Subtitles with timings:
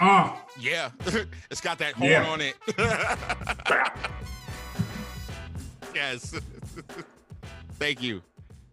[0.00, 0.90] Uh, Yeah,
[1.50, 2.28] it's got that horn Yeah.
[2.28, 2.56] on it.
[5.94, 6.34] yes.
[7.78, 8.22] thank you,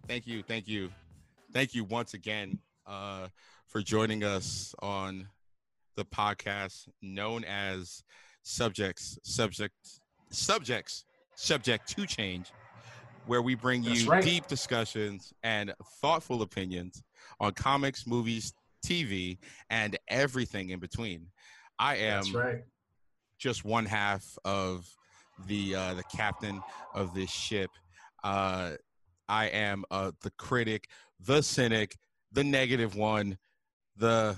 [0.08, 0.90] thank you, thank you,
[1.54, 3.28] thank you once again uh,
[3.68, 5.28] for joining us on
[5.96, 8.04] the podcast known as
[8.44, 9.74] Subjects, Subject,
[10.32, 12.52] Subjects, Subject to Change,
[13.26, 14.24] where we bring you right.
[14.24, 17.04] deep discussions and thoughtful opinions
[17.40, 18.54] on comics, movies,
[18.86, 19.38] TV,
[19.70, 21.28] and everything in between.
[21.80, 22.64] I am right.
[23.38, 24.88] just one half of
[25.46, 26.62] the uh, the captain
[26.94, 27.70] of this ship.
[28.24, 28.72] Uh,
[29.30, 30.88] I am uh, the critic,
[31.20, 31.96] the cynic,
[32.32, 33.38] the negative one,
[33.98, 34.38] the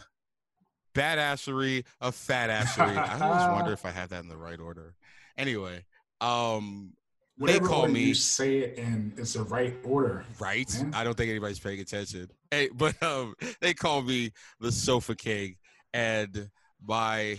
[0.94, 2.98] badassery of fatassery.
[2.98, 4.96] I always wonder if I have that in the right order.
[5.38, 5.86] Anyway,
[6.22, 6.94] um,
[7.40, 10.26] Whatever call order me- you say it in is the right order.
[10.40, 10.70] right?
[10.82, 10.94] Man.
[10.94, 12.30] I don't think anybody's paying attention.
[12.52, 15.56] Hey, but um, they call me the Sofa King,
[15.94, 16.50] and
[16.86, 17.38] my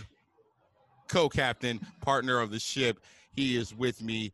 [1.07, 2.99] co-captain, partner of the ship,
[3.31, 4.31] he is with me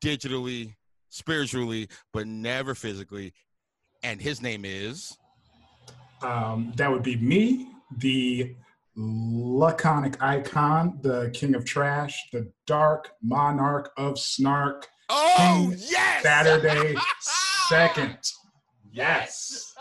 [0.00, 0.74] digitally,
[1.08, 3.32] spiritually, but never physically.
[4.02, 5.16] And his name is
[6.22, 8.56] Um, that would be me, the
[8.96, 16.94] laconic icon, the king of trash, the dark monarch of snark, Oh yes, Saturday
[17.68, 18.18] second.
[18.92, 19.74] Yes.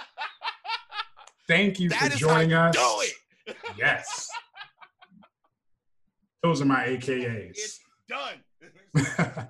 [1.48, 2.76] Thank you That for is joining us.
[2.76, 3.02] Do
[3.52, 3.56] it.
[3.78, 4.30] Yes.
[6.44, 7.52] Those are my AKAs.
[7.52, 8.44] It's done.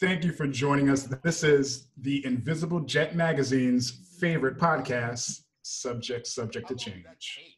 [0.00, 1.04] Thank you for joining us.
[1.22, 7.20] This is the Invisible Jet Magazine's favorite podcast, Subject Subject to How long did that
[7.20, 7.54] Change.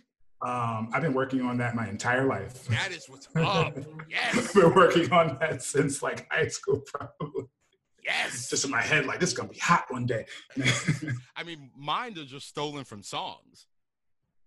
[0.44, 2.66] Um, I've been working on that my entire life.
[2.66, 3.76] That is what's up.
[4.10, 4.36] Yes.
[4.36, 7.46] I've been working on that since like high school, probably.
[8.04, 8.50] Yes.
[8.50, 10.26] Just in my head, like this is gonna be hot one day.
[11.36, 13.66] I mean, mine are just stolen from songs,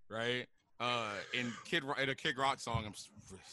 [0.09, 0.45] right?
[0.79, 2.93] Uh, in Kid in a Kid Rock song, I'm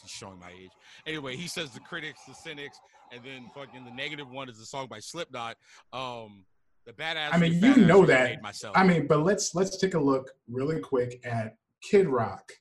[0.07, 0.69] showing my age.
[1.07, 2.77] Anyway, he says the critics, the cynics,
[3.11, 5.57] and then fucking the negative one is a song by Slipknot.
[5.91, 6.45] Um,
[6.85, 7.29] the badass.
[7.31, 8.41] I mean, you know that.
[8.43, 8.77] Myself.
[8.77, 12.51] I mean, but let's let's take a look really quick at Kid Rock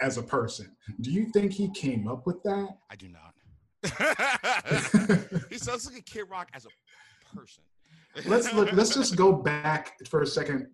[0.00, 0.76] as a person.
[1.00, 2.68] Do you think he came up with that?
[2.90, 3.34] I do not.
[5.50, 7.62] he sounds like a Kid Rock as a person.
[8.26, 8.72] let's look.
[8.72, 10.68] Let's just go back for a second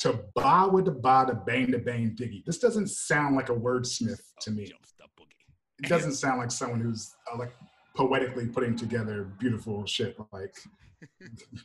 [0.00, 2.44] to ba with the ba to bang to bang diggy.
[2.44, 4.66] This doesn't sound like a wordsmith to me.
[4.66, 5.82] Jumps the boogie.
[5.82, 7.52] It doesn't sound like someone who's uh, like
[7.94, 10.54] poetically putting together beautiful shit like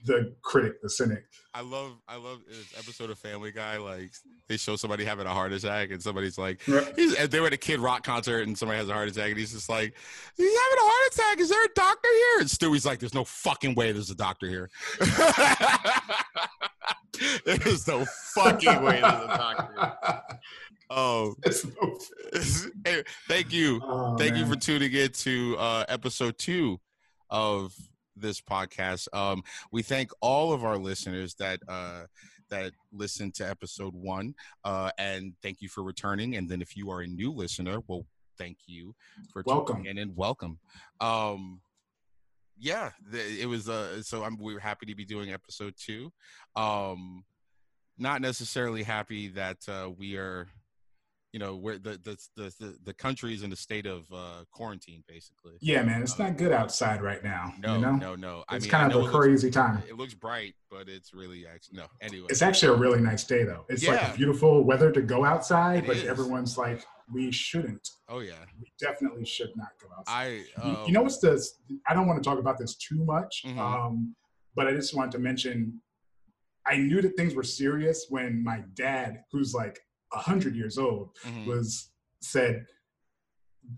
[0.05, 1.23] the critic, the cynic.
[1.53, 3.77] I love I love this episode of Family Guy.
[3.77, 4.11] Like
[4.47, 6.61] they show somebody having a heart attack, and somebody's like,
[6.95, 9.37] he's, they were at a Kid Rock concert, and somebody has a heart attack, and
[9.37, 9.93] he's just like,
[10.37, 11.39] he's having a heart attack.
[11.39, 12.39] Is there a doctor here?
[12.41, 14.69] And Stewie's like, there's no fucking way there's a doctor here.
[17.45, 19.73] there's no fucking way there's a doctor.
[19.77, 19.93] Here.
[20.91, 21.99] Oh, no-
[22.83, 26.79] hey, thank you Oh, thank you for tuning in to uh, episode two
[27.29, 27.75] of
[28.19, 29.07] this podcast.
[29.13, 32.03] Um, we thank all of our listeners that uh,
[32.49, 36.35] that listened to episode one, uh, and thank you for returning.
[36.35, 38.05] And then if you are a new listener, well,
[38.37, 38.95] thank you
[39.31, 39.85] for Welcome.
[39.85, 40.59] in and welcome.
[40.99, 41.61] Um,
[42.57, 43.69] yeah, the, it was.
[43.69, 46.11] Uh, so I'm, we were happy to be doing episode two.
[46.55, 47.23] Um,
[47.97, 50.47] not necessarily happy that uh, we are
[51.31, 55.03] you know where the the the the, the country's in a state of uh quarantine
[55.07, 57.53] basically Yeah, man, it's not good outside right now.
[57.59, 57.95] no you know?
[57.95, 59.83] no no i it's mean kind of a it looks- crazy time.
[59.87, 63.43] it looks bright but it's really actually no anyway It's actually a really nice day
[63.43, 63.65] though.
[63.69, 63.93] It's Yeah.
[63.93, 66.03] like beautiful weather to go outside, It but is.
[66.05, 67.87] everyone's like, we shouldn't.
[68.07, 70.13] oh yeah We definitely should not go outside.
[70.57, 71.33] i You- um, you know what's the?
[71.87, 73.57] I don't want to talk about this too much, Mhm.
[73.57, 74.15] um,
[74.55, 75.79] but I just wanted to mention.
[76.65, 79.79] I knew that things were serious when my dad, who's like
[80.11, 81.45] hundred years old, mhm.
[81.45, 81.89] was
[82.21, 82.65] said,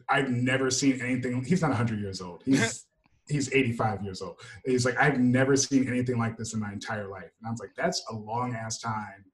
[0.10, 2.44] "I've never seen anything." He's not hundred years old.
[2.46, 2.86] He's
[3.28, 4.40] he's 85 years old.
[4.66, 7.60] He's like, "I've never seen anything like this in my entire life," and I was
[7.60, 9.26] like, "That's a long ass time.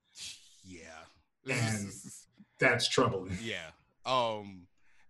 [0.64, 1.04] yeah
[1.50, 1.92] And-
[2.60, 3.70] That's troubling." yeah
[4.06, 4.67] um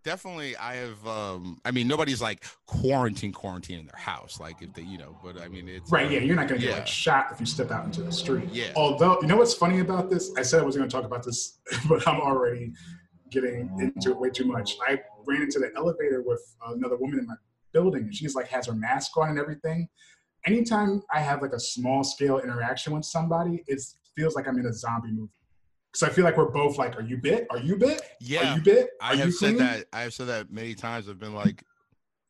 [0.07, 4.74] definitely i have um i mean nobody's like quarantine quarantine in their house like if
[4.74, 6.09] they you know but i mean it's Right?
[6.09, 8.48] Yeah, you're not gonna get like shot if you step out into the street.
[8.51, 10.31] yeah Although, you know what's funny about this?
[10.38, 11.59] I said I wasn't going to talk about this,
[11.89, 12.74] but I'm already
[13.31, 14.77] getting into it way too much.
[14.88, 17.36] I ran into the elevator with another woman in my
[17.74, 19.89] building, and she's like has her mask on and everything.
[20.45, 23.81] Anytime I have like a small scale interaction with somebody, it
[24.15, 25.31] feels like I'm in a zombie movie.
[26.00, 27.48] Because I feel like we're both like, "Are you bit?
[27.50, 28.02] Are you bit?
[28.22, 28.90] yeah Are you bit?
[29.02, 29.86] I have said clean?" that.
[29.92, 31.10] I have said that many times.
[31.10, 31.64] I've been like,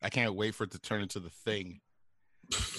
[0.02, 1.80] I can't wait for it to turn into the thing.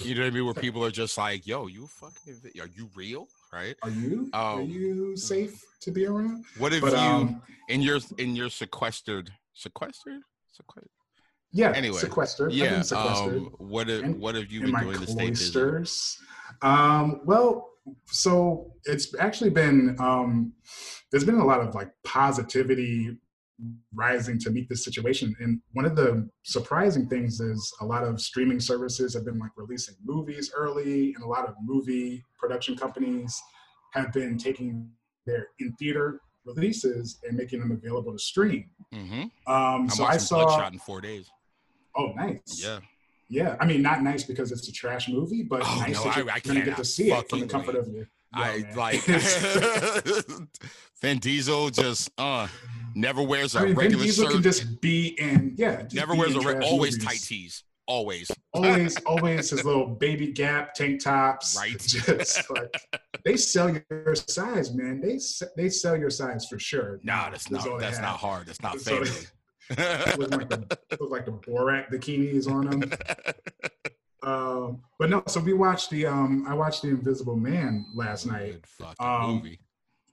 [0.02, 0.44] You know what I mean?
[0.44, 3.76] Where people are just like, "Yo, you fucking, are you real?" Right?
[3.82, 4.30] Are you?
[4.32, 5.64] Are Um, you safe?
[5.82, 6.44] to be around.
[6.58, 10.20] What have But you um, in your in your sequestered sequestered
[10.52, 10.90] sequestered?
[11.52, 12.52] yeah, Anyway, sequestered.
[12.52, 12.82] Yeah.
[12.82, 16.26] sequestered Um, what have what have you in been doing to stay busy?
[16.62, 17.69] Um, well,
[18.06, 20.52] so it's actually been um,
[21.10, 23.16] there's been a lot of like positivity
[23.94, 25.34] rising to meet this situation.
[25.40, 29.50] And one of the surprising things is a lot of streaming services have been like
[29.56, 33.40] releasing movies early, and a lot of movie production companies
[33.92, 34.88] have been taking
[35.26, 38.70] their in theater releases and making them available to stream.
[38.94, 39.22] Mm-hmm.
[39.22, 40.44] Um, I'm so I saw.
[40.44, 41.30] Bloodshot in four days.
[41.96, 42.62] Oh, nice.
[42.62, 42.80] Yeah.
[43.32, 46.16] Yeah, I mean, not nice because it's a trash movie, but Oh, nice no, that
[46.16, 47.80] I- you're I gonna get to see it from the comfort wait.
[47.86, 48.08] of your.
[48.36, 48.76] Yo, I man.
[48.76, 49.00] like
[51.00, 52.46] Vin Diesel just uh
[52.94, 54.32] never wears a I mean, Vin regular Diesel shirt.
[54.34, 57.04] can just be in, yeah, never wears a re- always movies.
[57.04, 57.64] tight tees.
[57.86, 58.30] Always.
[58.52, 61.56] Always, always his little baby gap tank tops.
[61.56, 61.76] Right.
[61.80, 62.72] Just like
[63.24, 65.00] they sell your size, man.
[65.00, 65.18] They
[65.56, 67.00] they sell your size for sure.
[67.02, 68.46] Nah, that's That's not that's not hard.
[68.46, 69.04] That's not all
[69.74, 70.14] fair.
[70.16, 72.92] Look like the look like the Borat bikinis on them.
[74.22, 78.52] Um, but no, so we watched the um I watched the Invisible Man last night.
[78.52, 79.60] Good fucking Um, movie.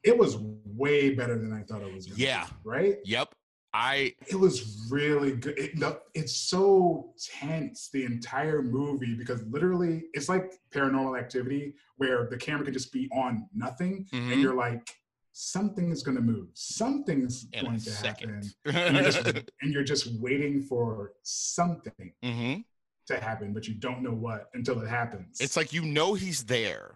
[0.03, 2.05] It was way better than I thought it was.
[2.07, 2.45] Gonna Yeah.
[2.45, 2.95] be, right.
[3.03, 3.33] Yep.
[3.73, 5.59] I It was really good.
[5.59, 5.71] It,
[6.13, 12.63] it's so tense the entire movie because literally it's like Paranormal Activity where the camera
[12.63, 14.89] can just be on nothing and mhm, you're like
[15.37, 18.29] something is going to move, something's in going to second.
[18.29, 19.27] happen, and you're, just,
[19.61, 22.63] and you're just waiting for something Mhm.
[23.07, 25.39] to happen, but you don't know what until it happens.
[25.39, 26.95] It's like you know he's there.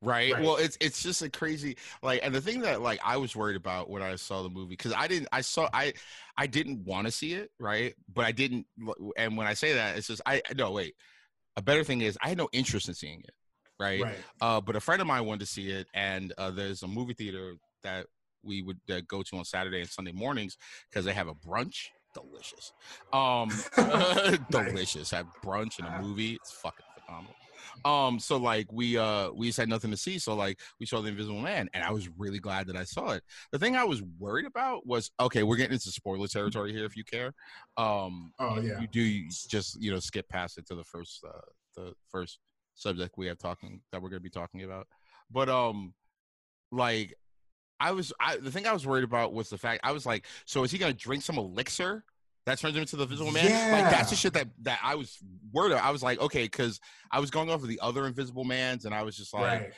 [0.00, 0.32] Right?
[0.32, 0.44] Right.
[0.44, 3.56] Well, it's it's just a crazy like and the thing that like I was worried
[3.56, 5.92] about when I saw the movie cuz I didn't I saw I
[6.36, 7.94] I didn't want to see it, right?
[8.14, 8.66] But I didn't
[9.16, 10.94] and when I say that it's just I no wait.
[11.56, 13.34] A better thing is I had no interest in seeing it,
[13.78, 14.02] right?
[14.02, 14.18] right.
[14.40, 17.14] Uh but a friend of mine wanted to see it and uh there's a movie
[17.14, 18.06] theater that
[18.42, 20.56] we would uh, go to on Saturday and Sunday mornings
[20.92, 22.72] cuz they have a brunch delicious.
[23.12, 23.48] Um
[24.50, 25.10] delicious.
[25.10, 26.34] Have brunch and a movie.
[26.34, 27.34] It's fucking phenomenal.
[27.84, 31.00] Um, so like we uh we just had nothing to see, so like we saw
[31.00, 33.22] the Invisible Man, and I was really glad that I saw it.
[33.52, 36.96] The thing I was worried about was okay, we're getting into spoiler territory here if
[36.96, 37.32] you care.
[37.76, 38.80] Um Oh yeah.
[38.80, 41.40] you do you just you know skip past it to the first uh
[41.76, 42.38] the first
[42.78, 44.86] subject we have talking that we're gonna be talking about.
[45.30, 45.94] But um
[46.70, 47.14] like
[47.80, 50.24] I was I the thing I was worried about was the fact I was like,
[50.46, 52.04] so is he gonna drink some elixir
[52.46, 53.44] that turns him into the Invisible Man?
[53.44, 53.82] Yeah.
[53.82, 55.18] Like that's the shit that that I was
[55.52, 55.72] worried.
[55.72, 55.84] About.
[55.84, 56.80] I was like, okay, because
[57.10, 59.72] I was going off of the other Invisible Mans, and I was just like, right.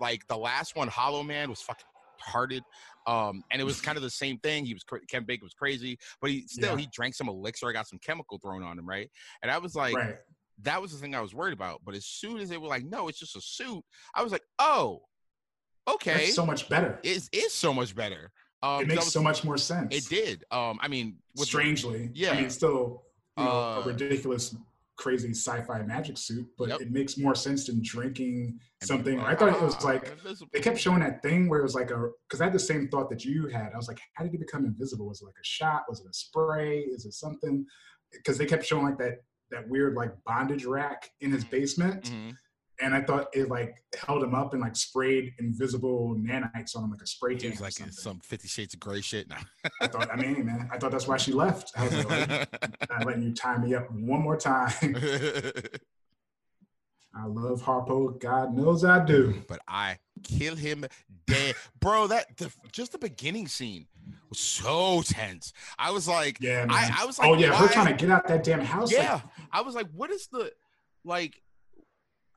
[0.00, 1.86] like the last one, Hollow Man, was fucking
[2.20, 2.62] hearted.
[3.06, 4.66] Um, and it was kind of the same thing.
[4.66, 6.80] He was Kevin Bacon was crazy, but he still Yeah.
[6.80, 7.68] he drank some elixir.
[7.68, 9.08] I got some chemical thrown on him, right?
[9.42, 10.16] And I was like, right.
[10.62, 11.80] That was the thing I was worried about.
[11.84, 13.82] But as soon as they were like, no, it's just a suit,
[14.14, 15.02] I was like, oh,
[15.88, 16.98] okay, That's so much better.
[17.02, 18.30] it is so much better.
[18.62, 19.94] Um, it makes was- so much more sense.
[19.94, 20.44] It did.
[20.50, 22.10] Um, I mean, with the- strangely.
[22.14, 22.32] yeah.
[22.32, 23.04] I mean, still,
[23.36, 24.56] you know, Uh, a ridiculous,
[24.96, 26.80] crazy sci-fi magic suit, but Yep.
[26.80, 29.16] it makes more sense than drinking something.
[29.16, 31.62] people I thought it was "Ah, like invisible." they kept showing that thing where it
[31.62, 33.74] was like a because I had the same thought that you had.
[33.74, 35.06] I was like, how did he become invisible?
[35.06, 35.82] Was it like a shot?
[35.86, 36.80] Was it a spray?
[36.80, 37.66] Is it something?
[38.10, 39.18] Because they kept showing like that
[39.50, 42.36] that weird like bondage rack in his basement, Mhm.
[42.80, 46.90] and I thought it like held him up and like sprayed invisible nanites on him
[46.90, 47.50] like a spray He can.
[47.50, 49.28] was or like some Fifty Shades of Grey shit.
[49.28, 49.36] Nah.
[49.80, 51.72] I thought, I mean, man, I thought that's why she left.
[51.76, 52.30] I was like,
[52.90, 54.72] I'm letting you tie me up one more time.
[57.18, 58.18] I love Harpo.
[58.20, 59.42] God knows I do.
[59.48, 60.84] but I kill him
[61.26, 62.06] dead, bro.
[62.08, 63.86] That the, just the beginning scene
[64.28, 65.52] was so tense.
[65.78, 66.70] I was like, Yeah, man.
[66.70, 68.92] I, I was like, oh yeah, her why- trying to get out that damn house.
[68.92, 69.20] like, yeah.
[69.50, 70.52] I was like, what is the
[71.04, 71.40] like?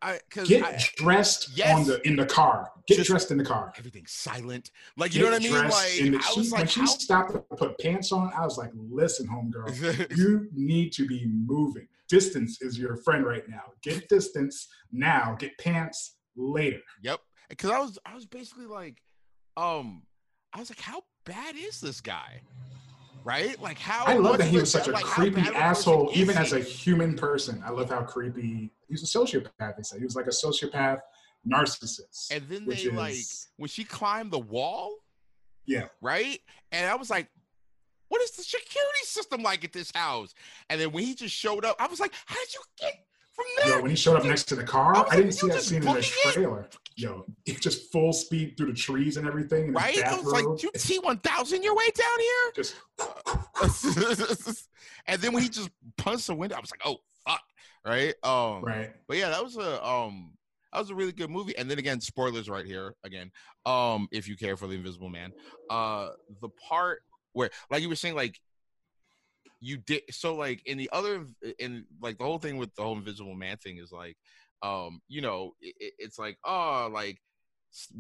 [0.02, 1.76] I get dressed Yes.
[1.78, 2.72] on the in the car.
[2.88, 3.74] Get Just- dressed in the car.
[3.78, 4.72] everything's silent.
[4.98, 5.54] Like you know what I mean?
[5.54, 6.86] Like in the- I she- was when like, she how?
[6.86, 11.88] stopped to put pants on, I was like, listen, homegirl, you need to be moving.
[12.08, 13.64] Distance is your friend right now.
[13.84, 15.36] Get distance now.
[15.38, 16.80] Get pants later.
[17.04, 17.20] Yep.
[17.50, 19.02] Because I was I was basically like,
[19.58, 20.04] um,
[20.54, 22.42] I was like, how bad is this guy?
[23.24, 23.60] Right?
[23.62, 25.62] Like how I love that he was such a like, creepy bad of a person
[25.64, 26.42] asshole, even he?
[26.42, 27.62] as a human person.
[27.66, 29.76] I love how creepy he's a sociopath.
[29.78, 31.00] They say he was like a sociopath
[31.48, 32.32] narcissist.
[32.32, 33.16] And then they like
[33.58, 34.96] when she climbed the wall,
[35.66, 36.40] yeah, right?
[36.72, 37.28] And I was like,
[38.10, 40.34] what is the security system like at this house?
[40.70, 42.94] And then when he just showed up, I was like, how did you get
[43.32, 43.76] from there?
[43.76, 45.88] yo, when he showed up next to the car, I I, didn't see that scene
[45.88, 46.68] in the trailer.
[47.00, 49.70] Yo, just full speed through the trees and everything.
[49.70, 50.04] In right?
[50.04, 52.52] I was like, you T one thousand your way down here?
[52.56, 52.76] just
[55.08, 57.42] and then when he just punched the window, I was like, oh fuck.
[57.86, 58.14] Right?
[58.24, 58.92] Um right.
[59.08, 60.34] but yeah, that was a um
[60.74, 61.58] that was a really good movie.
[61.58, 63.32] And then again, spoilers right here again.
[63.66, 65.34] Um, if you care for the Invisible Man,
[65.70, 66.10] uh,
[66.42, 67.02] the part
[67.34, 68.40] where, like you were saying, like
[69.60, 71.26] you did so, like in the other,
[71.58, 74.16] in like the whole thing with the whole Invisible Man thing is like,
[74.62, 77.20] um, you know, it, it's like, oh, like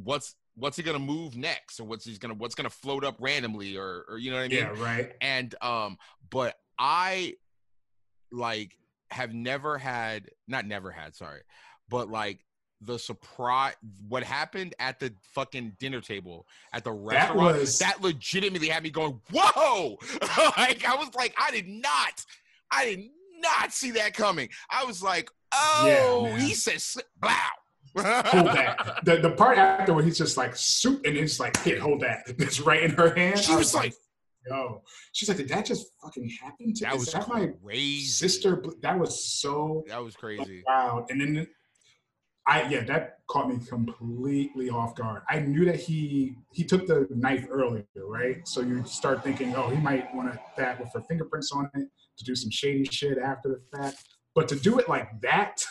[0.04, 3.78] what's what's he gonna move next, or what's he's gonna what's gonna float up randomly,
[3.78, 4.58] or or you know what I mean?
[4.58, 5.12] Yeah, right.
[5.22, 5.98] And um,
[6.30, 7.36] but I
[8.32, 8.76] like
[9.12, 11.42] have never had not never had sorry
[11.90, 12.40] but like
[12.82, 13.74] the surprise
[14.08, 18.84] what happened at the fucking dinner table at the restaurant that, was, that legitimately had
[18.84, 19.98] me going whoa
[20.58, 22.24] like i was like i did not
[22.72, 23.10] i did
[23.42, 27.50] not see that coming i was like oh Yeah, he says wow
[27.98, 29.00] hold that.
[29.04, 32.24] The the part after where he's just like soup and it's like, hit, hold that.
[32.40, 33.40] It's right in her hand.
[33.40, 33.94] she I was like
[34.48, 34.84] yo.
[35.12, 38.64] She's like, did that just fucking happen to that was that my crazy sister?
[38.82, 41.06] That was so that was crazy Wow.
[41.10, 41.48] And then
[42.48, 45.22] I yeah, that caught me completely off guard.
[45.30, 48.48] I knew that he he took the knife earlier, right?
[48.48, 51.88] So you start thinking, oh, he might want to that with her fingerprints on it
[52.18, 54.04] to do some shady shit after the fact.
[54.36, 55.64] But to do it like that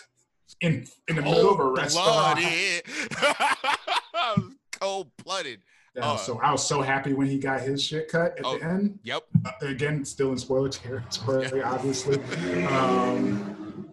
[0.61, 2.41] in in the middle of a restaurant.
[4.73, 5.61] cold blooded
[6.01, 8.59] Uh, so I was so happy when he got his shit cut at Oh.
[8.59, 8.99] the end.
[9.03, 12.19] yep Uh, again, still in spoiler territory, obviously.
[12.67, 13.89] Um,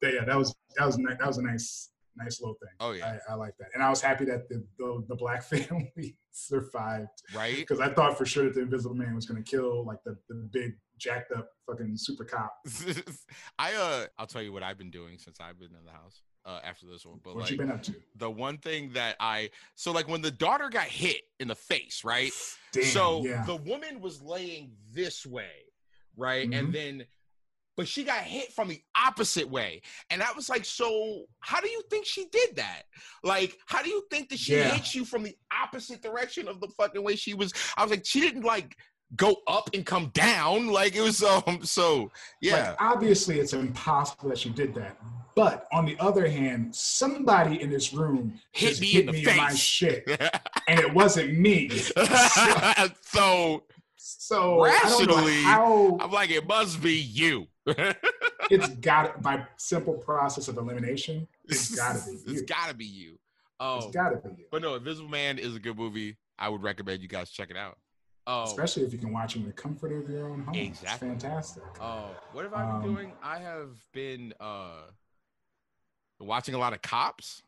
[0.00, 2.70] but yeah, that was that was that was a nice nice little thing.
[2.80, 5.42] oh yeah I, I like that, and I was happy that the the, the black
[5.44, 9.48] family survived right because I thought for sure that the Invisible Man was going to
[9.48, 12.54] kill like the, the big jacked up fucking super cop.
[13.58, 16.22] I uh I'll tell you what I've been doing since I've been in the house
[16.44, 17.20] uh after this one.
[17.24, 17.94] But What like you been up to?
[18.16, 22.04] the one thing that I so like when the daughter got hit in the face,
[22.04, 22.30] right?
[22.72, 25.50] Damn, so yeah, the woman was laying this way,
[26.16, 26.48] right?
[26.48, 26.58] Mhm.
[26.58, 27.04] And then
[27.76, 29.80] but she got hit from the opposite way.
[30.10, 32.82] And I was like, so how do you think she did that?
[33.24, 34.68] Like, how do you think that she Yeah.
[34.74, 37.54] hit you from the opposite direction of the fucking way she was?
[37.78, 38.76] I was like, she didn't like
[39.16, 40.68] go up and come down.
[40.68, 42.70] Like it was um so yeah.
[42.70, 44.96] Like, obviously, it's impossible that she did that.
[45.36, 49.30] But on the other hand, somebody in this room Hit me hit in the me
[49.30, 49.58] in my face.
[49.58, 50.04] shit,
[50.68, 51.68] and it wasn't me.
[53.02, 53.62] so
[53.96, 57.46] So I don't know Rationally, how I'm like, it must be you.
[58.50, 61.26] it's got by simple process of elimination.
[61.46, 62.46] It's gotta be It's you.
[62.46, 63.12] gotta be you.
[63.12, 63.18] It's
[63.60, 64.44] Oh, gotta be you.
[64.50, 66.16] but no, Invisible Man is a good movie.
[66.38, 67.78] I would recommend you guys check it out.
[68.26, 70.54] Oh, Especially if you can watch them in the comfort of your own home.
[70.54, 71.08] Exactly.
[71.08, 71.62] It's fantastic.
[71.80, 73.12] oh, what have I been Um, doing?
[73.22, 74.82] I have been uh
[76.20, 77.42] watching a lot of Cops.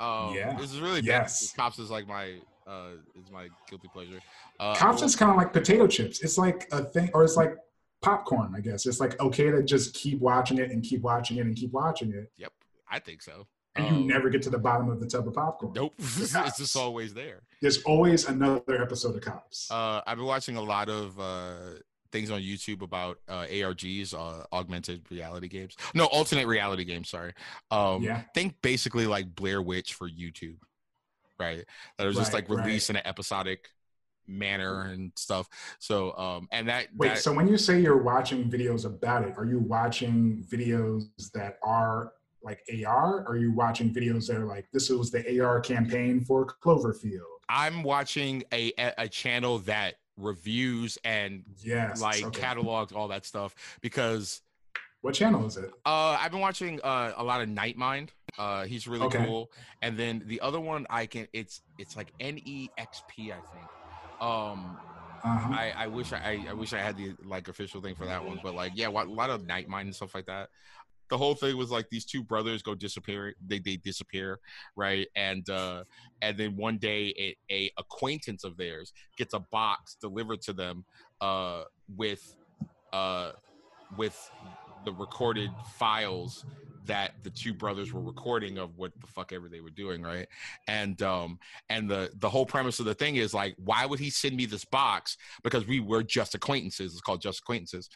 [0.00, 0.54] Um, Yeah.
[0.54, 1.06] this is really bad.
[1.06, 1.52] Yes.
[1.54, 4.20] Cops is like my uh is my guilty pleasure.
[4.60, 6.20] Uh, Cops is kind of like potato chips.
[6.22, 7.56] It's like a thing, or it's like
[8.02, 8.86] popcorn, I guess.
[8.86, 12.12] It's like okay to just keep watching it and keep watching it and keep watching
[12.12, 12.52] it, Yep,
[12.90, 13.46] I think so.
[13.76, 15.72] And Um, you never get to the bottom of the tub of popcorn.
[15.74, 17.42] Nope, it's just always there.
[17.60, 19.70] There's always another episode of Cops.
[19.70, 21.54] Uh, I've been watching a lot of uh,
[22.12, 25.76] things on YouTube about uh, ARGs, uh, augmented reality games.
[25.94, 27.08] No, alternate reality games.
[27.08, 27.32] Sorry.
[27.70, 30.58] Um, yeah, Think basically like Blair Witch for YouTube,
[31.38, 31.64] right?
[31.98, 33.68] That was just like released in an episodic
[34.26, 35.48] manner and stuff.
[35.78, 39.34] So, um, and that Wait, that, so when you say you're watching videos about it,
[39.36, 42.12] are you watching videos that are
[42.44, 43.26] like AR?
[43.26, 47.20] Are you watching videos that are like this was the AR campaign for Cloverfield?
[47.48, 52.00] I'm watching a a channel that reviews and Yes.
[52.00, 52.40] like okay.
[52.40, 54.42] catalogs all that stuff because
[55.00, 55.70] What channel is it?
[55.84, 58.10] Uh, I've been watching uh, a lot of Nightmind.
[58.38, 59.24] Uh, he's really Okay.
[59.24, 59.50] cool.
[59.82, 61.26] And then the other one, I can.
[61.32, 63.66] It's it's like N E X P, I think.
[64.20, 64.76] Um,
[65.24, 65.54] Uh-huh.
[65.54, 68.40] I, I wish I, I wish I had the like official thing for that one,
[68.42, 70.50] but like yeah, a lot of Nightmind and stuff like that.
[71.10, 73.34] The whole thing was like these two brothers go disappear.
[73.46, 74.40] They they disappear,
[74.76, 75.06] right?
[75.16, 75.84] And uh,
[76.22, 80.84] and then one day a, a acquaintance of theirs gets a box delivered to them
[81.20, 81.64] uh,
[81.96, 82.34] with
[82.92, 83.32] uh,
[83.96, 84.30] with
[84.84, 86.44] the recorded files
[86.86, 90.26] that the two brothers were recording of what the fuck ever they were doing right?
[90.68, 91.38] And um
[91.68, 94.46] and the the whole premise of the thing is like why would he send me
[94.46, 95.16] this box?
[95.42, 96.92] Because we were just acquaintances.
[96.92, 97.88] It's called just acquaintances.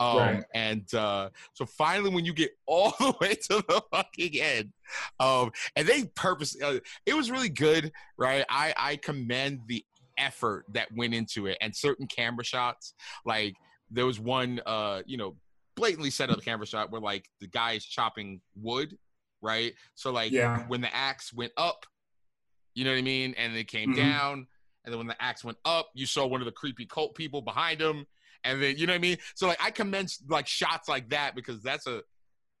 [0.00, 0.44] Um Right.
[0.54, 4.72] and uh so finally when you get all the way to the fucking end
[5.20, 8.44] um and they purposely uh, it was really good right?
[8.48, 9.84] I i commend the
[10.18, 12.94] effort that went into it and certain camera shots.
[13.24, 13.54] Like
[13.90, 15.36] there was one uh you know
[15.76, 18.96] blatantly set up a camera shot where like the guy is chopping wood
[19.42, 20.64] right so like Yeah.
[20.66, 21.86] when the axe went up
[22.74, 23.96] you know what i mean and it came Mhm.
[23.96, 24.46] down
[24.84, 27.42] and then when the axe went up you saw one of the creepy cult people
[27.42, 28.06] behind him
[28.44, 31.34] and then you know what i mean so like i commenced like shots like that
[31.34, 32.02] because that's a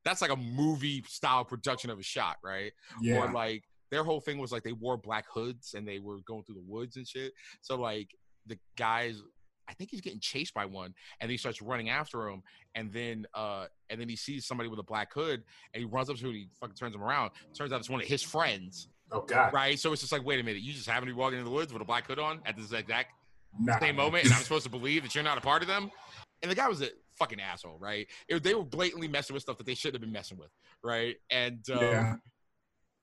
[0.04, 2.72] that's like a movie style production of a shot, right?
[3.00, 3.24] Yeah.
[3.24, 6.44] Or like their whole thing was like they wore black hoods and they were going
[6.44, 7.32] through the woods and shit.
[7.60, 8.10] So like
[8.46, 9.20] the guys
[9.68, 12.42] I think he's getting chased by one, and he starts running after him,
[12.74, 15.42] and then uh, and then he sees somebody with a black hood,
[15.74, 17.30] and he runs up to him, and he fucking turns him around.
[17.56, 19.52] Turns out it's one of his friends, oh God.
[19.52, 19.78] right?
[19.78, 21.50] So it's just like, wait a minute, you just happen to be walking in the
[21.50, 23.12] woods with a black hood on at this exact
[23.58, 25.90] Nah, same moment, and I'm supposed to believe that you're not a part of them.
[26.42, 28.06] And the guy was a fucking asshole, right?
[28.28, 30.50] It- they were blatantly messing with stuff that they shouldn't have been messing with,
[30.84, 31.16] right?
[31.30, 32.14] And um, Yeah.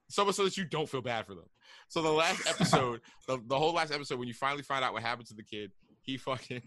[0.10, 1.50] so much so that you don't feel bad for them.
[1.88, 5.02] So the last episode, the, the whole last episode, when you finally find out what
[5.02, 5.72] happened to the kid,
[6.04, 6.62] he fucking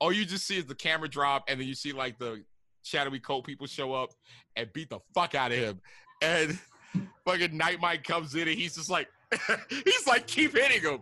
[0.00, 2.42] all you just see is the camera drop, and then you see like the
[2.82, 4.10] shadowy coat people show up
[4.56, 5.80] and beat the fuck out of him.
[6.22, 6.58] And
[7.24, 9.08] fucking Nightmind comes in and he's just like
[9.84, 11.00] he's like, keep hitting him.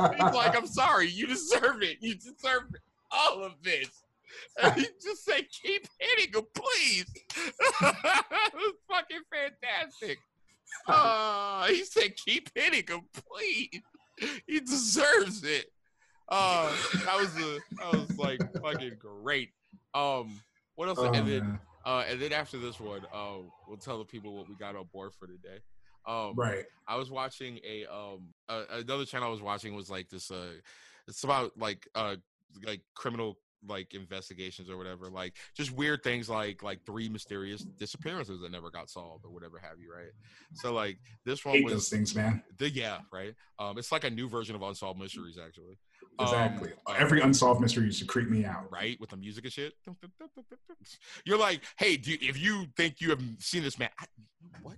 [0.00, 1.98] He's like, I'm sorry, you deserve it.
[2.00, 2.74] You deserve
[3.10, 3.88] all of this.
[4.62, 7.04] And he just said, keep hitting him, please.
[7.36, 10.18] it was fucking fantastic.
[10.86, 13.82] Uh, he said, keep hitting him, please.
[14.46, 15.66] He deserves it.
[16.28, 16.72] Uh,
[17.04, 19.50] that was a, that was like fucking great.
[19.94, 20.40] Um,
[20.76, 20.98] what else?
[21.00, 24.48] Oh, and then, uh, and then after this one, uh, we'll tell the people what
[24.48, 25.58] we got on board for today.
[26.06, 26.64] Um, Right.
[26.86, 30.54] I was watching a um uh, another channel I was watching was like this uh
[31.06, 32.16] it's about like uh
[32.64, 33.36] like criminal
[33.68, 38.70] like investigations or whatever like just weird things like like three mysterious disappearances that never
[38.70, 40.12] got solved or whatever have you right?
[40.54, 42.42] So like this one was those things, man.
[42.58, 43.34] the yeah right?
[43.58, 45.78] Um it's like a new version of unsolved mysteries actually
[46.20, 46.70] Exactly.
[46.86, 48.70] uh, Every unsolved mystery used to creep me out.
[48.70, 49.72] right with the music and shit
[51.24, 54.04] you're like hey do you, if you think you have seen this man I,
[54.62, 54.76] what.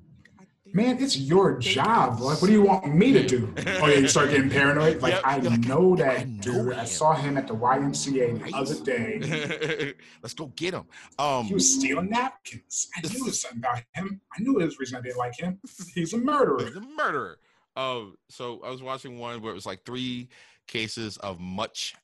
[0.74, 2.18] Man, it's your job.
[2.20, 3.52] Like, what do you want me to do?
[3.82, 5.02] Oh yeah, you start getting paranoid.
[5.02, 6.72] Like Yep, I like, know that I know dude.
[6.72, 9.92] I saw him at the YMCA the other day.
[10.22, 10.85] Let's go get him.
[11.18, 12.88] Um, He was stealing napkins.
[12.96, 14.22] I knew something about him.
[14.35, 15.61] I knew his reason I didn't like him.
[15.94, 16.64] He's a murderer.
[16.64, 17.38] he's a murderer.
[17.76, 20.30] Um, so I was watching one where it was like three
[20.66, 21.94] cases of much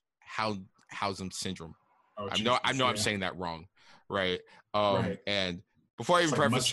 [0.92, 1.74] Hausen syndrome.
[2.18, 3.66] Oh, I know, I know, I'm saying that wrong,
[4.08, 4.40] right?
[4.74, 5.18] Um, Right.
[5.26, 5.62] and
[5.96, 6.68] before I even like preface,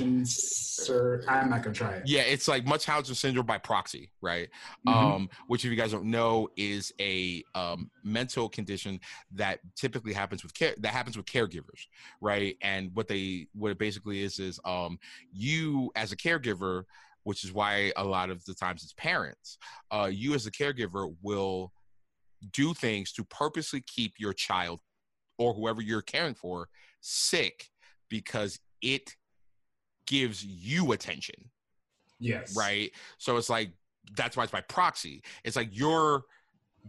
[0.85, 1.23] sir.
[1.27, 2.03] I'm not gonna try it.
[2.05, 4.49] yeah, it's like much Hausen syndrome by proxy, right?
[4.87, 4.91] Mhm.
[4.93, 8.99] um, which if you guys don't know is a um, mental condition
[9.31, 11.87] that typically happens with care that happens with caregivers
[12.21, 14.99] right and what they what it basically is is um,
[15.31, 16.83] you as a caregiver
[17.25, 19.57] which is why a lot of the times it's parents
[19.91, 21.71] uh, you as a caregiver will
[22.53, 24.79] do things to purposely keep your child
[25.37, 26.67] or whoever you're caring for
[27.01, 27.67] sick
[28.09, 29.13] because it
[30.07, 31.35] gives you attention
[32.19, 32.55] yes.
[32.55, 32.91] right?
[33.17, 33.71] So it's like
[34.15, 35.23] that's why it's by proxy.
[35.43, 36.23] It's like you're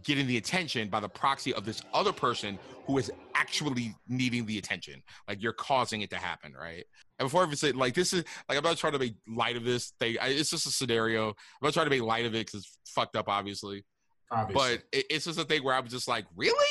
[0.02, 4.58] getting the attention by the proxy of this other person who is actually needing the
[4.58, 5.02] attention.
[5.28, 6.84] Like you're causing it to happen, right?
[7.18, 9.56] And before I even say like this is like I'm not trying to make light
[9.56, 10.16] of this thing.
[10.20, 11.28] I, it's just a scenario.
[11.28, 13.84] I'm not trying to make light of it because it's fucked up, obviously.
[14.30, 14.54] Obviously.
[14.54, 16.66] But it, it's just a thing where I was just like, really?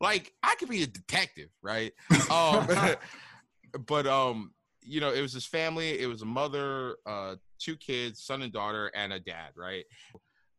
[0.00, 1.92] Like I could be a detective, right?
[2.30, 2.68] Um,
[3.86, 5.98] but um, you know, it was his family.
[6.00, 9.84] It was a mother, uh, two kids, son and daughter, and a dad, right?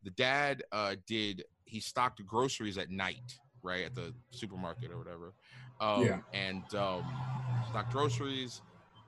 [0.04, 5.34] The dad uh, did he stocked groceries at night, right, at the supermarket or whatever.
[5.80, 6.18] Um, Yeah.
[6.32, 7.04] And um,
[7.70, 8.62] stocked groceries,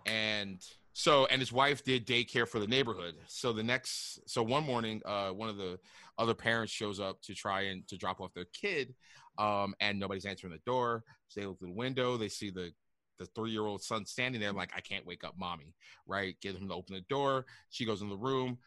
[0.06, 0.60] and
[0.92, 3.14] so and his wife did daycare for the neighborhood.
[3.26, 5.78] So the next, so one morning, uh, one of the
[6.18, 8.94] other parents shows up to try and to drop off their kid,
[9.38, 11.04] um, and nobody's answering the door.
[11.28, 12.72] So they look through the window, they see the
[13.18, 15.74] the three year old son standing there, like, I can't wake up mommy,
[16.06, 16.36] right?
[16.40, 17.44] Get him to open the door.
[17.68, 18.58] She goes in the room.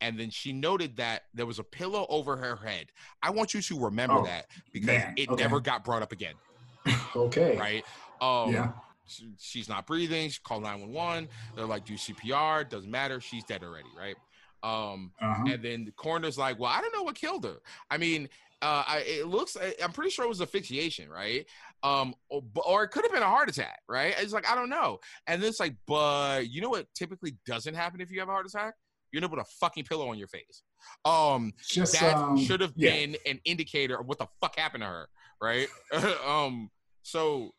[0.00, 2.86] And then she noted that there was a pillow over her head.
[3.22, 5.42] I want you to remember Oh, that because man, it okay.
[5.42, 6.34] never got brought up again,
[7.16, 7.56] okay.
[7.56, 7.84] right?
[8.20, 8.72] Um, Yeah.
[9.06, 10.30] she- she's not breathing.
[10.30, 11.28] She called 911.
[11.54, 12.68] They're like, do CPR.
[12.68, 13.20] Doesn't matter.
[13.20, 14.16] She's dead already, right?
[14.62, 15.44] Um, Uh-huh.
[15.48, 17.56] and then the coroner's like, well, I don't know what killed her.
[17.90, 18.28] I mean,
[18.62, 21.46] uh, I, it looks, I- I'm pretty sure it was asphyxiation, right?
[21.82, 24.14] Um, or, or it could have been a heart attack, right?
[24.18, 25.00] It's like, I don't know.
[25.26, 28.32] And then it's like, but you know what typically doesn't happen if you have a
[28.32, 28.74] heart attack?
[29.12, 30.62] You end up with a fucking pillow on your face.
[31.04, 32.90] Um, Just that um, should have yeah.
[32.90, 35.08] been an indicator of what the fuck happened to her,
[35.40, 35.68] right?
[36.26, 36.70] um,
[37.02, 37.50] so,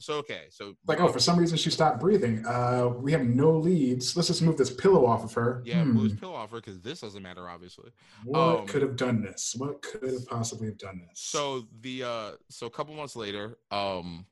[0.00, 2.44] so okay, so like, oh, for some reason she stopped breathing.
[2.46, 4.16] Uh, we have no leads.
[4.16, 5.62] Let's just move this pillow off of her.
[5.64, 7.90] yeah, Hmm, blew his pillow off her because this doesn't matter, obviously.
[8.24, 9.54] What um, could have done this?
[9.56, 11.20] What could have possibly have done this?
[11.20, 14.26] So the uh so a couple months later, um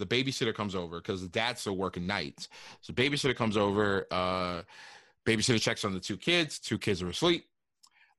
[0.00, 2.48] the babysitter comes over because the dad's still working nights.
[2.80, 4.62] So babysitter comes over, uh
[5.26, 7.44] babysitter checks on the two kids, two kids are asleep.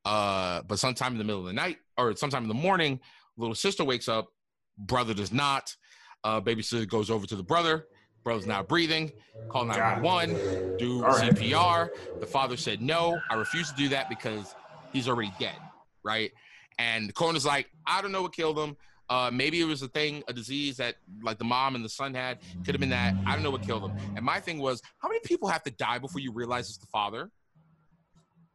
[0.06, 3.00] Uh but sometime in the middle of the night or sometime in the morning,
[3.38, 4.30] little sister wakes up,
[4.78, 5.76] brother does not.
[6.24, 7.88] Uh, babysitter goes over to the brother.
[8.24, 9.12] Brother's not breathing.
[9.50, 10.78] Call 911.
[10.78, 11.32] Do right.
[11.32, 11.90] CPR.
[12.20, 13.20] The father said no.
[13.30, 14.54] I refuse to do that because
[14.94, 15.56] he's already dead,
[16.04, 16.32] right?
[16.78, 18.78] And the coroner's like, I don't know what killed him.
[19.12, 22.14] Uh, maybe it was a thing, a disease that like the mom and the son
[22.14, 22.38] had.
[22.64, 23.16] Could have been that.
[23.28, 23.92] I don't know what killed him.
[24.16, 26.88] And my thing was, how many people have to die before you realize it's the
[26.88, 27.30] father?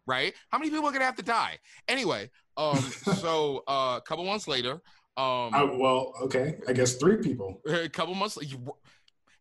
[0.07, 0.33] Right?
[0.51, 1.59] How many people are gonna have to die?
[1.89, 4.81] Anyway, um, so uh, a couple months later,
[5.19, 6.57] um, Oh, well, okay.
[6.67, 7.61] I guess three people.
[7.69, 8.75] a couple months you,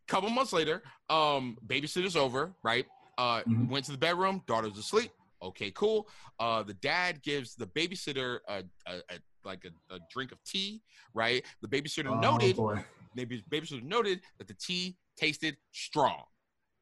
[0.08, 2.86] couple months later um babysitter's over right
[3.18, 3.70] uh Mhm.
[3.70, 5.10] went to the bedroom daughter's asleep
[5.42, 6.08] okay cool
[6.40, 10.82] uh the dad gives the babysitter a, a, a like a, a drink of tea
[11.14, 12.84] right the babysitter Oh, noted boy.
[13.16, 16.24] maybe babysitter noted that the tea tasted strong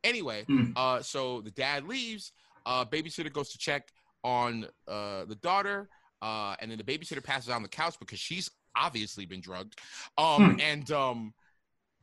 [0.04, 0.72] anyway Hmm.
[0.76, 2.32] uh so the dad leaves
[2.66, 3.90] uh babysitter goes to check
[4.24, 5.90] on uh the daughter
[6.22, 9.80] uh and then the babysitter passes out on the couch because she's obviously been drugged
[10.18, 10.60] um Hmm.
[10.60, 11.34] and um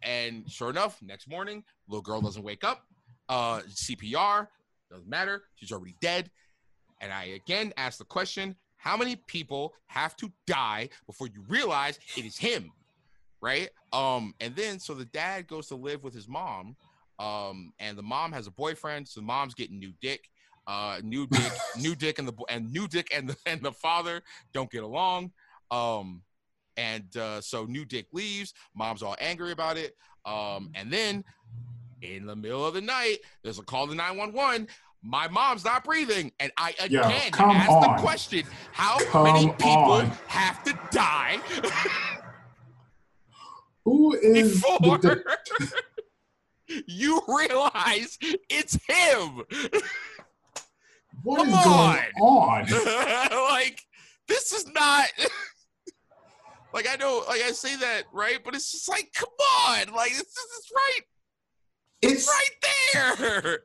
[0.02, 2.84] and sure enough next morning little girl doesn't wake up
[3.28, 4.46] uh cpr
[4.90, 6.30] doesn't matter she's already dead
[7.00, 11.98] and i again ask the question how many people have to die before you realize
[12.16, 12.72] it is him
[13.40, 13.70] right?
[13.92, 16.76] Um and then so the dad goes to live with his mom
[17.18, 20.30] um and the mom has a boyfriend so the mom's getting new dick
[20.66, 24.22] uh new dick new dick and the and new dick and the and the father
[24.52, 25.30] don't get along
[25.70, 26.22] um
[26.76, 31.24] and uh so new dick leaves mom's all angry about it um and then
[32.02, 34.66] in the middle of the night there's a call to 911
[35.02, 37.80] my mom's not breathing and i Yo, again come ask on.
[37.96, 40.06] the question how Come many people on.
[40.26, 41.38] have to die
[43.86, 45.22] Who is before the,
[46.68, 49.42] the, you realize it's him.
[51.22, 52.66] what Come is going on?
[53.50, 53.80] like
[54.28, 55.06] this is not
[56.74, 59.28] like I know like I say that right, but it's just like come
[59.68, 61.00] on, like it's it's right
[62.02, 62.50] It's right
[63.32, 63.60] there.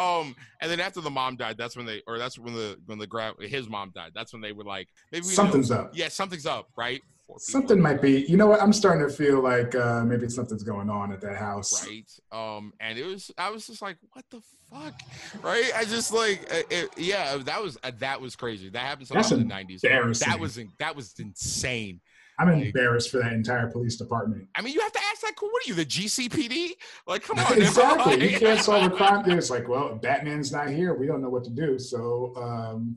[0.00, 2.98] Um, and then after the mom died, that's when they, or that's when the when
[2.98, 4.12] the grab his mom died.
[4.14, 5.90] That's when they were like, maybe we know- something's up.
[5.94, 7.02] yeah, something's up, right?
[7.38, 8.22] Something might be.
[8.22, 8.60] You know what?
[8.60, 11.86] I'm starting to feel like uh, maybe something's going on at that house.
[11.86, 14.94] right um and it was i was just like what the fuck
[15.42, 19.08] right i just like uh, it, yeah that was uh, that was crazy that happened
[19.10, 22.00] in the 90s that was that was insane
[22.40, 24.48] I'm Like- embarrassed for that entire police department.
[24.56, 26.70] i mean you have to ask that what are you the gcpd
[27.06, 28.30] like come on exactly.
[28.32, 29.30] You can't solve a crime.
[29.30, 30.94] It's like, well, Batman's not here.
[30.94, 31.78] We don't know what to do.
[31.78, 32.96] So um,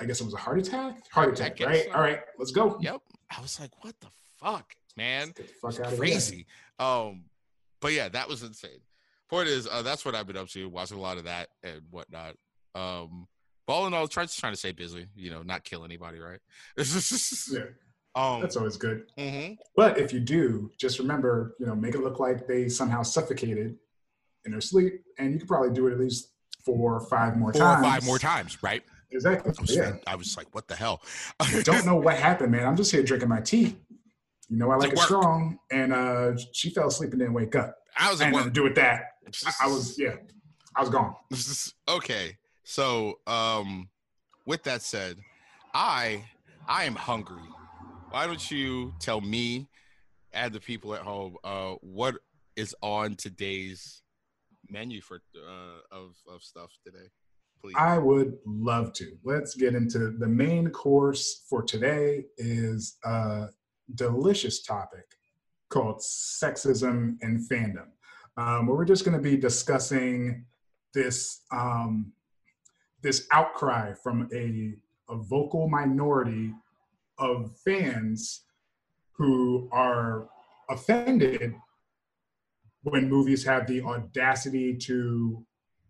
[0.00, 1.08] I guess it was a heart attack.
[1.10, 1.84] Heart attack, right?
[1.84, 1.92] so.
[1.92, 2.76] All right, let's go.
[2.80, 3.00] yep
[3.36, 4.08] i was like what the
[4.40, 6.46] fuck man the fuck It's out of crazy.
[6.78, 7.24] Um,
[7.80, 8.80] but yeah, that was insane.
[9.30, 11.80] Point is, uh, that's what I've been up to, watching a lot of that and
[11.90, 12.34] whatnot.
[12.74, 13.26] Um,
[13.66, 16.40] but all in all, trying trying to stay busy, you know, not kill anybody, right?
[16.78, 17.60] Yeah,
[18.16, 19.06] um, that's always good.
[19.18, 19.56] mhm.
[19.76, 23.76] But if you do, just remember, you know, make it look like they somehow suffocated
[24.44, 26.30] in their sleep, and you could probably do it at least
[26.64, 27.86] four or five more four or times.
[27.86, 28.82] five more times, right?
[29.10, 29.52] Exactly.
[29.56, 29.96] I was, Yeah.
[30.06, 31.02] I was like, what the hell?
[31.40, 32.66] I Don't know what happened, man.
[32.66, 33.76] I'm just here drinking my tea.
[34.48, 37.76] You know, I like It strong, and uh, she fell asleep and didn't wake up.
[37.98, 39.12] I was I had to do with that.
[39.46, 40.16] I, I was, yeah,
[40.76, 41.14] I was gone.
[41.88, 42.36] okay.
[42.64, 43.88] So, um,
[44.46, 45.16] with that said,
[45.74, 46.24] I
[46.68, 47.42] I am hungry.
[48.14, 49.66] Why don't you tell me
[50.32, 52.14] and the people at home uh, what
[52.54, 54.02] is on today's
[54.70, 57.08] menu for uh, of of stuff today,
[57.60, 57.74] please?
[57.76, 59.16] I would love to.
[59.24, 63.48] Let's get into the main course for today is a
[63.96, 65.06] delicious topic
[65.68, 67.88] called sexism and fandom.
[68.36, 70.44] Um, where we're just going to be discussing
[70.94, 72.12] this um,
[73.02, 74.74] this outcry from a,
[75.12, 76.52] a vocal minority
[77.18, 78.42] of fans
[79.16, 80.28] who are
[80.68, 81.54] offended
[82.82, 85.44] when movies have the audacity to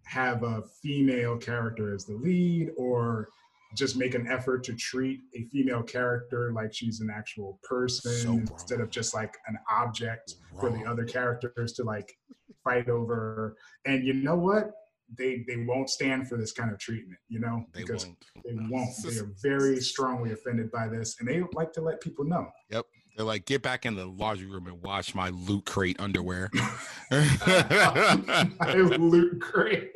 [0.05, 3.29] have a female character as the lead or
[3.77, 8.33] just make an effort to treat a female character like she's an actual person So
[8.55, 12.17] instead of just like an object for the other characters to like
[12.63, 13.57] fight over.
[13.85, 14.73] And you know what
[15.19, 18.25] they they won't stand for this kind of treatment you know They because won't.
[18.45, 22.25] they won't they are very strongly offended by this and they like to let people
[22.25, 22.87] know Yep.
[23.17, 26.51] They're like, get back in the laundry room and wash my loot crate underwear.
[27.13, 29.93] I loot great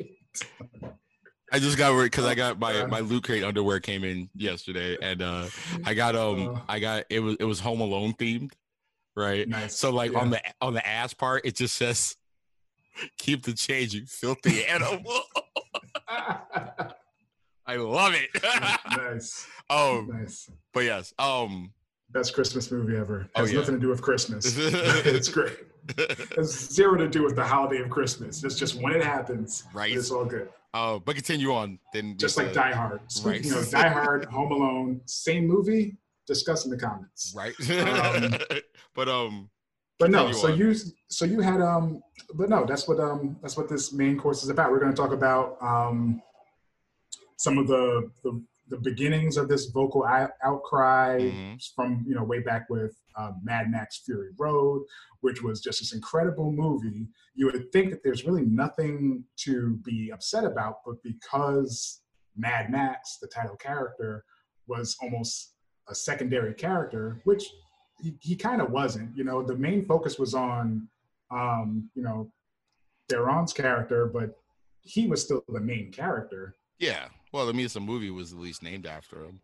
[1.51, 5.21] I just got because I got my my loot crate underwear came in yesterday, and
[5.21, 5.47] uh
[5.83, 6.59] I got um Uh.
[6.69, 8.51] I got it was it was Home Alone themed,
[9.15, 9.47] right?
[9.47, 10.19] nice So like Yeah.
[10.19, 12.15] on the on the ass part, it just says,
[13.17, 15.03] "Keep the change, you filthy animal."
[17.65, 18.29] I love it.
[18.97, 21.71] nice um, nice but yes, um,
[22.11, 23.29] Best Christmas movie ever.
[23.35, 23.59] Oh, Has yeah.
[23.59, 24.55] nothing to do with Christmas.
[24.57, 25.57] it's great.
[26.35, 28.43] Has zero to do with the holiday of Christmas.
[28.43, 29.95] It's just when it happens, right.
[29.95, 30.49] it's all good.
[30.73, 31.79] Uh, but continue on.
[31.93, 33.01] Then Just like Die Hard.
[33.11, 33.61] Speaking right.
[33.61, 35.97] of Die Hard, Home Alone, same movie.
[36.27, 37.33] Discuss in the comments.
[37.35, 37.53] right.
[37.71, 38.33] Um,
[38.95, 39.49] but um,
[39.99, 40.73] But no, so you
[41.09, 42.01] so you had um
[42.33, 44.71] but no, that's what um that's what this main course is about.
[44.71, 46.21] We're going to talk about um
[47.35, 51.73] some of the the, the beginnings of this vocal out- outcry Mhm.
[51.75, 54.83] from you know way back with um, Mad Max Fury Road,
[55.19, 57.09] which was just this incredible movie.
[57.35, 62.01] You would think that there's really nothing to be upset about, but because
[62.37, 64.23] Mad Max, the title character,
[64.67, 65.55] was almost
[65.89, 67.43] a secondary character, which
[68.01, 69.15] he, he kind of wasn't.
[69.15, 70.87] You know, the main focus was on,
[71.31, 72.31] um, you know,
[73.09, 74.37] Theron's character, but
[74.81, 76.55] he was still the main character.
[76.79, 77.05] yeah.
[77.31, 79.39] Well, I mean, the movie was at least named after him.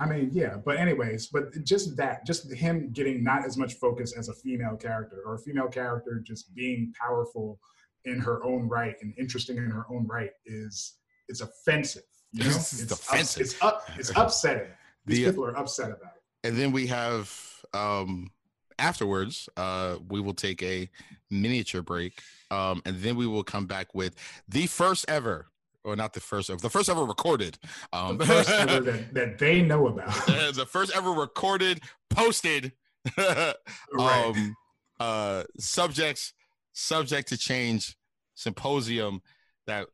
[0.00, 4.16] I mean, yeah, but anyways, but just that, just him getting not as much focus
[4.16, 7.58] as a female character or a female character just being powerful
[8.06, 10.94] in her own right and interesting in her own right is
[11.28, 12.04] it's offensive.
[12.32, 13.42] You know, It's it's offensive.
[13.42, 13.90] Ups, it's up.
[13.98, 14.68] It's upsetting.
[15.04, 16.15] These The- people are upset about it.
[16.46, 17.32] And then we have
[17.74, 18.30] um
[18.78, 20.88] afterwards, uh, we will take a
[21.30, 22.20] miniature break.
[22.50, 24.14] Um, and then we will come back with
[24.48, 25.46] the first ever,
[25.82, 27.58] or not the first ever, the first ever recorded.
[27.92, 30.14] Um The first ever that, that they know about.
[30.54, 31.80] the first ever recorded,
[32.10, 32.72] posted
[33.18, 33.54] right.
[33.98, 34.56] um
[35.00, 36.32] uh subjects
[36.72, 37.96] subject to change
[38.34, 39.20] symposium
[39.66, 39.86] that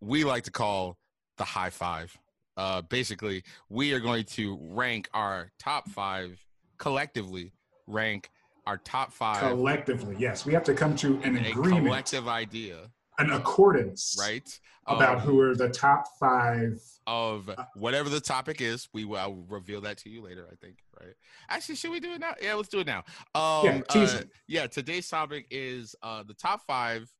[0.00, 0.98] we like to call
[1.38, 2.16] the high five
[2.56, 6.38] uh basically we are going to rank our top five
[6.78, 7.52] collectively
[7.86, 8.30] rank
[8.66, 12.90] our top five Collectively, yes, we have to come to an agreement, collective idea.
[13.18, 14.58] An accordance, right.
[14.86, 16.80] about Um, who are the top five.
[17.06, 20.78] of whatever the topic is we will I'll reveal that to you later i think
[20.98, 21.12] right?
[21.50, 22.34] Actually should we do it now?
[22.40, 23.04] Yeah let's do it now.
[23.34, 27.12] Um Yeah, uh, yeah today's topic is uh the top five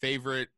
[0.00, 0.48] favorite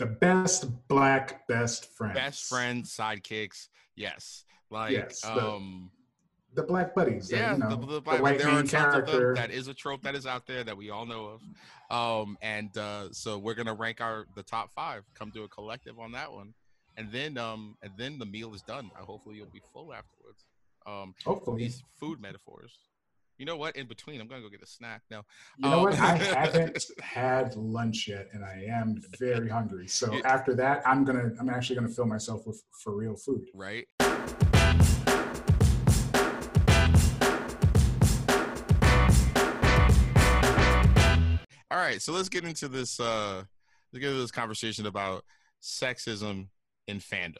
[0.00, 2.14] The best black best friends.
[2.14, 5.90] best friends sidekicks yes like Yes, the- um
[6.54, 7.28] The black buddies.
[7.28, 9.04] that, yeah you know, the, the, the white there main tons of them.
[9.04, 9.34] character.
[9.34, 11.40] that is a trope that is out there that we all know of
[12.24, 15.98] um and uh so we're gonna rank our the top five come to a collective
[15.98, 16.54] on that one
[16.96, 20.46] and then um and then the meal is done uh, hopefully you'll be full afterwards
[20.86, 21.58] um Hopefully.
[21.64, 22.72] these food metaphors
[23.40, 25.24] you know what in between i'm gonna go get a snack now
[25.56, 25.94] You know what?
[25.94, 29.88] um, I haven't had lunch yet, and I am very hungry.
[29.88, 30.20] So Yeah.
[30.26, 31.32] after that, I'm gonna.
[31.40, 33.46] I'm actually gonna fill myself with for real food.
[33.54, 33.86] right
[41.70, 43.42] all right so let's get into this uh
[43.92, 45.24] let's get into this conversation about
[45.62, 46.46] sexism
[46.88, 47.36] in fandom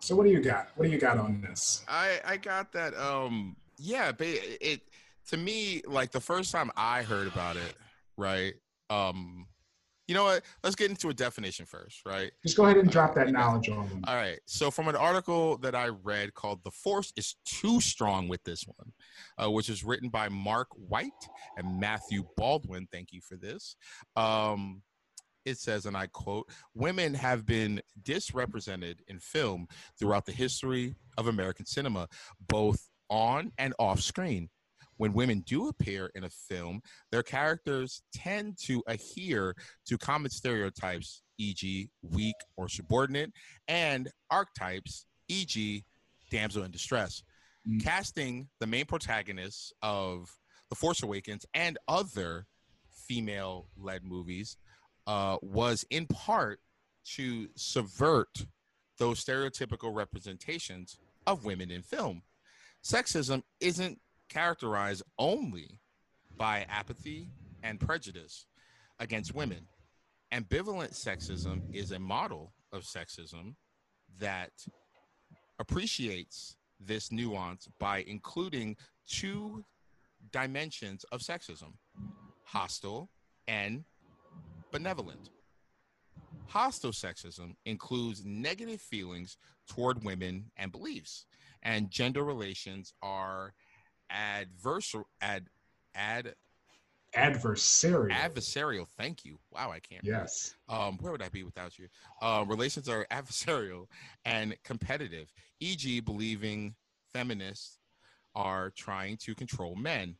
[0.00, 0.68] So what do you got?
[0.76, 1.84] What do you got on this?
[1.88, 4.82] i i got that um yeah ba- it
[5.28, 7.74] to me like the first time i heard about it
[8.16, 8.54] right
[8.90, 9.46] um
[10.08, 13.14] you know what let's get into a definition first right Just go ahead and drop
[13.14, 14.02] that knowledge on them.
[14.06, 14.38] All right.
[14.46, 18.64] So, from an article that I read called The Force is Too Strong with this
[18.66, 18.92] one,
[19.42, 21.10] uh, which is written by Mark White
[21.56, 22.86] and Matthew Baldwin.
[22.92, 23.74] Thank you for this.
[24.14, 24.82] Um,
[25.44, 29.66] it says, and I quote Women have been disrepresented in film
[29.98, 32.08] throughout the history of American cinema,
[32.48, 34.50] both on and off screen.
[34.96, 36.80] When women do appear in a film,
[37.10, 39.54] their characters tend to adhere
[39.86, 43.32] to common stereotypes, e.g., weak or subordinate,
[43.68, 45.84] and archetypes, e.g.,
[46.30, 47.22] damsel in distress.
[47.68, 47.84] Mm.
[47.84, 50.30] Casting the main protagonists of
[50.70, 52.46] The Force Awakens and other
[52.90, 54.56] female led movies
[55.06, 56.60] uh, was in part
[57.14, 58.46] to subvert
[58.98, 62.22] those stereotypical representations of women in film.
[62.82, 65.80] Sexism isn't characterized only
[66.36, 67.28] by apathy
[67.62, 68.46] and prejudice
[68.98, 69.66] against women.
[70.32, 73.54] Ambivalent sexism is a model of sexism
[74.18, 74.50] that
[75.58, 78.76] appreciates this nuance by including
[79.08, 79.64] two
[80.32, 81.72] dimensions of sexism
[82.44, 83.10] hostile
[83.48, 83.84] and
[84.70, 85.30] benevolent.
[86.46, 89.36] Hostile sexism includes negative feelings
[89.68, 91.26] toward women and beliefs,
[91.62, 93.52] and gender relations are
[94.10, 95.46] adverse ad
[95.94, 96.34] ad
[97.14, 98.10] Adversarial.
[98.12, 98.86] adversarial.
[98.98, 99.38] Thank you.
[99.50, 100.04] Wow, I can't.
[100.04, 100.54] yes.
[100.68, 101.88] Um, where would I be without you?
[102.20, 103.86] Um, relations are adversarial
[104.26, 106.74] and competitive, e.g., believing
[107.12, 107.78] feminists
[108.34, 110.16] are trying to control men.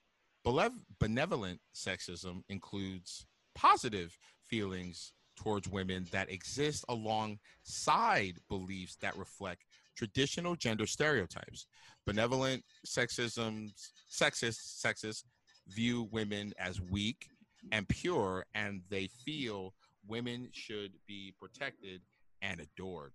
[0.46, 9.64] Belev- benevolent sexism includes positive feelings towards women that exist alongside beliefs that reflect
[9.97, 11.67] traditional gender stereotypes.
[12.07, 13.73] Benevolent sexism,
[14.11, 15.25] sexist, sexist
[15.69, 17.29] view women as weak
[17.73, 19.75] and pure, and they feel
[20.07, 22.01] women should be protected
[22.43, 23.13] and adored.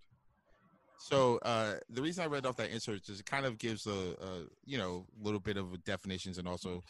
[0.98, 3.90] So uh, the reason I read off that insert is it kind of gives a,
[3.90, 6.82] a you know little bit of definitions and also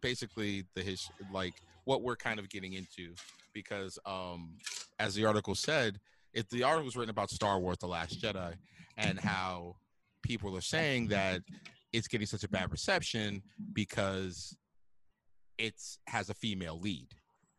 [0.00, 3.14] basically the his like what we're kind of getting into
[3.52, 4.58] because um,
[5.00, 5.98] as the article said,
[6.32, 8.54] if the article was written about Star Wars: The Last Jedi
[8.96, 9.76] and how
[10.22, 11.40] people are saying that
[11.92, 14.56] it's getting such a bad reception because
[15.56, 17.08] it's has a female lead,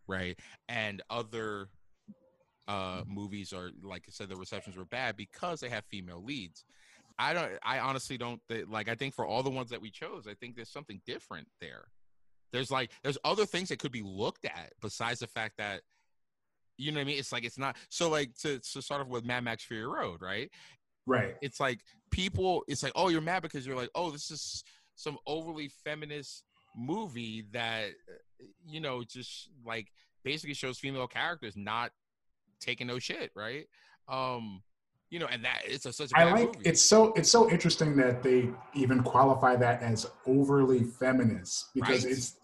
[0.08, 0.38] right?
[0.68, 1.70] And other
[2.68, 6.64] uh, movies are like I said, the receptions were bad because they have female leads.
[7.18, 7.52] I don't.
[7.64, 8.42] I honestly don't.
[8.48, 8.88] Th- like.
[8.88, 11.86] I think for all the ones that we chose, I think there's something different there.
[12.54, 15.82] There's like there's other things that could be looked at besides the fact that
[16.80, 17.20] you know what I mean.
[17.20, 20.22] It's like it's not so like to to start off with Mad Max Fury Road,
[20.22, 20.50] right?
[21.06, 21.36] Right.
[21.42, 21.80] It's like
[22.12, 22.64] people.
[22.68, 24.64] It's like oh, you're mad because you're like oh, this is
[24.96, 26.44] some overly feminist
[26.76, 27.88] movie that
[28.68, 29.88] you know just like
[30.24, 31.92] basically shows female characters not
[32.60, 33.66] taking no shit, right?
[34.08, 34.62] Um,
[35.10, 36.60] you know, and that it's a, such a I like movie.
[36.70, 42.14] it's so it's so interesting that they even qualify that as overly feminist because Right.
[42.14, 42.36] it's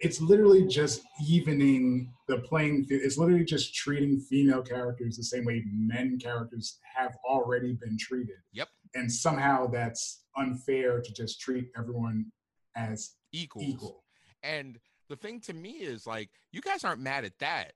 [0.00, 3.02] it's literally just evening the playing field.
[3.04, 8.36] It's literally just treating female characters the same way men characters have already been treated.
[8.52, 8.68] Yep.
[8.94, 12.26] And somehow that's unfair to just treat everyone
[12.74, 13.64] as equals.
[13.66, 14.04] equal.
[14.42, 17.72] And the thing to me is like, you guys aren't mad at that.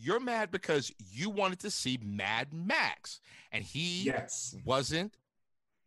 [0.00, 4.54] You're mad because you wanted to see Mad Max, and he Yes.
[4.64, 5.14] wasn't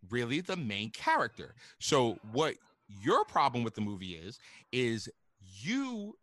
[0.09, 1.55] really the main character.
[1.79, 2.55] So what
[3.01, 4.37] your problem with the movie is
[4.71, 5.09] is
[5.59, 6.15] you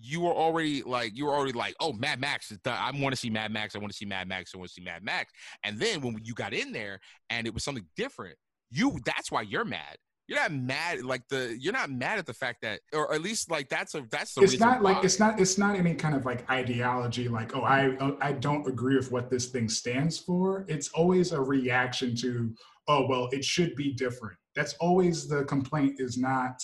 [0.00, 2.78] you were already like you were already like oh Mad Max is done.
[2.78, 3.74] I want to see Mad Max.
[3.74, 4.52] I want to see Mad Max.
[4.54, 5.32] I want to see Mad Max.
[5.64, 8.36] And then when you got in there and it was something different,
[8.70, 9.96] you that's why you're mad.
[10.28, 13.50] You're not mad like the you're not mad at the fact that or at least
[13.50, 15.02] like that's a that's the it's reason not like why.
[15.02, 18.68] it's not it's not any kind of like ideology like oh i oh, i don't
[18.68, 22.54] agree with what this thing stands for it's always a reaction to
[22.88, 26.60] oh well it should be different that's always the complaint is not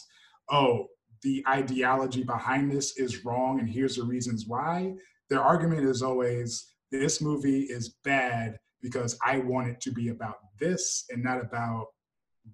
[0.51, 0.87] oh
[1.25, 4.95] the ideology behind this is wrong and here's the reasons why.
[5.29, 10.37] Their argument is always this movie is bad because i want it to be about
[10.61, 11.87] this and not about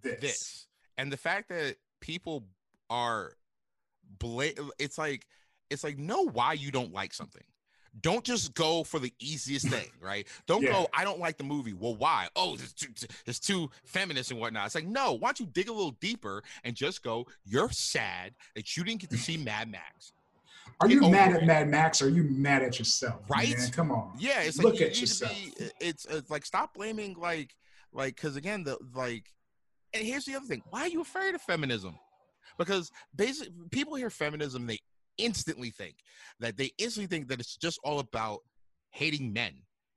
[0.02, 0.66] this, this.
[0.96, 2.46] And the fact that people
[2.88, 3.32] are
[4.18, 5.26] bla- it's like
[5.68, 7.42] it's like know why you don't like something
[8.02, 10.72] don't just go for the easiest thing right don't Yeah.
[10.72, 12.88] go i don't like the movie well why oh it's too,
[13.26, 16.42] it's too feminist and whatnot it's like no why don't you dig a little deeper
[16.64, 20.12] and just go you're sad that you didn't get to see mad max
[20.80, 21.38] are Get you mad it.
[21.38, 23.58] at mad max or are you mad at yourself Right?
[23.58, 23.70] man?
[23.70, 25.32] come on yeah it's like Look you at yourself.
[25.34, 27.56] be it's, it's like stop blaming like
[27.92, 29.32] like because again the like
[29.92, 31.98] and here's the other thing why are you afraid of feminism
[32.56, 34.78] because basically people hear feminism they
[35.24, 35.96] instantly think
[36.40, 38.40] that they instantly think that it's just all about
[38.90, 39.52] hating men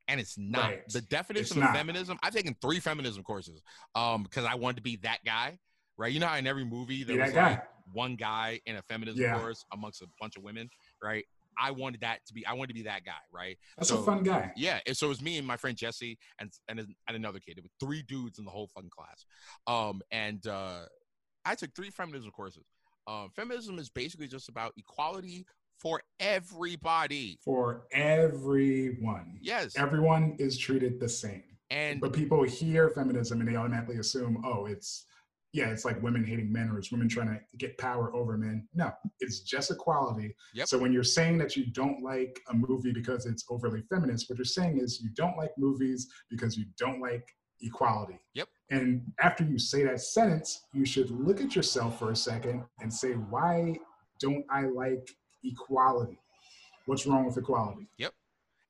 [0.08, 0.90] and it's not Right.
[0.90, 1.76] the definition It's of not.
[1.76, 3.62] feminism i've taken three feminism courses
[3.96, 5.58] um because i wanted to be that guy
[5.98, 8.76] right you know how in every movie there be was that guy one guy in
[8.76, 9.38] a feminism Yeah.
[9.40, 10.70] course amongst a bunch of women
[11.02, 11.26] right
[11.60, 14.06] i wanted that to be i wanted to be that guy right That's So- a
[14.06, 14.52] fun guy.
[14.58, 17.58] yeah, and so it was me and my friend Jesse and and, and another kid.
[17.58, 19.26] It was three dudes in the whole fucking class.
[19.68, 20.86] Um, and uh,
[21.46, 22.66] I took three feminism courses.
[23.08, 25.46] Um, feminism is basically just about equality
[25.78, 27.40] for everybody.
[27.44, 29.40] For everyone.
[29.42, 31.44] Yes, Everyone is treated the same.
[31.70, 35.06] and But people hear feminism and they automatically assume, oh, it's
[35.52, 38.68] yeah, it's like women hating men or it's women trying to get power over men.
[38.74, 40.36] No, it's just equality.
[40.56, 40.68] Yep.
[40.68, 44.40] So when you're saying that you don't like a movie because it's overly feminist, what
[44.40, 47.28] you're saying is you don't like movies because you don't like
[47.62, 48.18] equality.
[48.34, 48.48] Yep.
[48.74, 52.92] And after you say that sentence, you should look at yourself for a second and
[52.92, 53.78] say, why
[54.20, 55.12] don't I like
[55.44, 56.18] equality?
[56.88, 57.86] What's wrong with equality?
[57.98, 58.14] Yep.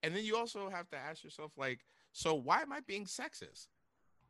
[0.03, 1.79] And then you also have to ask yourself like,
[2.11, 3.67] so why am I being sexist?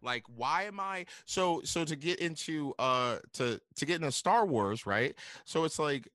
[0.04, 4.46] Like, why am I so so to get into uh to to get into Star
[4.46, 5.16] Wars, right?
[5.44, 6.08] So it's like.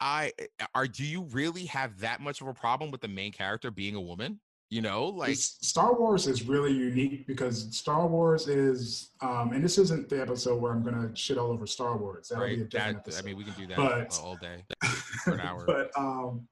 [0.00, 0.32] I
[0.74, 3.94] are do you really have that much of a problem with the main character being
[3.94, 4.40] a woman?
[4.74, 9.62] You know, like It's- Star Wars is really unique because Star Wars is, um, and
[9.62, 12.26] this isn't the episode where I'm gonna shit all over Star Wars.
[12.28, 12.68] That'll be a right?
[12.70, 14.64] different That I mean, we can do that But- uh, all day
[15.22, 16.48] for an hour, but um,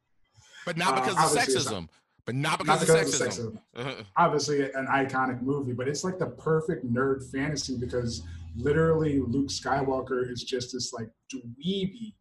[0.65, 1.89] but not uh, because of sexism.
[2.25, 3.59] But not not because, because of of sexism.
[3.75, 4.05] sexism.
[4.17, 8.23] Obviously, an iconic movie, but it's like the perfect nerd fantasy because
[8.55, 12.15] literally Luke Skywalker is just this like dweeby,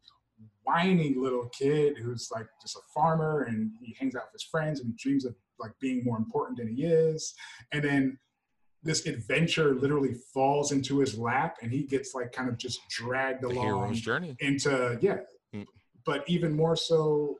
[0.64, 4.80] whiny little kid who's like just a farmer and he hangs out with his friends
[4.80, 7.34] and he dreams of like being more important than he is.
[7.72, 8.18] And then
[8.84, 13.44] this adventure literally falls into his lap and he gets like kind of just dragged
[13.44, 14.36] The along hero's journey.
[14.40, 15.18] into yeah
[15.54, 15.66] Mm.
[16.06, 17.38] but even more so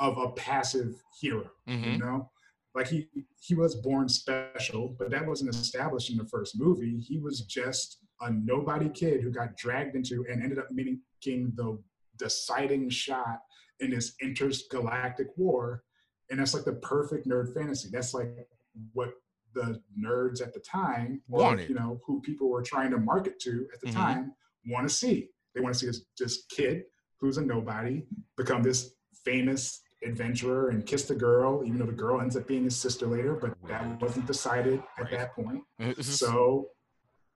[0.00, 2.28] of a passive hero hmm you know
[2.74, 3.06] like he
[3.40, 7.98] he was born special but that wasn't established in the first movie he was just
[8.22, 11.78] a nobody kid who got dragged into and ended up making the
[12.18, 13.38] deciding shot
[13.78, 15.84] in this intergalactic war
[16.32, 18.48] and that's like the perfect nerd fantasy that's like
[18.94, 19.12] what
[19.54, 23.68] the nerds at the time or you know who people were trying to market to
[23.74, 23.94] at the Mhm.
[23.94, 24.32] time
[24.66, 26.84] want to see they want to see this, this kid
[27.20, 28.04] who's a nobody
[28.36, 32.64] become this famous adventurer and kiss the girl, even though the girl ends up being
[32.64, 35.10] his sister later, but that wasn't decided at Right.
[35.12, 35.62] that point.
[36.00, 36.70] So, So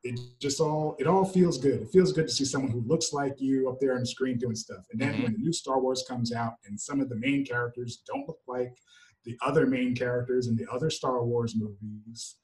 [0.09, 1.83] it just all it all feels good.
[1.83, 4.39] It feels good to see someone who looks like you up there on the screen
[4.39, 4.85] doing stuff.
[4.91, 5.23] And then Mhm.
[5.23, 8.41] when the new Star Wars comes out and some of the main characters don't look
[8.47, 8.75] like
[9.25, 12.37] the other main characters in the other Star Wars movies,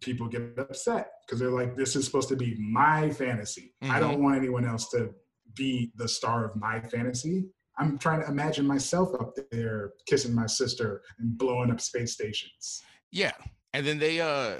[0.00, 3.74] people get upset because they're like, this is supposed to be my fantasy.
[3.82, 5.14] I don't want anyone else to
[5.54, 7.46] be the star of my fantasy.
[7.78, 12.82] I'm trying to imagine myself up there kissing my sister and blowing up space stations.
[13.12, 13.32] yeah,
[13.72, 14.56] and then they uh,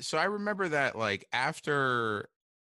[0.00, 2.28] so I remember that like after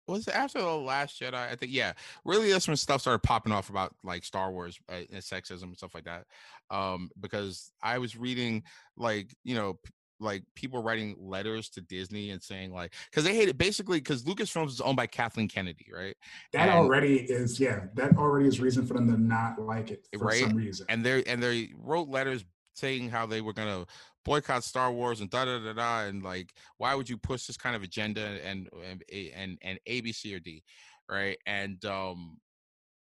[0.07, 1.33] was it after the last Jedi?
[1.35, 1.95] I think yeah.
[2.27, 5.77] Really, that's when stuff started popping off about like Star Wars uh, and sexism and
[5.77, 6.25] stuff like that.
[6.71, 8.65] Um, because I was reading
[8.99, 9.91] like you know p-
[10.21, 14.25] like people writing letters to Disney and saying like because they hate it basically because
[14.25, 16.17] Lucasfilms is owned by Kathleen Kennedy, right?
[16.53, 20.07] That And- already is, yeah, that already is reason for them to not like it
[20.19, 20.41] for Right?
[20.43, 20.85] some reason.
[20.91, 22.45] and they and they wrote letters
[22.75, 23.87] saying how they were gonna
[24.25, 27.57] boycott Star Wars and da da da da and like why would you push this
[27.57, 29.03] kind of agenda and and
[29.35, 30.63] and, and A B C or D,
[31.11, 31.39] right?
[31.47, 32.39] And um,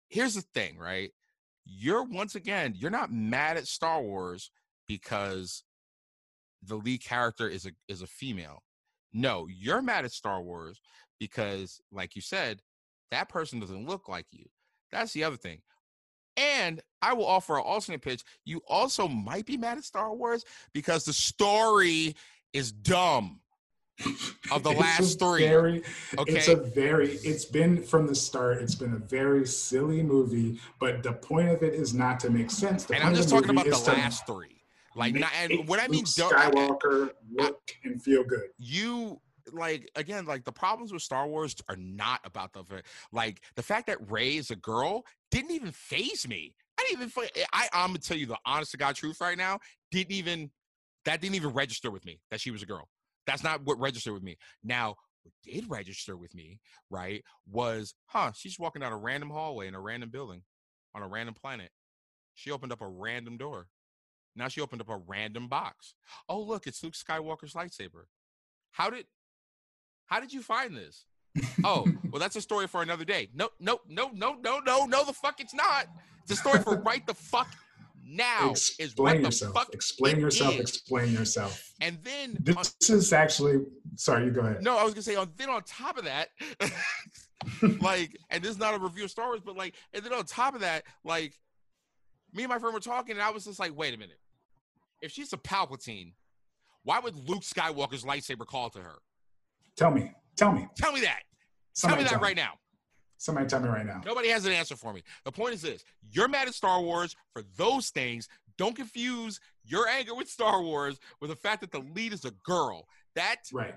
[0.09, 1.11] here's the thing, right?
[1.65, 4.51] You're once again you're not mad at Star Wars
[4.89, 5.65] because
[6.65, 8.63] the lead character is a is a female.
[9.13, 10.81] No, you're mad at Star Wars
[11.21, 12.61] because, like you said,
[13.11, 14.47] that person doesn't look like you.
[14.91, 15.61] That's the other thing.
[16.37, 18.23] And I will offer an alternate pitch.
[18.45, 22.15] You also might be mad at Star Wars because the story
[22.53, 23.41] is dumb.
[24.51, 25.83] of the last three, Very,
[26.27, 31.03] It's a very, it's been from the start, it's been a very silly movie, but
[31.03, 32.85] the point of it is not to make sense.
[32.85, 34.63] The and I'm just talking about the last three.
[34.97, 38.49] Like, not, and what I mean, Luke don't, I- I- Skywalker look and feel good.
[38.59, 39.21] you
[39.53, 42.63] like again like the problems with star wars are not about the
[43.11, 46.55] like the fact that Rey is a girl didn't even phase me.
[46.79, 49.39] I didn't even eh, i i'm gonna tell you the honest to god truth right
[49.39, 49.61] now
[49.93, 50.51] didn't even
[51.05, 52.89] that didn't even register with me that she was a girl.
[53.27, 54.37] That's not what registered with me.
[54.63, 56.59] Now what did register with me
[56.91, 60.43] right was huh she's walking down a random hallway in a random building
[60.95, 61.71] on a random planet.
[62.35, 63.69] She opened up a random door.
[64.35, 65.95] Now she opened up a random box.
[66.29, 68.05] Oh look it's luke skywalker's lightsaber.
[68.73, 69.07] How did
[70.07, 71.07] how did you find this?
[71.65, 73.29] Oh, well, that's a story for another day.
[73.35, 75.87] No, no, no, no, no, no, no, the fuck it's not.
[76.23, 77.49] It's a story for right the fuck
[78.05, 78.51] now.
[78.53, 79.55] is explain the yourself.
[79.55, 80.55] fuck Explain yourself.
[80.55, 80.61] is.
[80.61, 81.73] Explain yourself.
[81.81, 83.65] And then on- This is actually
[83.97, 84.25] sorry.
[84.27, 84.63] You go ahead.
[84.63, 86.29] no, I was gonna say on then on top of that,
[87.81, 90.25] like, and this is not a review of Star Wars, but like, and then on
[90.25, 91.33] top of that, like,
[92.35, 94.19] me and my friend were talking, and I was just like, wait a minute,
[95.01, 96.13] if she's a Palpatine,
[96.85, 98.97] why would Luke Skywalker's lightsaber call to her?
[99.77, 100.13] Tell me.
[100.37, 100.67] Tell me.
[100.77, 101.21] Tell me that.
[101.75, 102.53] Somebody tell me that tell right now.
[103.19, 104.01] Somebody tell me right now.
[104.05, 105.03] Nobody has an answer for me.
[105.25, 108.29] The point is this you're mad at Star Wars for those things.
[108.59, 112.33] Don't confuse your anger with Star Wars with the fact that the lead is a
[112.45, 112.87] girl.
[113.15, 113.75] That Right.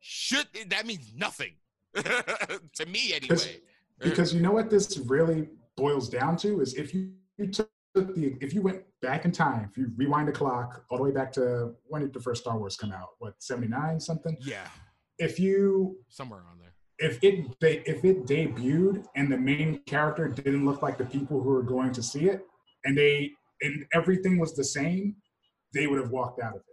[0.00, 1.54] should, that means nothing
[1.94, 3.60] to me anyway.
[4.00, 8.36] Because you know what this really boils down to is if you, you took the
[8.40, 11.32] if you went back in time, if you rewind the clock all the way back
[11.32, 13.08] to when did the first Star Wars come out?
[13.18, 14.36] What seventy nine something?
[14.40, 14.66] Yeah,
[15.18, 16.74] If you somewhere on there.
[16.98, 21.40] if it they, if it debuted and the main character didn't look like the people
[21.42, 22.46] who were going to see it,
[22.84, 25.16] and they and everything was the same,
[25.74, 26.64] they would have walked out of it.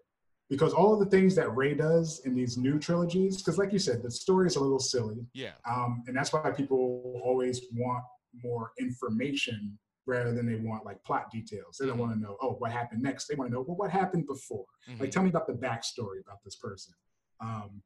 [0.50, 3.80] Because all of the things that Rey does in these new trilogies, because like you
[3.80, 8.04] said, the story is a little silly, Yeah, um, and that's why people always want
[8.44, 11.78] more information rather than they want like plot details.
[11.80, 12.00] They don't Mhm.
[12.00, 13.26] want to know, oh, what happened next.
[13.26, 14.66] They want to know, well, what happened before.
[15.00, 16.94] Like, mhm, tell me about the backstory about this person.
[17.40, 17.82] Um,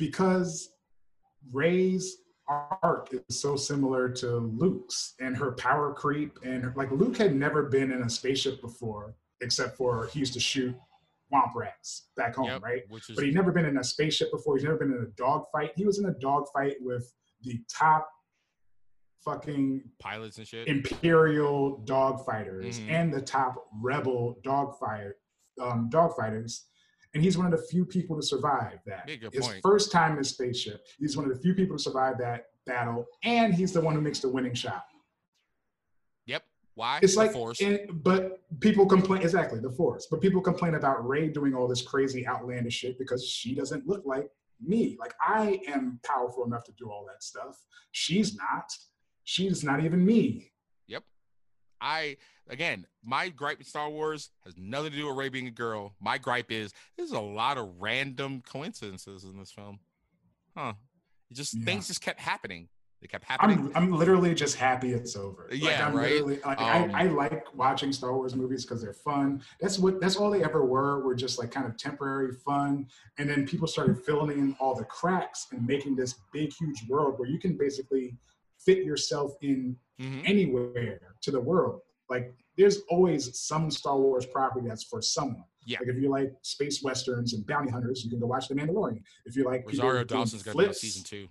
[0.00, 0.70] because
[1.52, 2.16] Rey's
[2.48, 7.36] arc is so similar to Luke's and her power creep, and her, like Luke had
[7.36, 10.74] never been in a spaceship before, except for he used to shoot
[11.32, 12.82] womp rats back home, yep, right?
[12.90, 14.56] Is But he'd never been in a spaceship before.
[14.56, 15.70] He's never been in a dogfight.
[15.76, 17.08] He was in a dogfight with
[17.42, 18.08] the top
[19.24, 20.66] fucking pilots and shit.
[20.66, 22.88] imperial dogfighters Mhm.
[22.90, 25.12] and the top rebel dogfighter
[25.60, 26.64] um, dogfighters
[27.14, 29.08] and he's one of the few people to survive that.
[29.08, 29.60] His point.
[29.62, 33.52] first time in spaceship, he's one of the few people to survive that battle, and
[33.54, 34.84] he's the one who makes the winning shot.
[36.26, 36.44] Yep.
[36.74, 37.00] Why?
[37.02, 37.60] It's The like, force.
[37.60, 40.06] and- but people complain exactly the force.
[40.10, 44.04] But people complain about Rey doing all this crazy outlandish shit because she doesn't look
[44.06, 44.28] like
[44.60, 44.96] me.
[45.00, 47.56] Like I am powerful enough to do all that stuff.
[47.92, 48.70] She's not.
[49.24, 50.49] She's not even me.
[51.80, 52.16] I
[52.48, 55.94] again, my gripe with Star Wars has nothing to do with Rey being a girl.
[56.00, 59.80] My gripe is there's a lot of random coincidences in this film.
[60.56, 60.74] Huh.
[61.30, 61.64] It just Yeah.
[61.64, 62.68] things just kept happening.
[63.00, 63.72] They kept happening.
[63.74, 65.46] I'm I'm literally just happy it's over.
[65.50, 66.22] Like, Yeah, I'm right?
[66.26, 66.54] like, Um,
[66.94, 69.42] I, I like watching Star Wars movies because they're fun.
[69.58, 71.00] That's what that's all they ever were.
[71.00, 72.88] Were just like kind of temporary fun.
[73.16, 77.18] And then people started filling in all the cracks and making this big, huge world
[77.18, 78.18] where you can basically
[78.64, 80.22] fit yourself in Mhm.
[80.26, 81.80] anywhere to the world.
[82.08, 85.44] Like there's always some Star Wars property that's for someone.
[85.64, 85.78] Yeah.
[85.80, 89.02] Like if you like space westerns and bounty hunters, you can go watch The Mandalorian.
[89.26, 91.28] If you like Rosario Dawson's be season two.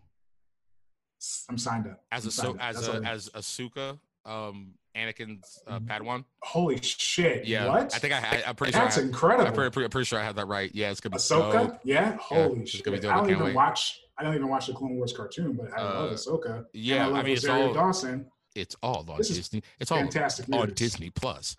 [1.50, 2.06] I'm signed up.
[2.12, 5.88] As I'm a so as a as Ahsoka, um Anakin's uh, Mhm.
[5.88, 6.24] Padawan.
[6.42, 7.46] Holy shit!
[7.46, 7.68] Yeah.
[7.68, 7.94] What?
[7.94, 9.48] I think I, I I'm pretty sure I That's incredible.
[9.48, 10.72] I'm pretty, pretty, pretty sure I had that right.
[10.74, 11.80] Yeah, it's gonna be Ahsoka, dope.
[11.84, 12.18] yeah.
[12.20, 12.84] Holy it's shit!
[12.84, 13.14] gonna be dope.
[13.14, 13.56] I don't even wait.
[13.56, 14.00] watch.
[14.18, 16.66] I don't even watch the Clone Wars cartoon, but I love Uh, Ahsoka.
[16.74, 18.26] Yeah, I, I love mean it's all Dawson.
[18.56, 19.64] it's all on This is Disney.
[19.80, 20.74] It's all Fantastic on news.
[20.76, 21.56] Disney Plus.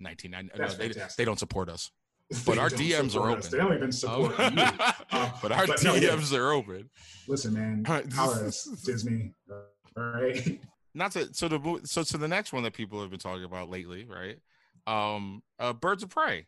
[0.00, 0.58] 1990.
[0.58, 0.68] No,
[1.02, 1.90] they, they don't support us.
[2.46, 3.46] But our DMs are us.
[3.46, 3.50] open.
[3.50, 4.62] They don't even Um, support you.
[5.10, 6.10] Uh, but our but no, yeah.
[6.10, 6.90] DMs are open.
[7.28, 7.84] Listen, man.
[7.86, 8.50] All right, Holler
[8.84, 9.32] Disney.
[9.96, 10.58] All right.
[10.94, 13.68] Not to so the so to the next one that people have been talking about
[13.68, 14.38] lately, right?
[14.86, 16.46] Um, uh, Birds of Prey.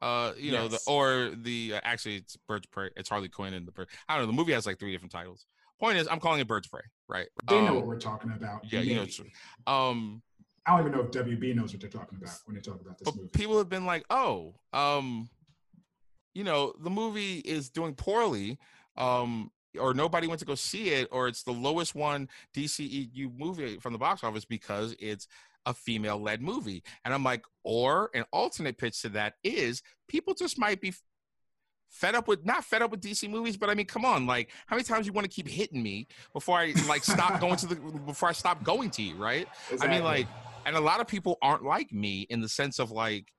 [0.00, 2.90] Uh, you know the or the uh, actually it's Birds of Prey.
[2.96, 3.88] It's Harley Quinn and the bird.
[4.08, 4.26] I don't know.
[4.32, 5.46] The movie has like three different titles.
[5.80, 7.28] Point is, I'm calling it Birds of Prey, right?
[7.46, 8.64] They know Um, what we're talking about.
[8.72, 9.20] yeah, you know, it's-
[9.66, 10.22] um,
[10.66, 12.98] I don't even know if WB knows what they're talking about when they talk about
[12.98, 13.28] this but movie.
[13.32, 15.30] people have been like, oh, um,
[16.34, 18.58] you know, the movie is doing poorly,
[18.96, 23.78] um, or nobody went to go see it, or it's the lowest one DCEU movie
[23.78, 25.26] from the box office because it's
[25.66, 26.82] a female-led movie.
[27.04, 30.92] And I'm like, or an alternate pitch to that is people just might be
[31.90, 34.50] fed up with not fed up with DC movies, but I mean, come on, like
[34.66, 37.66] how many times you want to keep hitting me before I like stop going to
[37.66, 39.48] the before I stop going to you, right?
[39.80, 40.26] I mean, like,
[40.66, 43.32] and a lot of people aren't like me in the sense of like,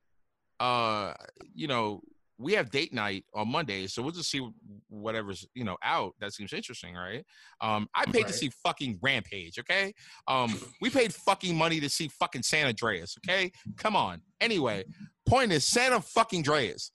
[0.60, 1.14] uh,
[1.54, 2.02] you know,
[2.40, 4.48] we have date night on Monday, so we'll just see
[4.88, 7.24] whatever's you know out that seems interesting, right?
[7.62, 9.94] Um, I paid to see fucking Rampage, okay?
[10.28, 13.52] Um, we paid fucking money to see fucking San Andreas, okay?
[13.78, 14.22] Come on.
[14.40, 14.86] Anyway,
[15.28, 16.92] point is, Santa fucking Andreas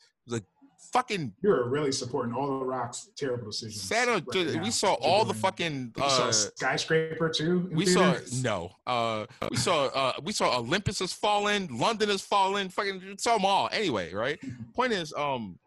[0.92, 3.82] fucking You're really supporting all the Rock's terrible decisions.
[3.82, 4.12] Santa.
[4.12, 5.92] right dude, we saw all the fucking.
[5.96, 7.68] You saw Uh, skyscraper too.
[7.72, 8.70] we saw no.
[8.86, 12.68] Uh, we saw uh, we saw Olympus has fallen, London has fallen.
[12.68, 13.68] Fucking we saw them all.
[13.72, 14.38] Anyway, right?
[14.74, 15.58] Point is, um,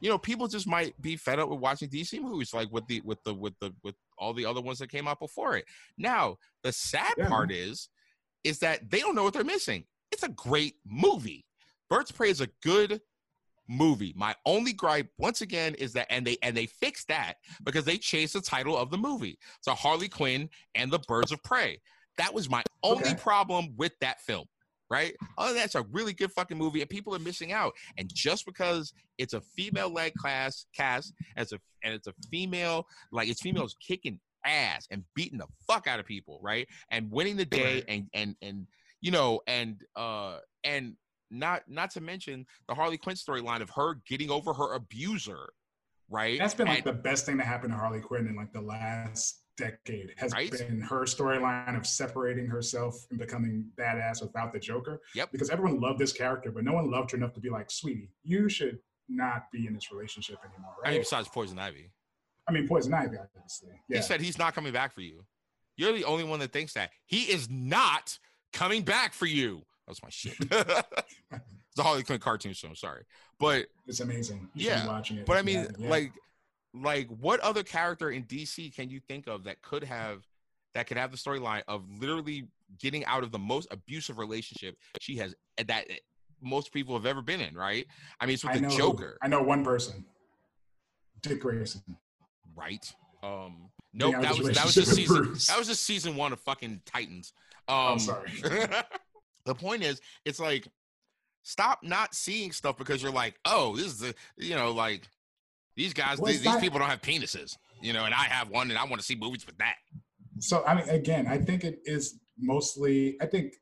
[0.00, 3.00] you know, people just might be fed up with watching DC movies, like with the
[3.04, 5.64] with the with the with all the other ones that came out before it.
[5.98, 7.88] Now, the sad Yeah, part is,
[8.44, 9.84] is that they don't know what they're missing.
[10.10, 11.44] It's a great movie.
[11.88, 13.00] Birds Prey is a good
[13.68, 14.12] movie.
[14.16, 17.34] My only gripe, once again, is that and they and they fixed that
[17.64, 19.38] because they changed the title of the movie.
[19.60, 21.80] So Harley Quinn and the Birds of Prey.
[22.18, 23.14] That was my only Okay.
[23.14, 24.46] problem with that film.
[24.90, 25.16] Right?
[25.38, 27.72] Oh, that's a really good fucking movie, and people are missing out.
[27.96, 33.28] And just because it's a female-led class cast, as a and it's a female, like
[33.28, 36.68] it's females kicking ass and beating the fuck out of people, right?
[36.90, 38.66] And winning the day, and and and
[39.00, 40.94] you know, and uh, and
[41.32, 45.52] not not to mention the Harley Quinn storyline of her getting over her abuser,
[46.08, 46.38] right?
[46.38, 48.60] That's been like And- the best thing to happen to Harley Quinn in like the
[48.60, 50.14] last decade.
[50.16, 50.50] Has Right?
[50.50, 55.00] been her storyline of separating herself and becoming badass without the Joker.
[55.14, 55.32] Yep.
[55.32, 58.10] Because everyone loved this character, but no one loved her enough to be like, "Sweetie,
[58.22, 58.78] you should
[59.08, 61.90] not be in this relationship anymore." I mean, besides Poison Ivy,
[62.48, 63.80] I mean, Poison Ivy, obviously.
[63.88, 63.98] Yeah.
[63.98, 65.24] he said he's not coming back for you.
[65.76, 68.18] You're the only one that thinks that he is not
[68.52, 69.64] coming back for you.
[69.86, 70.34] That's my shit.
[70.40, 72.72] it's a Harley Quinn cartoon show.
[72.74, 73.02] Sorry,
[73.38, 74.48] but it's amazing.
[74.54, 75.26] You Yeah, watching it.
[75.26, 76.12] But I mean, haven't like,
[76.74, 80.22] like what other character in DC can you think of that could have
[80.74, 82.46] that could have the storyline of literally
[82.78, 85.34] getting out of the most abusive relationship she has
[85.66, 85.86] that
[86.40, 87.54] most people have ever been in?
[87.54, 87.86] Right?
[88.20, 90.04] I mean, it's with I the know, Joker, I know one person,
[91.22, 91.82] Dick Grayson.
[92.54, 92.92] right?
[93.22, 95.46] Um, nope, out that was that was just season Bruce.
[95.48, 97.32] that was just season one of fucking Titans.
[97.68, 98.30] Um, I'm sorry.
[99.44, 100.68] the point is, it's like
[101.42, 105.08] stop not seeing stuff because you're like, oh, this is the you know like
[105.76, 108.70] these guys, Well, these, these people don't have penises, you know, and I have one,
[108.70, 109.76] and I want to see movies with that.
[110.38, 113.16] So I mean, again, I think it is mostly.
[113.20, 113.54] I think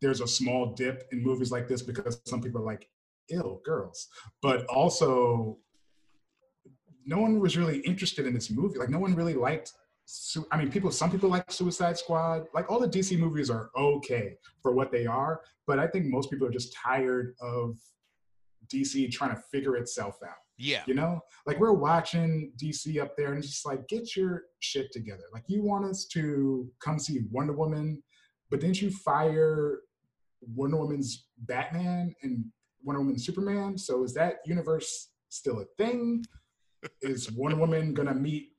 [0.00, 2.88] there's a small dip in movies like this because some people are like,
[3.30, 4.08] ill girls.
[4.42, 5.58] But also,
[7.06, 8.78] no one was really interested in this movie.
[8.78, 9.72] Like, no one really liked.
[10.04, 10.90] Su- I mean, people.
[10.90, 12.46] Some people like Suicide Squad.
[12.54, 16.30] Like, all the DC movies are okay for what they are, but I think most
[16.30, 17.76] people are just tired of
[18.72, 20.34] DC trying to figure itself out.
[20.58, 20.82] Yeah.
[20.86, 24.92] You know, like we're watching DC up there, and it's just like, get your shit
[24.92, 25.24] together.
[25.32, 28.02] Like, you want us to come see Wonder Woman,
[28.50, 29.80] but didn't you fire
[30.40, 32.44] Wonder Woman's Batman and
[32.84, 33.78] Wonder Woman Superman?
[33.78, 36.24] So is that universe still a thing?
[37.00, 38.51] is Wonder Woman gonna meet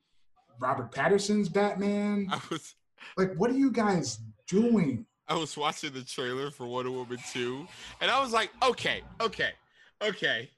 [0.60, 2.28] Robert Pattinson's Batman?
[2.30, 2.74] I was
[3.16, 5.06] Like, what are you guys doing?
[5.28, 7.66] I was watching the trailer for Wonder Woman 2,
[8.02, 9.52] and I was like, okay, okay,
[10.02, 10.50] okay,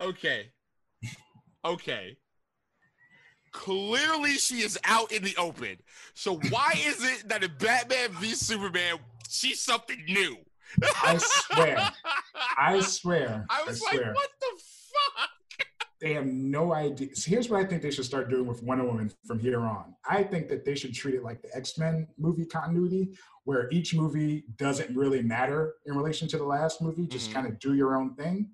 [0.00, 0.50] okay,
[1.64, 2.16] okay.
[3.52, 5.78] Clearly, she is out in the open.
[6.14, 8.98] So why is it that in Batman v Superman,
[9.28, 10.36] she's something new?
[11.02, 11.90] I swear,
[12.58, 14.04] I swear, I was swear.
[14.08, 14.28] like, what?
[16.00, 17.14] They have no idea.
[17.16, 19.94] So here's what I think they should start doing with Wonder Woman from here on.
[20.08, 23.94] I think that they should treat it like the X Men movie continuity, where each
[23.94, 27.06] movie doesn't really matter in relation to the last movie.
[27.06, 27.34] Just Mhm.
[27.34, 28.50] kind of do your own thing.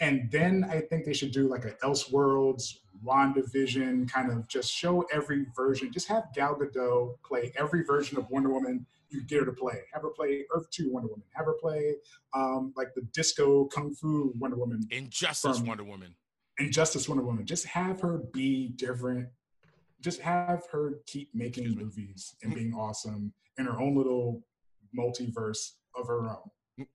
[0.00, 5.02] And then I think they should do like an Elseworlds, WandaVision, kind of just show
[5.12, 5.92] every version.
[5.92, 9.82] Just have Gal Gadot play every version of Wonder Woman you get her to play.
[9.92, 11.24] Have her play Earth 2 Wonder Woman.
[11.34, 11.96] Have her play
[12.32, 16.14] um, like the disco kung fu Wonder Woman Injustice Wonder Woman.
[16.60, 17.46] Injustice Wonder Woman.
[17.46, 19.28] Just have her be different.
[20.00, 24.42] Just have her keep making movies and being awesome in her own little
[24.96, 26.50] multiverse of her own.
[26.76, 26.86] You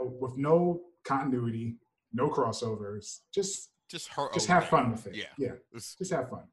[0.00, 1.76] know, with no continuity,
[2.12, 3.20] no crossovers.
[3.34, 4.28] Just Just her.
[4.32, 5.14] just have fun with it.
[5.16, 5.24] Yeah.
[5.38, 6.44] Yeah, It's- just have fun.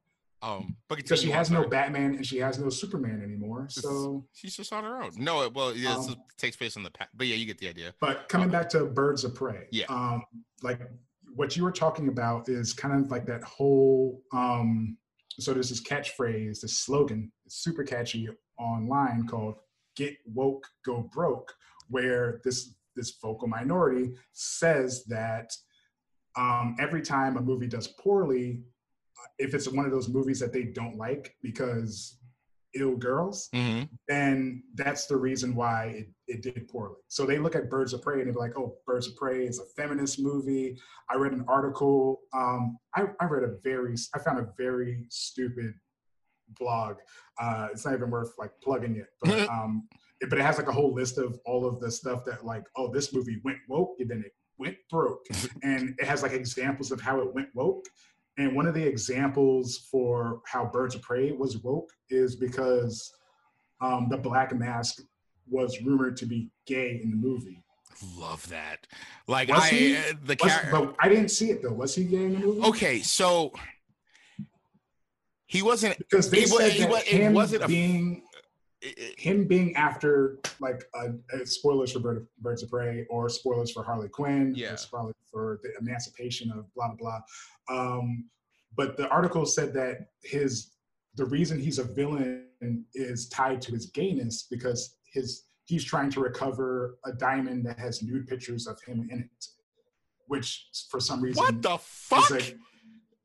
[0.42, 1.68] Um, but Because she has no.
[1.68, 3.68] Batman and she has no Superman anymore.
[3.70, 5.12] So, she's just on her own.
[5.16, 7.68] No, it- well, yeah, Um, takes place in the past, but yeah, you get the
[7.68, 7.94] idea.
[8.00, 9.86] but coming back to Birds of Prey, Yeah.
[9.88, 10.24] um,
[10.62, 10.80] like
[11.34, 14.22] what you were talking about is kind of like that whole.
[14.32, 14.96] Um,
[15.38, 18.28] so there's this catchphrase, this slogan, it's super catchy
[18.58, 19.56] online called
[19.96, 21.52] "Get woke, go broke,"
[21.88, 25.50] where this this vocal minority says that
[26.36, 28.62] um, every time a movie does poorly,
[29.18, 32.18] uh, if it's one of those movies that they don't like because
[32.74, 33.84] ill girls, Mm-hmm.
[34.08, 36.96] then that's the reason why it, it did poorly.
[37.08, 39.58] So they look at Birds of Prey and they're like, oh, Birds of Prey is
[39.58, 40.78] a feminist movie.
[41.10, 42.20] I read an article.
[42.34, 45.74] Um, I, I read a very, I found a very stupid
[46.58, 46.96] blog.
[47.40, 49.88] Uh, it's not even worth like plugging it, but um,
[50.20, 52.64] it, but it has like a whole list of all of the stuff that like,
[52.76, 55.24] oh, this movie went woke and then it went broke,
[55.62, 57.84] and it has like examples of how it went woke.
[58.38, 63.12] And one of the examples for how Birds of Prey was woke is because
[63.80, 65.02] um, the Black Mask
[65.48, 67.62] was rumored to be gay in the movie.
[68.16, 68.86] Love that.
[69.28, 69.96] Like Was I, he?
[69.96, 70.70] uh, the character.
[70.70, 71.72] but I didn't see it though.
[71.74, 72.62] Was he gay in the movie?
[72.68, 73.52] Okay, so
[75.46, 75.98] he wasn't.
[75.98, 78.22] Because they wa- said it that it him wasn't a- being
[78.82, 83.70] it- him being after like uh, uh, spoilers for Bird, Birds of Prey or spoilers
[83.70, 84.74] for Harley Quinn, Yeah.
[84.76, 87.20] spoilers for the emancipation of blah blah
[87.68, 87.76] blah.
[87.98, 88.28] Um,
[88.76, 90.72] but the article said that his
[91.14, 92.46] the reason he's a villain
[92.94, 98.02] is tied to his gayness because his he's trying to recover a diamond that has
[98.02, 99.46] nude pictures of him in it,
[100.26, 102.42] which for some reason What the is fuck?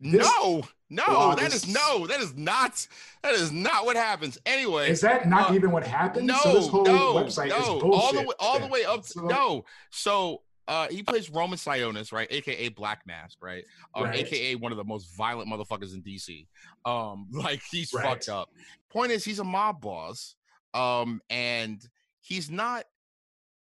[0.02, 2.88] Like- no, no, that is- is no, that is not,
[3.24, 4.38] that is not what happens.
[4.46, 6.26] Anyway, is that not uh, even what happens?
[6.26, 9.02] no, so this whole no, website no, is all the way, all the way up.
[9.04, 13.64] To, So- no, so uh, he plays Roman Sionis, right, aka Black Mask, right,
[13.96, 14.20] um, Right.
[14.20, 16.46] aka one of the most violent motherfuckers in DC.
[16.86, 18.04] Um, like he's Right.
[18.06, 18.50] fucked up.
[18.90, 20.36] Point is, he's a mob boss,
[20.74, 21.82] um, and
[22.22, 22.86] he's not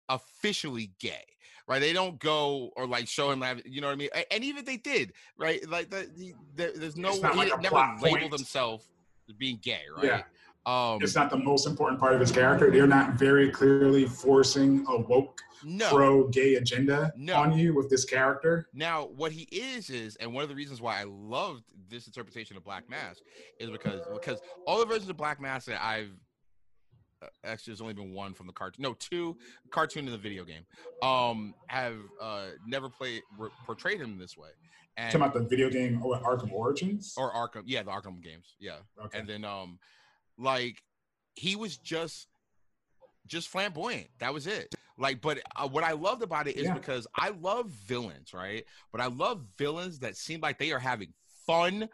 [0.08, 1.24] officially gay.
[1.66, 4.10] Right, they don't go or like show him, you know what I mean.
[4.30, 8.32] And even they did, right, like the, the, there, there's no he like never labeled
[8.32, 8.86] himself
[9.30, 10.04] as being gay, right?
[10.04, 10.22] Yeah.
[10.66, 12.70] Um, it's not the most important part of his character.
[12.70, 17.34] They're not very clearly forcing a woke no, pro gay agenda No.
[17.36, 18.68] on you with this character.
[18.72, 22.56] Now, what he is is, and one of the reasons why I loved this interpretation
[22.56, 23.20] of Black Mask
[23.58, 26.12] is because because all the versions of Black Mask that I've
[27.44, 29.36] actually there's only been one from the cartoon, no, two
[29.70, 30.64] cartoon in the video game,
[31.02, 34.48] um, have uh, never played re- portrayed him this way,
[34.96, 37.14] and Talking about the video game or Arkham Origins.
[37.16, 39.18] or Arkham, yeah, the Arkham games, yeah, okay.
[39.18, 39.78] and then um,
[40.38, 40.82] like
[41.34, 42.28] he was just
[43.26, 44.08] just flamboyant.
[44.20, 44.74] That was it.
[44.98, 46.74] Like, but uh, what I loved about it is Yeah.
[46.74, 48.64] because I love villains, right?
[48.92, 51.12] But I love villains that seem like they are having
[51.46, 51.88] fun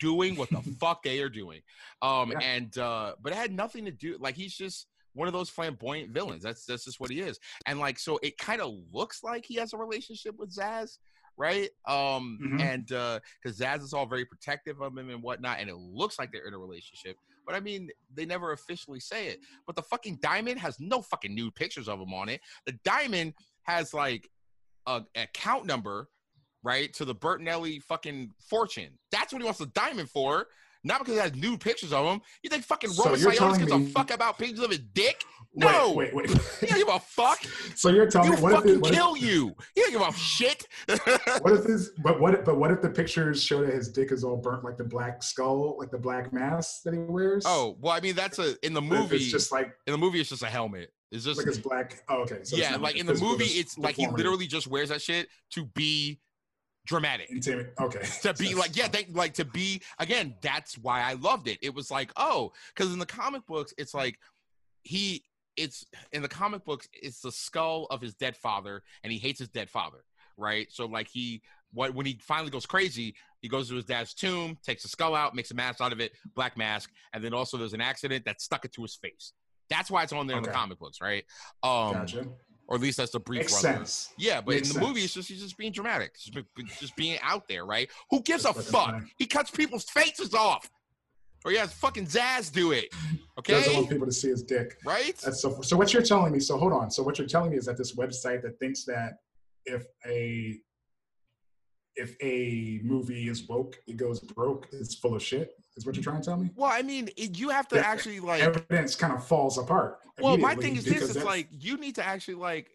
[0.00, 1.60] doing what the fuck they are doing.
[2.02, 2.38] Um, Yeah.
[2.40, 4.16] and uh, but it had nothing to do.
[4.18, 6.42] Like, he's just one of those flamboyant villains.
[6.42, 7.38] That's that's just what he is.
[7.66, 10.98] And like so it kind of looks like he has a relationship with Zsasz,
[11.36, 11.70] right?
[11.86, 12.60] Um Mhm.
[12.60, 16.18] and uh because Zsasz is all very protective of him and whatnot, and it looks
[16.18, 17.16] like they're in a relationship.
[17.46, 19.38] But I mean, they never officially say it.
[19.66, 22.40] But the fucking diamond has no fucking nude pictures of him on it.
[22.66, 24.28] The diamond has like
[24.86, 26.08] a account number,
[26.64, 28.98] right, to the Bertinelli fucking fortune.
[29.12, 30.48] That's what he wants the diamond for.
[30.86, 32.20] Not because it has nude pictures of him.
[32.42, 35.24] You think fucking So Roman Sionis gives a fuck about pictures of his dick?
[35.54, 35.94] No.
[35.94, 36.68] Wait, wait, He wait.
[36.68, 37.38] don't give a fuck.
[37.74, 39.54] so you're telling me what if, fucking it, what, if, kill you.
[39.74, 40.66] He don't give a shit.
[41.40, 41.90] what if this?
[42.02, 42.34] But what?
[42.34, 44.84] If, but what if the pictures show that his dick is all burnt, like the
[44.84, 47.44] black skull, like the black mask that he wears?
[47.46, 49.16] oh well, I mean that's a in the movie.
[49.16, 50.92] it's just like in the movie, it's just a helmet.
[51.12, 52.02] It's just like it's black.
[52.08, 52.40] Oh, okay.
[52.42, 55.64] So yeah, like in the movie, it's like he literally just wears that shit to
[55.64, 56.20] be
[56.86, 57.30] dramatic.
[57.80, 58.00] Okay.
[58.22, 61.74] to be like yeah they like to be again that's why i loved it it
[61.74, 64.18] was like oh because in the comic books it's like
[64.82, 65.24] he
[65.56, 69.38] it's in the comic books it's the skull of his dead father and he hates
[69.38, 70.04] his dead father
[70.36, 71.40] right so like he
[71.72, 75.14] what when he finally goes crazy he goes to his dad's tomb takes the skull
[75.14, 78.24] out makes a mask out of it black mask and then also there's an accident
[78.24, 79.32] that stuck it to his face
[79.70, 81.24] that's why it's on there in the comic books right
[81.62, 82.26] um Gotcha.
[82.66, 84.12] Or at least that's the brief Makes run sense.
[84.16, 86.32] yeah, but Makes in the movie, it's just he's just being dramatic, just,
[86.80, 87.90] just being out there, right?
[88.10, 88.90] Who gives a That's fucking fuck?
[89.00, 89.12] funny.
[89.18, 90.70] He cuts people's faces off,
[91.44, 92.86] or he has fucking Zsasz do it.
[93.38, 94.78] Okay, doesn't want people to see his dick.
[94.86, 95.14] right?
[95.22, 95.60] That's so.
[95.60, 96.40] So what you're telling me?
[96.40, 96.90] So hold on.
[96.90, 99.18] So what you're telling me is that this website that thinks that
[99.66, 100.58] if a
[101.96, 104.68] if a movie is woke, it goes broke.
[104.72, 105.52] It's full of shit.
[105.76, 106.50] Is what you're trying to tell me?
[106.54, 108.42] Well, I mean, it, you have to Yeah, actually like.
[108.42, 109.98] Evidence kind of falls apart.
[110.20, 112.70] Well, my thing is this: it's like you need to actually like,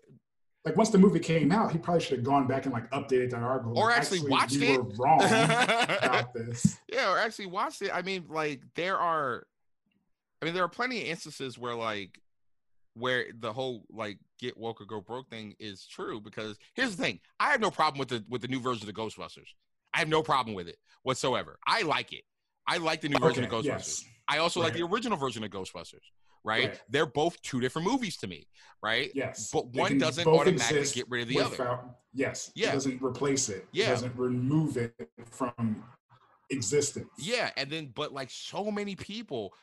[0.66, 3.30] like once the movie came out, he probably should have gone back and like updated
[3.30, 3.78] that article.
[3.78, 4.84] Or Like, actually watched we it.
[4.84, 6.78] Were wrong about this.
[6.92, 7.92] yeah, or actually watched it.
[7.94, 9.46] I mean, like there are,
[10.42, 12.20] I mean, there are plenty of instances where like,
[12.96, 16.20] where the whole like get woke or go broke thing is true.
[16.20, 18.94] Because here's the thing: I have no problem with the with the new version of
[18.94, 19.48] the Ghostbusters.
[19.94, 21.58] I have no problem with it whatsoever.
[21.66, 22.24] I like it.
[22.70, 23.66] I like the new version of Ghostbusters.
[23.66, 24.06] yes.
[24.28, 26.06] I also like the original version of Ghostbusters.
[26.46, 26.70] Right?
[26.70, 26.82] Right.
[26.88, 28.48] They're both two different movies to me.
[28.82, 29.12] Right?
[29.14, 29.50] Yes.
[29.52, 31.80] But one doesn't automatically get rid of the other.
[32.14, 32.52] Yes.
[32.56, 32.70] Yeah.
[32.70, 33.68] It doesn't replace it.
[33.72, 33.88] Yeah.
[33.88, 34.94] It doesn't remove it
[35.30, 35.84] from
[36.50, 37.10] existence.
[37.18, 39.54] Yeah, and then but like so many people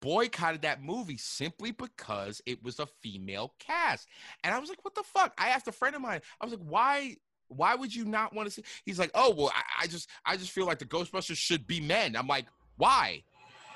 [0.00, 4.06] boycotted that movie simply because it was a female cast.
[4.44, 5.32] And I was like, what the fuck?
[5.38, 7.16] I asked a friend of mine, I was like, why
[7.48, 8.62] why would you not want to see?
[8.84, 11.80] He's like, oh well, I, I just I just feel like the Ghostbusters should be
[11.80, 12.16] men.
[12.16, 13.22] I'm like, why?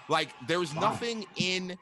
[0.09, 0.81] Like there was Why?
[0.83, 1.77] nothing in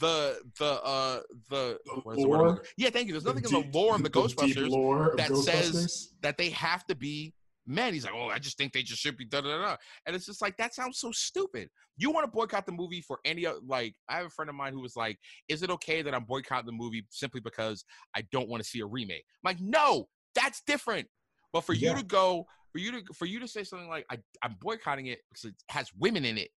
[0.00, 2.62] the the uh the The is the lore?
[2.76, 5.34] yeah thank you there's nothing in deep- the lore of the deep ghostbusters lore that
[5.34, 7.32] says- that they have to be
[7.70, 7.92] men.
[7.92, 9.62] He's like, oh, I just think they just should be da da da.
[9.62, 9.76] da."
[10.06, 11.68] And it's just like that sounds so stupid.
[11.98, 13.94] You want to boycott the movie for any like?
[14.08, 15.18] I have a friend of mine who was like,
[15.48, 17.84] is it okay that I'm boycotting the movie simply because
[18.16, 19.24] I don't want to see a remake?
[19.44, 21.08] I'm like, no, that's different.
[21.52, 24.18] But for you to go, for you to for you to say something like, I,
[24.42, 26.50] I'm boycotting it because it has women in it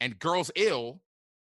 [0.00, 1.00] and girls ill.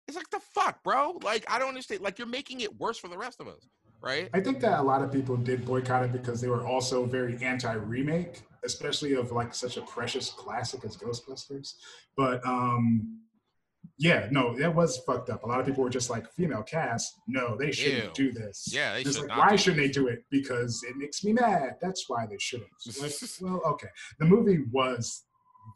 [0.08, 1.20] It's like the fuck, bro.
[1.24, 2.02] Like I don't understand.
[2.02, 3.68] Like you're making it worse for the rest of us,
[4.02, 4.30] right?
[4.34, 7.38] I think that a lot of people did boycott it because they were also very
[7.44, 11.74] anti-remake, especially of like such a precious classic as Ghostbusters.
[12.16, 13.20] But um
[13.98, 15.44] yeah, no, it was fucked up.
[15.44, 18.32] A lot of people were just like, female cast, no, they shouldn't Ew.
[18.32, 18.68] do this.
[18.72, 20.24] Yeah, they should like, not why shouldn't they do it?
[20.30, 21.76] Because it makes me mad.
[21.82, 22.70] That's why they shouldn't.
[23.02, 23.88] Like, well, okay.
[24.20, 25.24] The movie was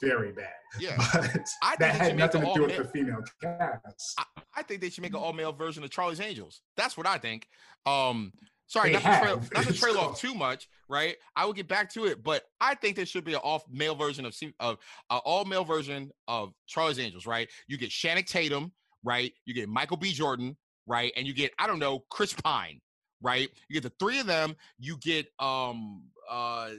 [0.02, 0.50] very bad,
[0.80, 0.98] Yeah.
[1.14, 1.32] but
[1.64, 4.20] I that had nothing to do with all-male- the female cast.
[4.56, 6.62] I think they should make an all male version of Charlie's Angels.
[6.78, 7.48] That's what I think.
[7.86, 8.34] Um,
[8.70, 11.18] sorry, not to, trail, not to trail off too much, right?
[11.36, 13.96] I will get back to it, but I think there should be an all male
[13.96, 14.78] version of of
[15.10, 17.50] uh, all male version of Charlie's Angels, right?
[17.68, 18.72] You get Channing Tatum,
[19.04, 19.34] right?
[19.46, 20.14] You get Michael B.
[20.14, 20.56] Jordan,
[20.88, 21.12] right?
[21.18, 22.80] And you get I don't know Chris Pine,
[23.22, 23.50] right?
[23.68, 24.56] You get the three of them.
[24.78, 26.70] You get um uh,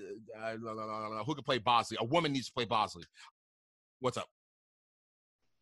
[0.40, 0.54] uh
[1.26, 1.98] who can play Bosley?
[2.00, 3.04] A woman needs to play Bosley.
[3.98, 4.28] What's up?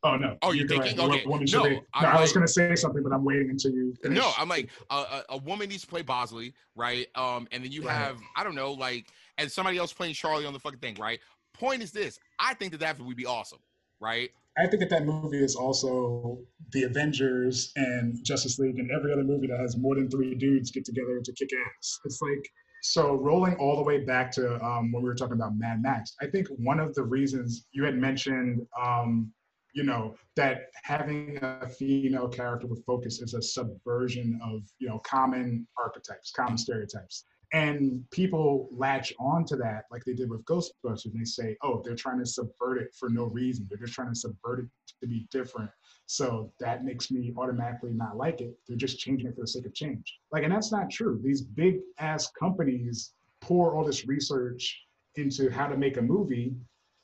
[0.05, 0.37] Oh no!
[0.43, 0.99] Oh, you're thinking?
[1.01, 1.25] Okay.
[1.27, 3.51] woman No, be- no, I'm I was like- going to say something, but I'm waiting
[3.51, 3.95] until you.
[4.03, 4.17] Finish.
[4.17, 7.07] No, I'm like a, a, a woman needs to play Bosley, right?
[7.17, 7.95] Um, and then you Right.
[7.95, 9.07] have I don't know, like,
[9.39, 11.19] and somebody else playing Charlie on the fucking thing, right?
[11.53, 13.59] Point is this: I think that that would be awesome,
[14.01, 14.31] right?
[14.57, 16.39] I think that that movie is also
[16.73, 20.71] the Avengers and Justice League and every other movie that has more than three dudes
[20.71, 21.99] get together to kick ass.
[22.05, 22.49] It's like
[22.83, 26.15] so rolling all the way back to um, when we were talking about Mad Max.
[26.21, 29.33] I think one of the reasons you had mentioned, um,
[29.79, 34.99] you know, that having a female character with focus is a subversion of you know
[35.07, 37.25] common archetypes, common stereotypes.
[37.53, 41.05] And people latch onto that like they did with Ghostbusters.
[41.05, 43.69] And they say, oh, they're trying to subvert it for no reason.
[43.71, 44.67] They're just trying to subvert it
[45.01, 45.71] to be different.
[46.07, 48.55] So that makes me automatically not like it.
[48.67, 50.19] They're just changing it for the sake of change.
[50.33, 51.21] Like, and that's not true.
[51.23, 54.83] These big ass companies pour all this research
[55.15, 56.53] into how to make a movie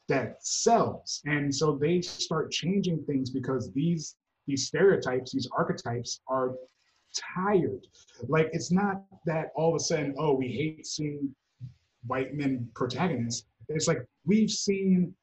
[0.09, 1.21] that sells.
[1.25, 6.53] And so they start changing things because these these stereotypes, these archetypes are
[7.35, 7.87] tired.
[8.29, 11.35] Like it's not that all of a sudden, oh, we hate seeing
[12.07, 13.47] white men protagonists.
[13.69, 15.15] It's like we've seen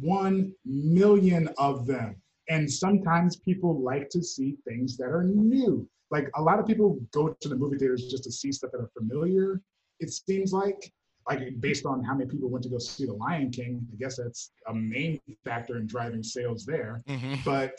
[0.00, 2.16] one million of them.
[2.48, 5.88] And sometimes people like to see things that are new.
[6.10, 8.80] Like a lot of people go to the movie theaters just to see stuff that
[8.80, 9.60] are familiar,
[9.98, 10.92] it seems like.
[11.28, 14.16] Like based on how many people went to go see The Lion King, I guess
[14.16, 17.02] that's a main factor in driving sales there.
[17.08, 17.34] Mm-hmm.
[17.44, 17.78] But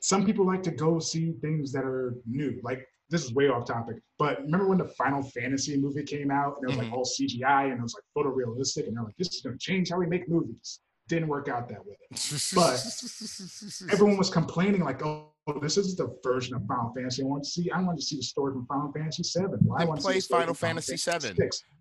[0.00, 2.60] some people like to go see things that are new.
[2.62, 6.56] Like this is way off topic, but remember when the Final Fantasy movie came out
[6.56, 6.90] and it was mm-hmm.
[6.90, 9.64] like all CGI and it was like photorealistic, and they're like, this is going to
[9.64, 10.80] change how we make movies.
[11.08, 11.96] Didn't work out that way.
[12.54, 12.84] But
[13.92, 15.30] everyone was complaining like, oh,
[15.62, 17.70] this is the version of Final Fantasy I want to see.
[17.70, 19.58] I want to see the story from Final Fantasy Seven.
[19.62, 21.36] Well, I want play to see Final Fantasy Seven.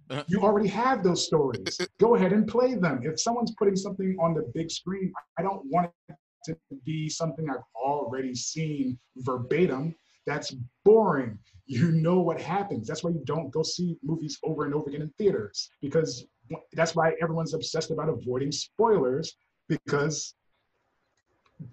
[0.09, 0.23] Uh-huh.
[0.27, 1.79] You already have those stories.
[1.99, 2.99] Go ahead and play them.
[3.01, 6.15] If someone's putting something on the big screen, I don't want it
[6.45, 6.55] to
[6.85, 9.95] be something I've already seen verbatim.
[10.27, 11.39] That's boring.
[11.65, 12.87] You know what happens.
[12.87, 16.27] That's why you don't go see movies over and over again in theaters because
[16.73, 19.35] that's why everyone's obsessed about avoiding spoilers
[19.67, 20.35] because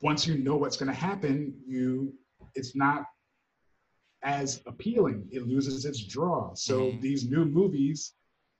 [0.00, 2.14] once you know what's going to happen, you
[2.54, 3.04] it's not
[4.22, 5.26] as appealing.
[5.30, 6.54] It loses its draw.
[6.54, 7.00] So mm-hmm.
[7.00, 8.14] these new movies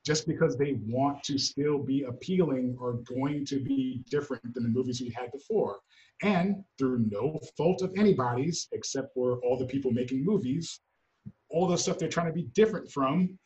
[0.05, 4.69] just because they want to still be appealing are going to be different than the
[4.69, 5.79] movies we had before.
[6.23, 10.81] And through no fault of anybody's, except for all the people making movies,
[11.51, 13.39] all the stuff they're trying to be different from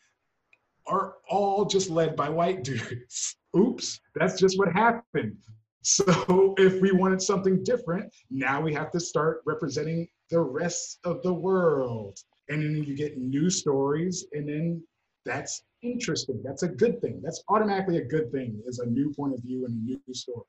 [0.87, 3.37] are all just led by white dudes.
[3.57, 5.37] Oops, that's just what happened.
[5.83, 11.23] So if we wanted something different, now we have to start representing the rest of
[11.23, 12.19] the world.
[12.49, 14.83] And then you get new stories, and then
[15.25, 16.41] that's interesting.
[16.45, 17.21] That's a good thing.
[17.23, 20.45] That's automatically a good thing is a new point of view and a new story.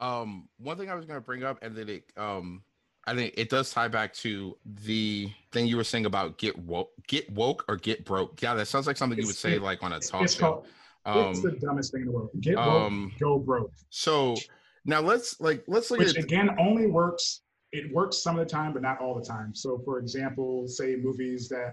[0.00, 2.62] Um, one thing I was going to bring up, and then it, um,
[3.06, 6.90] I think it does tie back to the thing you were saying about get woke,
[7.06, 8.40] get woke or get broke.
[8.42, 10.40] Yeah, that sounds like something it's, you would say like on a talk it's show.
[10.40, 10.66] Called,
[11.06, 12.30] um, it's the dumbest thing in the world.
[12.40, 13.72] Get woke, um, go broke.
[13.88, 14.36] So
[14.84, 17.40] now let's like let's look Which at again only works.
[17.72, 19.54] It works some of the time, but not all the time.
[19.54, 21.72] So, for example, say movies that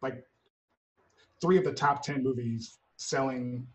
[0.00, 0.24] like
[1.40, 3.66] three of the top 10 movies selling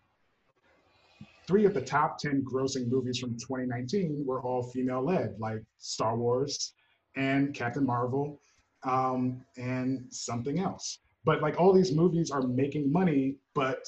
[1.45, 6.15] three of the top 10 grossing movies from 2019 were all female led like star
[6.15, 6.73] wars
[7.16, 8.39] and captain marvel
[8.84, 13.86] um, and something else but like all these movies are making money but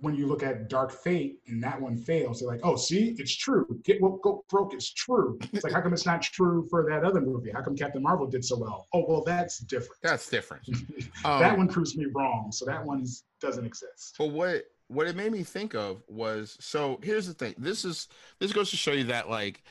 [0.00, 3.34] when you look at Dark Fate and that one fails, they're like, oh, see, it's
[3.34, 3.66] true.
[3.84, 5.38] Get what go broke is true.
[5.52, 7.50] It's like, how come it's not true for that other movie?
[7.50, 8.86] How come Captain Marvel did so well?
[8.92, 10.00] Oh, well, that's different.
[10.02, 10.64] That's different.
[11.24, 12.52] that um, one proves me wrong.
[12.52, 13.06] So that one
[13.40, 14.14] doesn't exist.
[14.18, 17.54] But what what it made me think of was so here's the thing.
[17.58, 19.62] This is this goes to show you that like,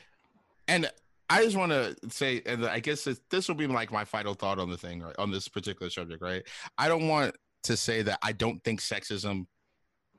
[0.66, 0.90] and
[1.30, 4.34] I just want to say, and I guess this, this will be like my final
[4.34, 6.42] thought on the thing, right, on this particular subject, right?
[6.78, 9.46] I don't want to say that I don't think sexism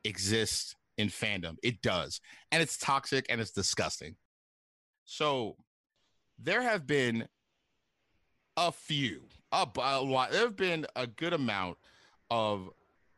[0.04, 1.58] exists in fandom.
[1.64, 2.22] It does.
[2.52, 4.16] And it's toxic and it's disgusting.
[5.06, 5.56] So
[6.38, 7.28] there have been
[8.56, 11.78] a few, a, a lot, there have been a good amount
[12.30, 12.70] of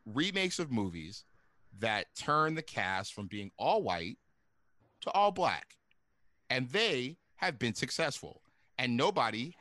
[0.06, 1.24] remakes of movies
[1.80, 4.18] that turn the cast from being all white
[5.02, 5.76] to all black.
[6.48, 8.40] And they have been successful.
[8.78, 9.54] And nobody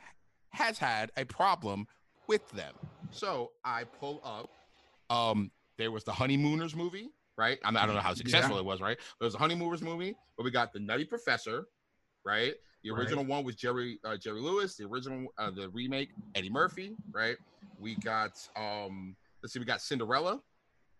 [0.52, 1.88] has had a problem
[2.28, 2.74] with them.
[3.12, 4.50] So I pull up
[5.10, 7.60] um, there was the Honeymooners movie, right?
[7.66, 8.62] I, mean, I don't know how successful yeah.
[8.62, 8.98] it was, right?
[8.98, 11.66] It was a Honeymooners movie, but we got the Nutty Professor,
[12.26, 12.54] right?
[12.84, 13.30] The original right.
[13.30, 14.76] one was Jerry uh, Jerry Lewis.
[14.76, 17.36] The original, uh, the remake, Eddie Murphy, right?
[17.80, 20.40] We got um, let's see, we got Cinderella,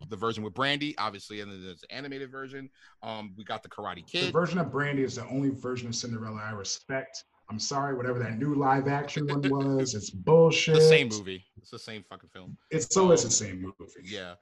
[0.10, 2.70] the version with Brandy, obviously, and then there's the animated version.
[3.04, 4.28] Um, we got the Karate Kid.
[4.28, 7.24] The version of Brandy is the only version of Cinderella I respect.
[7.49, 10.76] I'm sorry, whatever that new live action one was, it's bullshit.
[10.76, 11.43] The same movie.
[11.58, 12.58] It's the same fucking film.
[12.70, 13.91] It's always the same movie.
[14.04, 14.36] Yeah.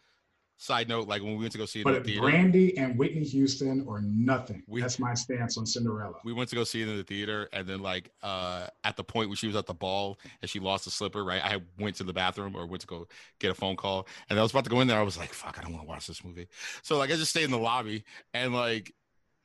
[0.62, 2.78] Side note, like when we went to go see it but in the theater, Brandy
[2.78, 4.62] and Whitney Houston or nothing.
[4.68, 6.16] We, That's my stance on Cinderella.
[6.26, 9.04] We went to go see it in the theater, and then like uh at the
[9.06, 11.42] point where she was at the ball and she lost the slipper, right?
[11.42, 13.08] I went to the bathroom or went to go
[13.40, 15.00] get a phone call, and I was about to go in there.
[15.00, 16.50] I was like, "Fuck, I don't want to watch this movie."
[16.82, 18.04] So like, I just stayed in the lobby,
[18.34, 18.94] and like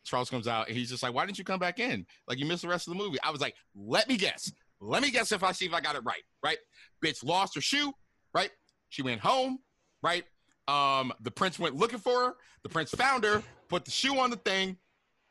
[0.03, 2.07] Charles comes out, and he's just like, "Why didn't you come back in?
[2.27, 4.51] Like you missed the rest of the movie." I was like, "Let me guess.
[4.81, 6.25] Let me guess if I see if I got it right.
[6.43, 6.59] Right?
[7.05, 7.93] Bitch lost her shoe.
[8.35, 8.51] Right?
[8.89, 9.61] She went home.
[10.03, 10.25] Right?
[10.69, 12.35] Um, the prince went looking for her.
[12.62, 14.77] The prince found her, put the shoe on the thing.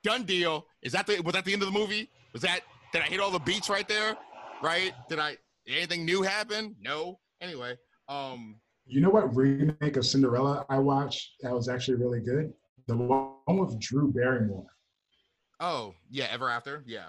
[0.04, 0.68] Done deal.
[0.82, 2.10] Is that the was that the end of the movie?
[2.34, 2.62] Was that
[2.92, 4.16] did I hit all the beats right there?
[4.62, 4.94] Right?
[5.10, 6.76] Did I anything new happen?
[6.82, 7.20] No.
[7.42, 7.78] Anyway,
[8.10, 8.56] um,
[8.86, 12.54] You know what remake of Cinderella I watched that was actually really good?
[12.88, 14.68] The one with Drew Barrymore.
[15.60, 17.08] oh yeah, Ever After, yeah.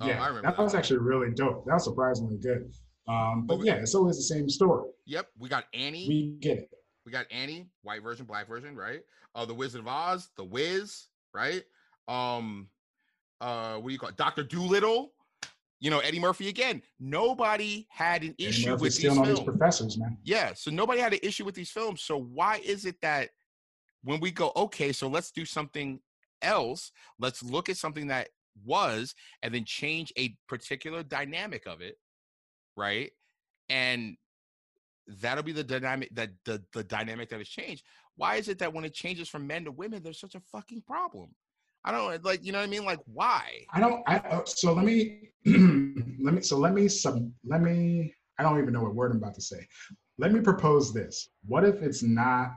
[0.00, 0.62] Oh, yeah, I remember that, that.
[0.62, 1.66] was actually really dope.
[1.66, 2.72] That was surprisingly good.
[3.08, 4.90] Um, but yeah, it's always the same story.
[5.06, 6.06] Yep, we got Annie.
[6.08, 6.70] We get it.
[7.08, 9.00] We got Annie, white version, black version, right?
[9.34, 11.64] Uh, the Wizard of Oz, the Wiz, right?
[12.06, 12.68] Um,
[13.40, 14.16] uh, what do you call it?
[14.18, 15.14] Doctor Doolittle?
[15.80, 16.82] You know, Eddie Murphy again.
[17.00, 19.48] Nobody had an Eddie issue Murphy's with these all these films.
[19.48, 20.18] professors, man.
[20.22, 22.02] Yeah, so nobody had an issue with these films.
[22.02, 23.30] So why is it that
[24.04, 26.00] when we go, okay, so let's do something
[26.42, 28.28] else, let's look at something that
[28.66, 31.96] was and then change a particular dynamic of it,
[32.76, 33.12] right?
[33.70, 34.18] And
[35.08, 37.84] that'll be the dynamic that the, the dynamic that has changed.
[38.16, 40.82] Why is it that when it changes from men to women, there's such a fucking
[40.86, 41.30] problem?
[41.84, 42.84] I don't like, you know what I mean?
[42.84, 43.64] Like, why?
[43.72, 44.02] I don't.
[44.06, 48.14] I uh, so let me let me so let me some let me.
[48.38, 49.66] I don't even know what word I'm about to say.
[50.18, 51.30] Let me propose this.
[51.46, 52.50] What if it's not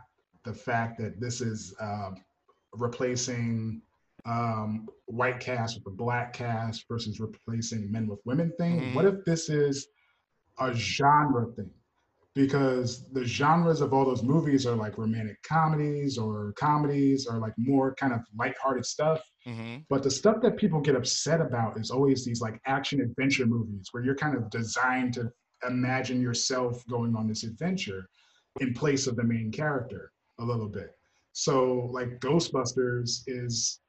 [0.44, 2.16] the fact that this is um,
[2.74, 3.82] replacing
[4.26, 8.82] um, white cast with the black cast versus replacing men with women thing?
[8.82, 8.94] Mhm.
[8.94, 9.88] What if this is
[10.60, 11.72] a genre thing?
[12.34, 17.54] Because the genres of all those movies are like romantic comedies or comedies or like
[17.58, 19.22] more kind of lighthearted stuff.
[19.46, 23.46] hmm But the stuff that people get upset about is always these like action adventure
[23.46, 25.30] movies where you're kind of designed to
[25.68, 28.08] imagine yourself going on this adventure
[28.62, 30.92] in place of the main character a little bit.
[31.34, 33.82] So like Ghostbusters is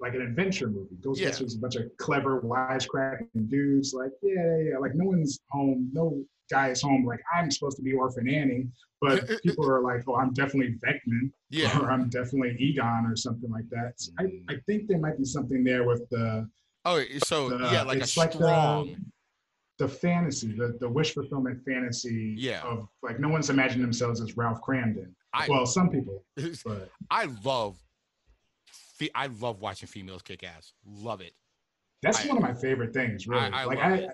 [0.00, 0.96] like an adventure movie.
[1.00, 3.94] Ghostbusters is a bunch of clever, wisecracking dudes.
[3.94, 4.78] Like, yeah, yeah, yeah.
[4.78, 5.90] Like no one's home.
[5.92, 7.04] No guy is home.
[7.04, 8.68] Like I'm supposed to be Orphan Annie,
[9.00, 11.78] but people are like, oh, I'm definitely Venkman Yeah.
[11.80, 13.94] or I'm definitely Egon or something like that.
[13.96, 14.42] So I, mm.
[14.48, 16.48] I think there might be something there with the
[16.84, 18.96] Oh, so the- yeah, like a it's like the- strong.
[19.78, 22.62] the fantasy, the, the wish fulfillment fantasy Yeah.
[22.62, 25.10] of like no one's imagined themselves as Ralph Kramden.
[25.32, 26.24] I- well, some people,
[26.64, 27.76] but I love,
[28.68, 30.72] fe- I love watching females kick ass.
[30.86, 31.32] Love it.
[32.02, 33.26] that's I- one of my favorite things.
[33.26, 34.10] Really, I like love I, it.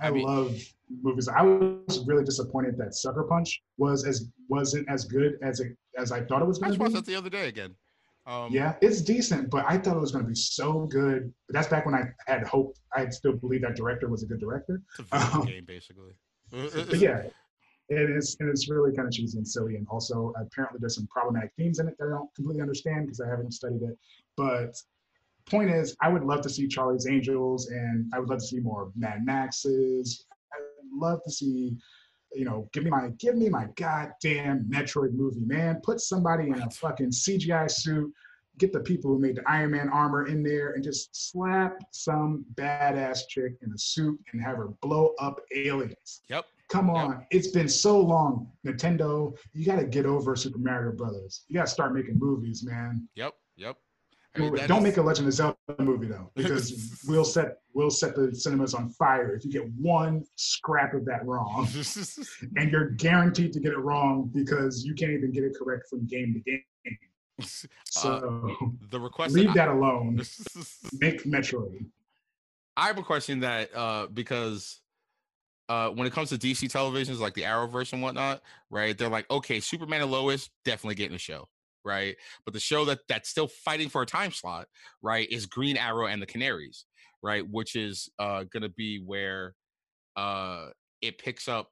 [0.00, 0.56] I, I mean- love
[1.02, 1.28] movies.
[1.28, 6.12] I was really disappointed that Sucker Punch was as wasn't as good as it as
[6.12, 7.00] I thought it was I going to watched be.
[7.00, 7.74] that the other day again.
[8.26, 11.32] Um, Yeah, it's decent, but I thought it was going to be so good.
[11.48, 12.76] But that's back when I had hope.
[12.94, 14.80] I still believe that director was a good director.
[14.98, 16.12] it's a Um, game basically.
[16.50, 17.24] But yeah,
[17.88, 19.76] it is, and it's really kind of cheesy and silly.
[19.76, 23.20] And also, apparently, there's some problematic themes in it that I don't completely understand because
[23.20, 23.98] I haven't studied it.
[24.36, 24.76] But
[25.46, 28.60] point is, I would love to see Charlie's Angels, and I would love to see
[28.60, 30.26] more Mad Maxes.
[30.52, 30.60] I'd
[30.92, 31.76] love to see,
[32.32, 35.80] you know, give me my give me my goddamn Metroid movie, man.
[35.82, 38.12] Put somebody in a fucking CGI suit.
[38.58, 42.44] Get the people who made the Iron Man armor in there and just slap some
[42.54, 46.20] badass chick in a suit and have her blow up aliens.
[46.28, 46.44] Yep.
[46.68, 46.96] Come Yep.
[46.96, 48.50] on, it's been so long.
[48.66, 51.44] Nintendo, you got to get over Super Mario Brothers.
[51.48, 53.08] You got to start making movies, man.
[53.14, 53.34] Yep.
[53.56, 53.76] Yep.
[54.34, 57.90] I mean, Don't is- make a Legend of Zelda movie though, because we'll set we'll
[57.90, 61.68] set the cinemas on fire if you get one scrap of that wrong,
[62.56, 66.06] and you're guaranteed to get it wrong because you can't even get it correct from
[66.06, 66.62] game to game.
[67.86, 68.54] So
[68.90, 69.34] the request.
[69.34, 70.20] leave that that alone.
[71.00, 71.86] Make Metroid.
[72.76, 74.80] I have a question that uh because
[75.68, 78.96] uh when it comes to DC televisions like the Arrowverse and whatnot, right?
[78.96, 81.48] They're like, okay, Superman and Lois definitely getting a show,
[81.84, 82.16] right?
[82.44, 84.66] But the show that that's still fighting for a time slot,
[85.02, 86.84] right, is Green Arrow and the Canaries,
[87.22, 87.44] right?
[87.48, 89.54] Which is uh gonna be where
[90.16, 90.68] uh
[91.00, 91.68] it picks up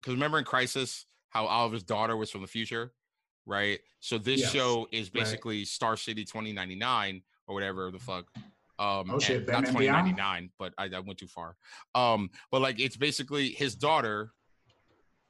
[0.00, 2.92] because remember in Crisis how Oliver's daughter was from the future,
[3.44, 3.80] right?
[4.00, 5.24] So this Yes, show is right.
[5.24, 8.26] basically Star City 2099 or whatever the fuck.
[8.78, 10.06] Um, Oh, shit, not Batman Beyond?
[10.16, 11.56] 2099, but I, I went too far.
[11.94, 14.32] Um, but like it's basically his daughter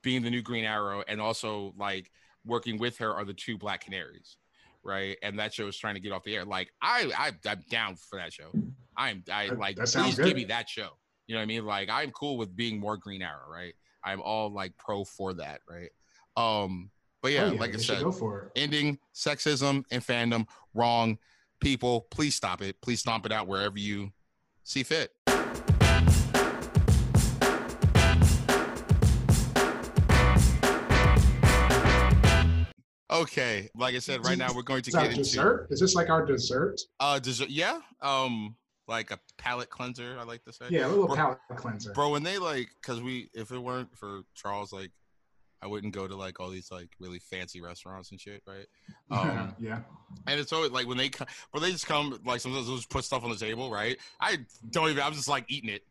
[0.02, 2.10] being the new Green Arrow, and also like
[2.46, 4.36] working with her are the two Black Canaries,
[4.82, 5.16] right?
[5.22, 6.44] And that show is trying to get off the air.
[6.44, 8.50] Like I, I I'm down for that show.
[8.96, 10.90] I'm I like please give me that show.
[11.26, 11.66] You know what I mean?
[11.66, 13.74] Like I'm cool with being more Green Arrow, right?
[14.04, 15.90] I'm all like pro for that, right?
[16.36, 16.90] Um,
[17.22, 18.60] but yeah, Oh, like I said, go for it.
[18.60, 21.18] ending sexism and fandom wrong.
[21.60, 22.80] People, please stop it.
[22.82, 24.12] Please stomp it out wherever you
[24.62, 25.10] see fit.
[33.22, 35.68] Okay, like I said, right now we're going to get into dessert?
[35.70, 36.80] Is this like our dessert?
[37.00, 37.48] uh dessert.
[37.48, 38.56] Yeah, um,
[38.88, 40.16] like a palate cleanser.
[40.18, 40.66] I like to say.
[40.70, 41.92] Yeah, a little Bro- palate cleanser.
[41.92, 42.10] bro.
[42.10, 44.90] When they like, cause we, if it weren't for Charles, like,
[45.62, 48.66] I wouldn't go to like all these like really fancy restaurants and shit, right?
[49.10, 49.80] Um, yeah.
[50.26, 52.90] and it's always like when they come, when they just come, like sometimes they'll just
[52.90, 53.96] put stuff on the table, right?
[54.20, 54.38] I
[54.70, 55.02] don't even.
[55.02, 55.82] I'm just like eating it.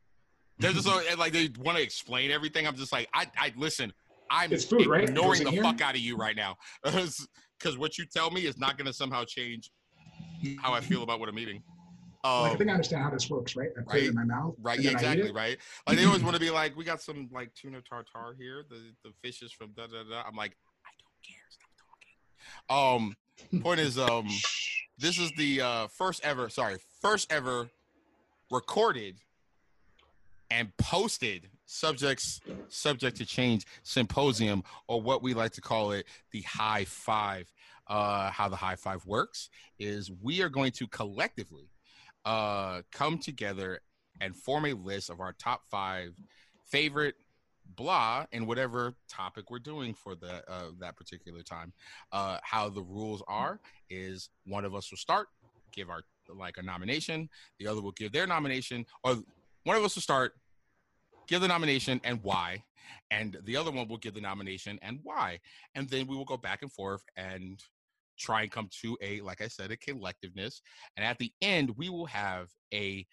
[0.59, 2.67] They're just so, like they want to explain everything.
[2.67, 3.91] I'm just like, I, I listen.
[4.36, 5.03] I'm food, right?
[5.05, 5.63] Ignoring the here?
[5.63, 8.93] fuck out of you right now, because what you tell me is not going to
[8.93, 9.71] somehow change
[10.59, 11.63] how I feel about what I'm eating.
[12.23, 13.69] Like, I Um, think I understand how this works, right?
[13.77, 14.55] I put it in my mouth.
[14.61, 15.57] Right, yeah, exactly, right.
[15.88, 18.63] Like they always want to be like, we got some like tuna tartare here.
[18.69, 20.23] The the fish is from da da da.
[20.27, 21.45] I'm like, I don't care.
[22.67, 23.13] Stop talking.
[23.55, 24.27] Um, point is, um,
[24.97, 27.69] this is the uh first ever, sorry, first ever
[28.51, 29.19] recorded
[30.51, 36.41] and posted subjects subject to change symposium or what we like to call it the
[36.41, 37.51] high five.
[37.88, 41.70] Uh how the high five works is we are going to collectively
[42.26, 43.80] uh come together
[44.22, 46.13] and form a list of our top five
[46.66, 47.16] favorite
[47.76, 51.74] blah in whatever topic we're doing for the uh, that particular time.
[52.11, 53.59] Uh how the rules are
[53.89, 55.28] is one of us will start
[55.72, 56.01] give our
[56.34, 57.30] like a nomination.
[57.59, 59.18] The other will give their nomination or
[59.63, 60.34] one of us will start
[61.28, 62.63] give the nomination and why
[63.11, 65.39] and the other one will give the nomination and why
[65.76, 67.63] and then we will go back and forth and
[68.17, 70.61] try and come to a like i said a collectiveness
[70.95, 73.05] and at the end we will have a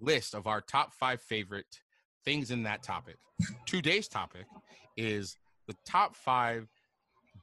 [0.00, 1.80] list of our top five favorite
[2.24, 3.16] things in that topic.
[3.66, 4.46] Today's topic
[4.96, 5.36] is
[5.68, 6.68] the top five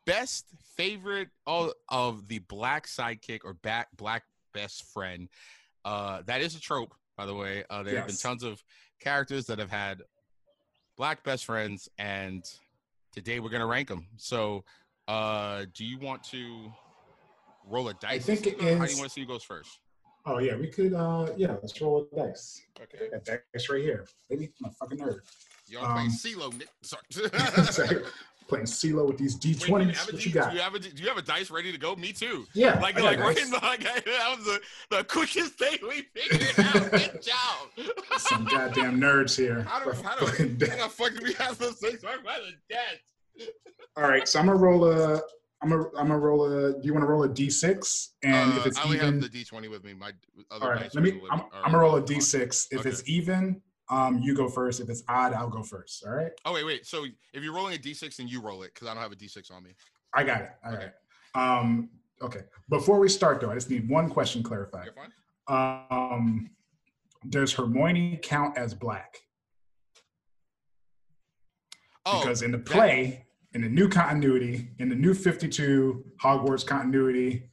[0.06, 0.46] best
[0.76, 5.30] favorite of, of the black sidekick or back black best friend.
[5.86, 7.64] Uh that is a trope by the way.
[7.70, 8.62] Uh there have been tons of
[9.00, 10.02] characters that have had
[10.98, 12.44] black best friends and
[13.12, 14.64] today we're gonna rank them so
[15.08, 16.72] uh do you want to
[17.68, 19.80] roll a dice I think it how do you want to see who goes first
[20.26, 20.94] Oh yeah, we could.
[20.94, 22.62] uh Yeah, let's roll a dice.
[22.82, 24.54] okay That dice right here, baby.
[24.64, 25.20] A fucking nerd.
[25.68, 26.70] you want to play Um, CeeLo, Nick?
[27.74, 28.04] Sorry.
[28.54, 29.96] Playing CeeLo with these Wait, wait, D20s.
[29.98, 30.50] have a What D- you got?
[30.52, 31.96] Do you have a, do you have a dice ready to go?
[31.96, 32.46] Me too.
[32.54, 34.06] Yeah, Like, like, right in the, like that
[34.38, 34.62] was the,
[34.96, 36.92] the quickest thing we figured out.
[36.92, 37.22] Good
[37.88, 37.88] job.
[38.20, 39.64] Some goddamn nerds here.
[39.64, 42.04] How do, how do, Fucking how the fuck do we have those things?
[42.04, 43.50] Why am I the dead?
[43.98, 45.20] All right, so I'm gonna roll a.
[45.64, 45.86] I'm gonna.
[45.98, 46.74] I'm gonna roll a.
[46.74, 48.08] Do you want to roll a d6?
[48.24, 49.94] And Uh, if it's I only even, have the D20 with me.
[49.94, 50.12] My
[50.52, 50.94] other all right.
[50.94, 51.20] Let me.
[51.32, 51.42] I'm.
[51.54, 52.22] I'm gonna roll a right, come on.
[52.22, 52.68] d6.
[52.72, 52.90] If Okay.
[52.90, 54.80] it's even, um, you go first.
[54.80, 56.04] If it's odd, I'll go first.
[56.06, 56.32] All right.
[56.46, 56.86] Oh wait, wait.
[56.86, 59.16] So if you're rolling a D6, then you roll it because I don't have a
[59.16, 59.72] D6 on me.
[60.14, 60.50] I got it.
[60.66, 60.90] All Okay.
[61.36, 61.60] right.
[61.60, 61.90] Um.
[62.22, 62.42] Okay.
[62.70, 64.90] Before we start, though, I just need one question clarified.
[65.48, 66.50] Um,
[67.30, 69.18] does Hermione count as black?
[72.06, 77.50] Oh, because in the play, in the new continuity, in the new 52 Hogwarts continuity,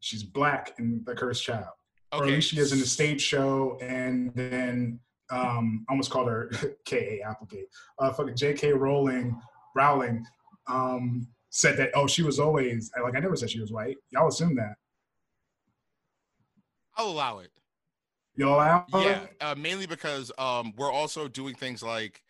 [0.00, 1.66] she's black in The Cursed Child.
[2.12, 2.22] Okay.
[2.22, 5.00] Or at least she is in the stage show, and then
[5.32, 6.50] um, I almost called her
[6.84, 7.26] K.A.
[7.26, 7.68] Applegate.
[7.98, 8.72] Uh, fucking J.K.
[8.74, 9.40] Rowling,
[9.74, 10.24] Rowling
[10.68, 13.96] um, said that, oh, she was always, like, I never said she was white.
[14.10, 14.74] Y'all assume that.
[16.96, 17.50] I'll allow it.
[18.36, 19.04] Y'all allow it?
[19.04, 22.22] Yeah, uh, mainly because um, we're also doing things like,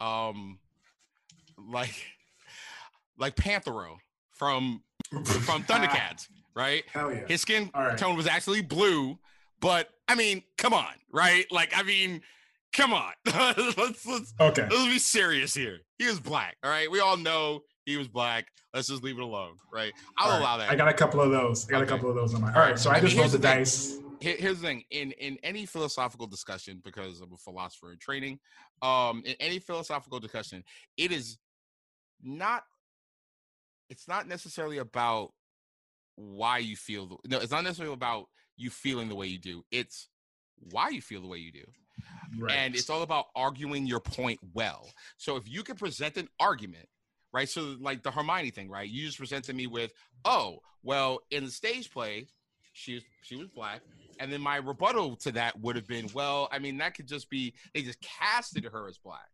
[0.00, 0.58] um,
[1.56, 2.04] like,
[3.16, 3.98] like Panthro
[4.32, 6.84] from from Thundercats, right?
[6.92, 7.26] Hell yeah.
[7.26, 7.98] His skin right.
[7.98, 9.18] tone was actually blue,
[9.60, 11.46] but I mean, come on, right?
[11.50, 12.22] Like, I mean,
[12.72, 13.12] come on.
[13.26, 14.66] let's let's Okay.
[14.70, 15.78] let's be serious here.
[15.98, 16.90] He was black, all right.
[16.90, 18.46] We all know he was black.
[18.74, 19.92] Let's just leave it alone, right?
[20.18, 20.40] I'll right.
[20.40, 20.70] allow that.
[20.70, 21.68] I got a couple of those.
[21.68, 21.86] I got Okay.
[21.86, 22.48] a couple of those on my.
[22.48, 22.70] All right.
[22.70, 23.98] right, so I, I mean, just rolled the the dice.
[24.20, 28.38] Here's the thing in in any philosophical discussion because i'm a philosopher in training
[28.82, 30.62] um in any philosophical discussion
[30.98, 31.38] it is
[32.22, 32.64] not
[33.88, 35.32] it's not necessarily about
[36.16, 38.26] why you feel the, no it's not necessarily about
[38.58, 40.08] you feeling the way you do it's
[40.70, 41.64] why you feel the way you do
[42.38, 42.56] Right.
[42.56, 44.88] and it's all about arguing your point well.
[45.16, 46.88] So if you can present an argument,
[47.32, 47.48] right?
[47.48, 48.88] So like the Hermione thing, right?
[48.88, 49.92] You just presented me with,
[50.24, 52.26] oh, well, in the stage play,
[52.72, 53.80] she was she was black,
[54.18, 57.28] and then my rebuttal to that would have been, well, I mean, that could just
[57.28, 59.28] be they just casted her as black,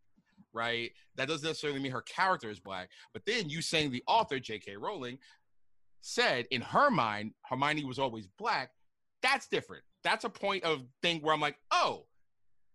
[0.53, 0.91] right?
[1.15, 2.89] That doesn't necessarily mean her character is black.
[3.13, 4.75] But then you saying the author, J.K.
[4.77, 5.19] Rowling,
[6.01, 8.71] said in her mind Hermione was always black.
[9.21, 9.83] That's different.
[10.03, 12.05] That's a point of thing where I'm like, oh,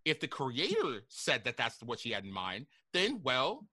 [0.04, 3.66] if the creator said that that's what she had in mind, then well,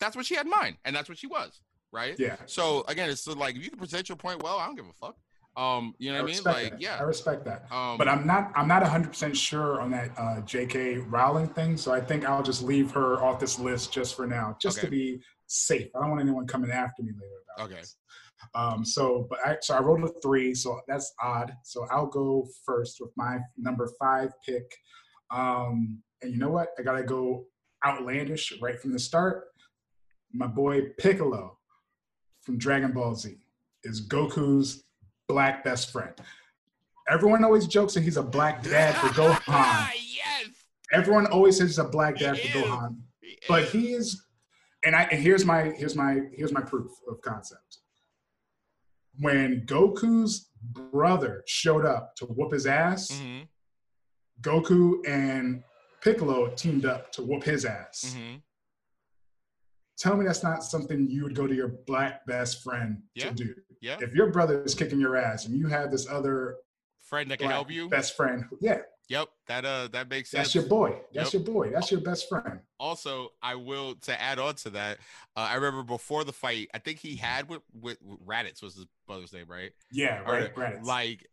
[0.00, 1.60] that's what she had in mind, and that's what she was,
[1.92, 2.16] right?
[2.18, 2.36] yeah.
[2.46, 4.92] So again, it's like if you can present your point well, I don't give a
[4.92, 5.16] fuck.
[5.56, 6.42] Um, you know what I mean?
[6.44, 6.80] Like, that.
[6.80, 6.96] yeah.
[6.98, 7.66] I respect that.
[7.70, 10.96] Um, But I'm not I'm not 100% sure on that uh, J.K.
[10.98, 14.56] Rowling thing, so I think I'll just leave her off this list just for now,
[14.60, 15.88] just to be safe.
[15.94, 17.80] I don't want anyone coming after me later about Okay.
[17.80, 17.96] this.
[18.56, 21.54] Um, so, but I, so I rolled a three, so that's odd.
[21.62, 24.64] So I'll go first with my number five pick.
[25.30, 26.68] Um, and you know what?
[26.78, 27.46] I gotta go
[27.84, 29.44] outlandish right from the start.
[30.32, 31.58] my boy Piccolo
[32.42, 33.36] from Dragon Ball Z
[33.84, 34.84] is Goku's
[35.28, 36.12] black best friend.
[37.08, 39.88] Everyone always jokes that he's a black dad for Gohan.
[39.94, 40.48] yes.
[40.92, 42.64] Everyone always says he's a black dad He for is.
[42.64, 42.96] Gohan,
[43.48, 44.22] but he is.
[44.84, 47.78] And I and here's my here's my here's my proof of concept.
[49.18, 53.46] When Goku's brother showed up to whoop his ass, Mhm,
[54.40, 55.62] Goku and
[56.00, 58.14] Piccolo teamed up to whoop his ass.
[58.16, 58.42] mhm.
[59.96, 63.28] Tell me that's not something you would go to your black best friend Yeah.
[63.28, 63.54] to do.
[63.80, 63.98] Yeah.
[64.00, 66.56] If your brother is kicking your ass and you have this other
[67.00, 67.88] Friend that can help you.
[67.88, 69.28] best friend, yeah, Yep.
[69.46, 70.44] That uh that makes sense.
[70.48, 70.98] that's your boy.
[71.12, 71.44] That's Yep.
[71.46, 71.70] your boy.
[71.70, 72.60] That's your best friend.
[72.80, 74.98] also i will to add on to that
[75.36, 78.74] uh, i remember before the fight i think he had with, with, with raditz was
[78.74, 80.82] his brother's name right Yeah, Or, right, right.
[80.82, 81.26] like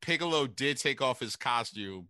[0.00, 2.08] piccolo did take off his costume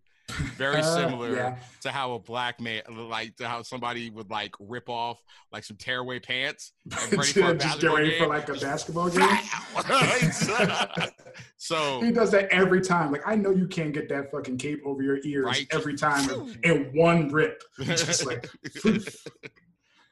[0.57, 1.55] very Uh, similar yeah.
[1.81, 5.21] to how a black man like to how somebody would like rip off
[5.51, 8.19] like some tearaway pants and ready for a Just get ready game.
[8.19, 9.21] for like a basketball game.
[11.57, 13.11] so He does that every time.
[13.11, 15.67] Like I know you can't get that fucking cape over your ears Right.
[15.71, 16.29] every time
[16.63, 17.61] in one rip.
[17.81, 18.49] Just like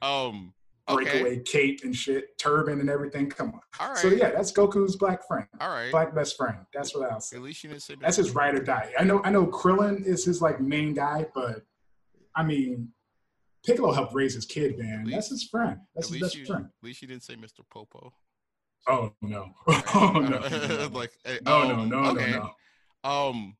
[0.02, 0.54] um
[0.90, 3.30] okay breakaway cape and shit, turban and everything.
[3.30, 3.60] Come on.
[3.80, 6.58] all right So yeah, that's Goku's black friend, all right black best friend.
[6.74, 7.38] That's what I'll say.
[7.38, 8.92] at least you didn't say That's his ride or die.
[9.00, 9.22] I know.
[9.24, 9.48] I know.
[9.48, 11.62] Krillin is his like main guy, but
[12.36, 12.90] I mean,
[13.66, 15.08] Piccolo helped raise his kid, man.
[15.10, 15.78] That's his friend.
[15.96, 16.66] That's his best you friend.
[16.66, 18.12] at least you didn't say mr popo
[18.88, 19.54] Oh no.
[19.96, 20.90] Oh no.
[20.94, 22.32] like eh, No, no, no, okay.
[22.32, 22.52] no,
[23.04, 23.10] no.
[23.10, 23.56] Um,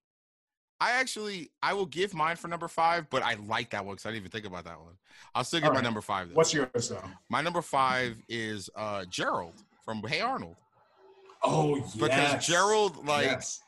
[0.84, 4.06] I actually I will give mine for number five, but I like that one because
[4.06, 4.96] I didn't even think about that one.
[5.34, 5.84] I'll still give All my right.
[5.84, 6.28] number five.
[6.28, 6.36] Though.
[6.36, 7.10] What's yours though?
[7.30, 9.54] my number five is uh Gerald
[9.86, 10.58] from Hey Arnold
[11.42, 11.96] Oh yes.
[11.96, 13.62] because Gerald like yes.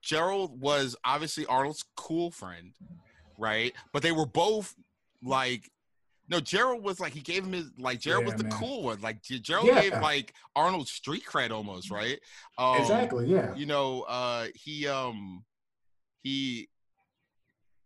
[0.00, 2.72] Gerald was obviously Arnold's cool friend,
[3.36, 3.72] right?
[3.92, 4.74] But they were both
[5.24, 5.68] like.
[6.28, 8.58] No, Gerald was like he gave him his like Gerald Yeah, was the man.
[8.58, 9.00] cool one.
[9.00, 9.80] Like Gerald Yeah.
[9.82, 12.18] gave like Arnold street cred almost, right?
[12.58, 13.26] Um, exactly.
[13.26, 13.52] Yeah.
[13.56, 15.44] you know uh he um
[16.22, 16.68] he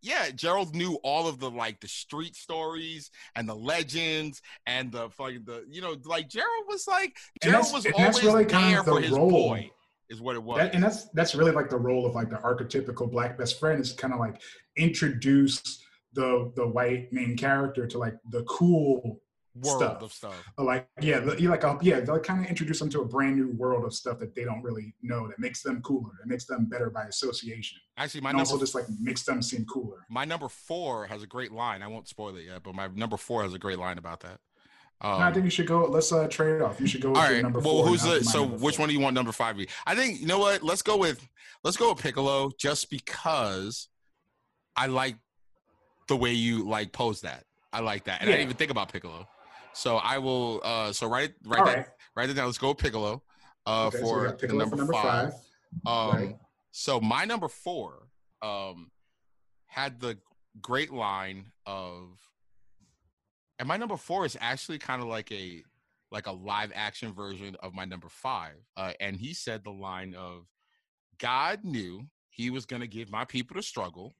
[0.02, 5.08] yeah gerald knew all of the like the street stories and the legends and the
[5.10, 8.80] fucking the you know like gerald was like gerald was always that's really kind there
[8.80, 9.30] of the for his role.
[9.30, 9.70] boy
[10.08, 12.36] is what it was That, and that's that's really like the role of like the
[12.36, 14.40] archetypical black best friend is kind of like
[14.76, 15.82] introduce
[16.12, 19.20] the the white main character to like the cool
[19.62, 20.02] world stuff.
[20.02, 23.00] of stuff like yeah the- you like uh, yeah they'll kind of introduce them to
[23.00, 26.10] a brand new world of stuff that they don't really know that makes them cooler
[26.20, 29.40] that makes them better by association actually my and number also just like makes them
[29.42, 32.74] seem cooler my number four has a great line i won't spoil it yet but
[32.74, 34.38] my number four has a great line about that
[35.02, 35.84] um, No, I think you should go.
[35.84, 36.80] Let's uh, trade it off.
[36.80, 37.86] You should go with All your number well, four.
[37.88, 38.46] who's the so?
[38.46, 39.54] Which one do you want number five?
[39.58, 39.68] Be?
[39.86, 40.62] I think you know what.
[40.62, 41.20] Let's go with
[41.62, 43.88] let's go with Piccolo, just because
[44.74, 45.16] I like
[46.08, 47.44] the way you like pose that.
[47.74, 49.28] I like that, and I didn't even think about Piccolo.
[49.76, 50.60] So I will.
[50.64, 51.86] uh So write write All that right.
[52.16, 52.46] write it down.
[52.46, 53.22] Let's go with Piccolo.
[53.66, 55.32] Uh, Okay, for Piccolo number, for number five.
[55.84, 55.92] five.
[55.92, 56.36] Um, Right.
[56.72, 58.08] so my number four
[58.42, 58.90] um
[59.66, 60.18] had the
[60.62, 62.18] great line of,
[63.58, 65.62] and my number four is actually kind of like a
[66.10, 68.54] like a live action version of my number five.
[68.76, 70.46] Uh, and he said the line of,
[71.18, 74.14] "God knew He was going to give my people the struggle."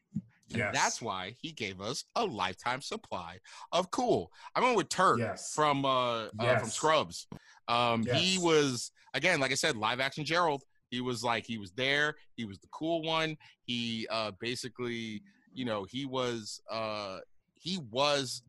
[0.51, 0.75] And Yes.
[0.75, 3.39] that's why he gave us a lifetime supply
[3.73, 4.33] of cool.
[4.55, 5.53] I went with Turk Yes.
[5.55, 7.27] from uh, uh from Scrubs.
[7.69, 10.63] Um he was again, like I said, live action Gerald.
[10.91, 13.37] He was like he was there, he was the cool one.
[13.65, 17.19] He uh basically, you know, he was uh
[17.55, 18.43] he was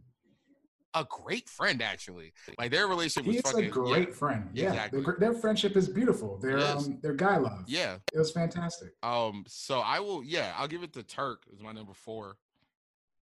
[0.94, 2.34] a great friend actually.
[2.58, 4.50] Like their relationship was He's fucking a great friend.
[4.54, 5.02] Yeah, exactly.
[5.04, 6.38] their, their friendship is beautiful.
[6.38, 6.88] Their is.
[6.88, 7.64] um, their guy love.
[7.68, 7.98] Yeah.
[8.14, 8.94] it was fantastic.
[9.04, 12.38] Um so I will yeah, I'll give it to Turk as my number 4.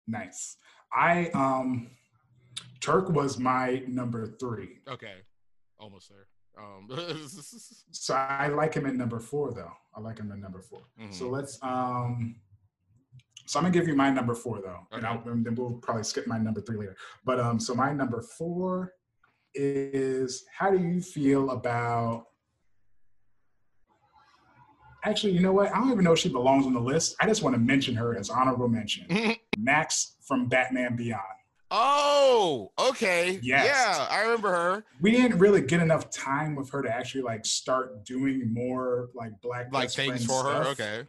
[0.07, 0.57] Nice.
[0.93, 1.89] I um,
[2.79, 5.15] Turk was my number three, Okay.
[5.79, 6.27] Almost there.
[6.57, 6.87] Um
[7.91, 9.71] so I like him at number four though.
[9.95, 10.79] I like him at number 4
[11.11, 11.31] So mhm.
[11.31, 12.35] let's um.
[13.45, 16.03] So I'm gonna give you my number four though, and, I'll, and then we'll probably
[16.03, 16.95] skip my number three later.
[17.25, 18.93] But um, so my number four
[19.53, 22.25] is how do you feel about?
[25.03, 25.71] Actually, you know what?
[25.71, 27.15] I don't even know if she belongs on the list.
[27.19, 29.35] I just want to mention her as honorable mention.
[29.57, 31.21] Max from Batman Beyond.
[31.69, 33.39] Oh, okay.
[33.43, 33.65] Yes.
[33.67, 34.85] Yeah, I remember her.
[35.01, 39.39] We didn't really get enough time with her to actually like start doing more like
[39.41, 40.67] black Like things for her.
[40.69, 41.05] Okay.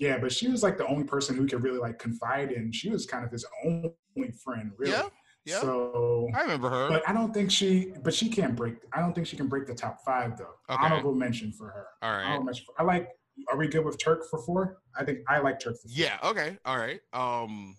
[0.00, 2.72] Yeah, but she was like the only person who could really like confide in.
[2.72, 3.94] She was kind of his only
[4.42, 4.92] friend, really.
[4.92, 5.02] Yeah,
[5.44, 5.60] yeah.
[5.60, 6.88] So, I remember her.
[6.88, 8.76] but I don't think she, but she can't break.
[8.94, 10.54] I don't think she can break the top five though.
[10.70, 10.82] Okay.
[10.82, 11.86] Honorable mention for her.
[12.02, 12.24] All right.
[12.24, 12.64] Honorable mention.
[12.66, 13.10] For, I like.
[13.50, 14.78] Are we good with Turk for four?
[14.98, 15.92] I think I like Turk for four.
[15.94, 16.18] Yeah.
[16.24, 16.58] Okay.
[16.64, 17.00] All right.
[17.12, 17.76] Um,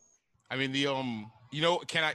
[0.50, 2.14] I mean the um, you know, can I?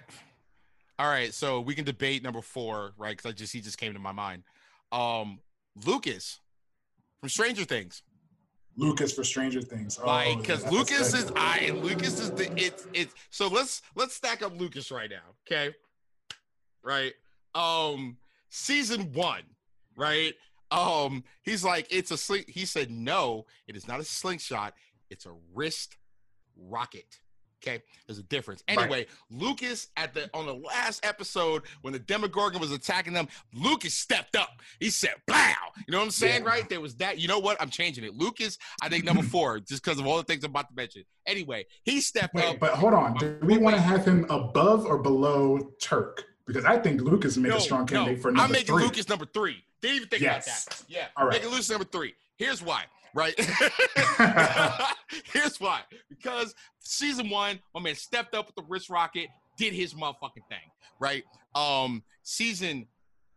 [0.99, 3.15] All right, so we can debate number four, right?
[3.15, 4.45] Because I just he just came to my mind.
[4.93, 5.41] Um,
[5.85, 6.41] Lucas
[7.21, 8.03] from Stranger Things.
[8.77, 9.99] Lucas for Stranger Things.
[10.03, 14.43] Oh, Like, because Lucas is I Lucas is the it's it's so let's let's stack
[14.43, 15.75] up Lucas right now, okay?
[16.83, 17.15] Right.
[17.55, 18.19] Um,
[18.51, 19.43] season one,
[19.97, 20.35] right?
[20.71, 22.45] Um, he's like, it's a sling.
[22.49, 24.75] He said, no, it is not a slingshot,
[25.11, 25.97] it's a wrist
[26.57, 27.21] rocket.
[27.67, 28.63] Okay, there's a difference.
[28.69, 28.79] Right.
[28.79, 33.95] Anyway, Lucas at the on the last episode when the Demogorgon was attacking them, Lucas
[33.95, 34.61] stepped up.
[34.79, 35.37] He said, "Blow!"
[35.87, 36.49] You know what I'm saying, Yeah.
[36.49, 36.69] right?
[36.69, 37.19] There was that.
[37.19, 37.61] You know what?
[37.61, 38.15] I'm changing it.
[38.15, 41.03] Lucas, I think number four, just because of all the things I'm about to mention.
[41.27, 42.59] Anyway, he stepped Wait, up.
[42.61, 43.15] but hold on.
[43.15, 46.25] Do we want to have him above or below Turk?
[46.47, 48.45] Because I think Lucas made No, a strong no, candidate for number three.
[48.45, 48.85] I'm making three.
[48.85, 49.65] Lucas number three.
[49.83, 50.47] Didn't even think Yes.
[50.67, 50.85] about that.
[50.89, 51.33] Yeah, All right.
[51.33, 52.15] making Lucas number three.
[52.37, 52.85] Here's why,
[53.17, 53.35] right?
[55.33, 55.81] Here's why.
[56.09, 60.71] Because season one, my man stepped up with the wrist rocket, did his motherfucking thing,
[61.01, 61.25] right?
[61.55, 62.87] Um, season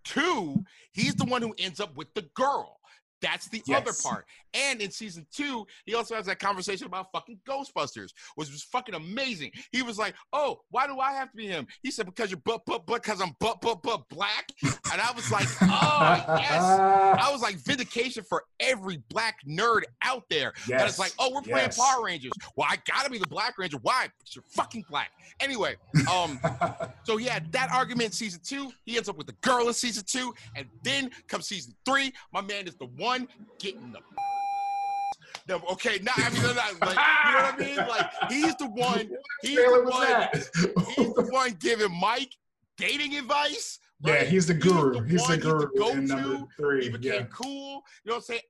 [0.04, 2.79] two, he's the one who ends up with the girl.
[3.22, 4.26] That's the other part.
[4.54, 8.96] And in season two, he also has that conversation about fucking Ghostbusters, which was fucking
[8.96, 9.52] amazing.
[9.72, 12.42] He was like, "Oh, why do I have to be him?" He said, "Because you're
[12.44, 16.64] but but but because I'm but but but black." And I was like, "Oh yes."
[17.20, 20.54] I was like vindication for every black nerd out there.
[20.68, 21.78] That it's Yes, like, oh, we're playing yes.
[21.78, 22.32] Power Rangers.
[22.56, 23.78] Well, I gotta be the Black Ranger.
[23.82, 24.08] Why?
[24.18, 25.12] Because you're fucking black.
[25.40, 25.76] Anyway,
[26.12, 26.40] um,
[27.04, 28.72] so he had that argument in season two.
[28.86, 32.14] He ends up with the girl in season two, and then comes season three.
[32.34, 33.09] My man is the one
[33.60, 34.00] getting the.
[35.48, 37.78] the okay, not I mean, not, like, you know what I mean?
[37.88, 39.10] Like he's the one.
[39.42, 40.30] He's Trailer the one.
[40.96, 42.34] He's the one giving Mike
[42.78, 43.80] dating advice.
[44.04, 45.02] yeah, he's the He's guru.
[45.02, 46.02] the He's the, one, he's the guru go-to.
[46.02, 46.84] number three.
[46.86, 47.24] He became yeah.
[47.34, 47.84] cool.
[48.04, 48.42] You know what I'm saying?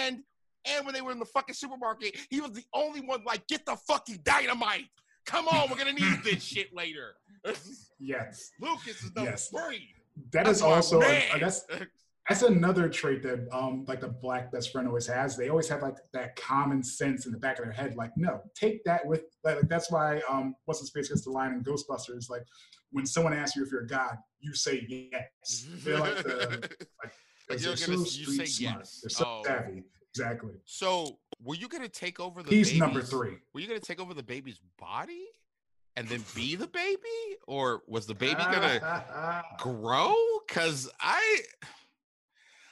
[0.00, 0.18] And
[0.64, 3.64] and when they were in the fucking supermarket, he was the only one like, get
[3.66, 4.86] the fucking dynamite.
[5.26, 7.14] Come on, we're gonna need this shit later.
[8.00, 9.48] Yes, Lucas is number Yes.
[9.48, 9.88] three.
[10.32, 11.22] that That's is also man.
[11.34, 11.64] uh, that's
[12.28, 15.36] that's another trait that um like the black best friend always has.
[15.36, 17.96] They always have like that common sense in the back of their head.
[17.96, 21.52] Like, no, take that with like that's why um what's the space gets the line
[21.52, 22.42] in Ghostbusters like
[22.92, 25.66] when someone asks you if you're a god, you say yes.
[25.84, 26.70] They're like the
[27.50, 28.76] like, You're gonna- so you say smart.
[28.80, 29.00] yes.
[29.02, 29.42] They're so Oh.
[29.44, 29.84] savvy.
[30.14, 30.54] Exactly.
[30.64, 33.36] so were you gonna take over the He's baby's, number three.
[33.54, 35.26] Were you gonna take over the baby's body
[35.96, 37.36] and then be the baby?
[37.46, 40.14] Or was the baby gonna grow?
[40.48, 41.40] Cause I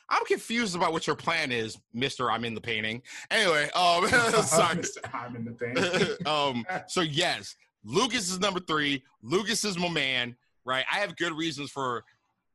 [0.09, 2.31] I'm confused about what your plan is, Mister.
[2.31, 3.03] I'm in the painting.
[3.31, 4.07] Anyway, um,
[4.45, 4.83] sorry.
[5.13, 5.53] I'm in the
[6.17, 6.27] thing.
[6.27, 7.55] um, so yes,
[7.85, 9.03] Lucas is number three.
[9.23, 10.85] Lucas is my man, right?
[10.93, 12.05] I have good reasons for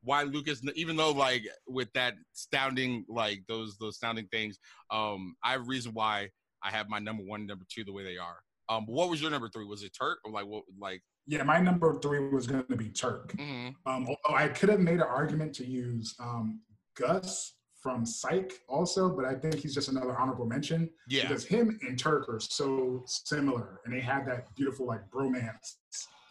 [0.04, 4.58] why Lucas, even though like with that astounding, like those those astounding things,
[4.90, 6.30] um, I have reason why
[6.62, 8.38] I have my number one, number two the way they are.
[8.68, 9.64] Um, what was your number three?
[9.66, 10.62] Was it Turk or like what?
[10.80, 13.32] Like, Yeah, my number three was going to be Turk.
[13.36, 13.74] mhm.
[13.86, 16.60] Um, although I could have made an argument to use um,
[16.96, 21.78] Gus from Psych also, but I think he's just another honorable mention yeah, because him
[21.82, 25.76] and Turk are so similar, and they have that beautiful like bromance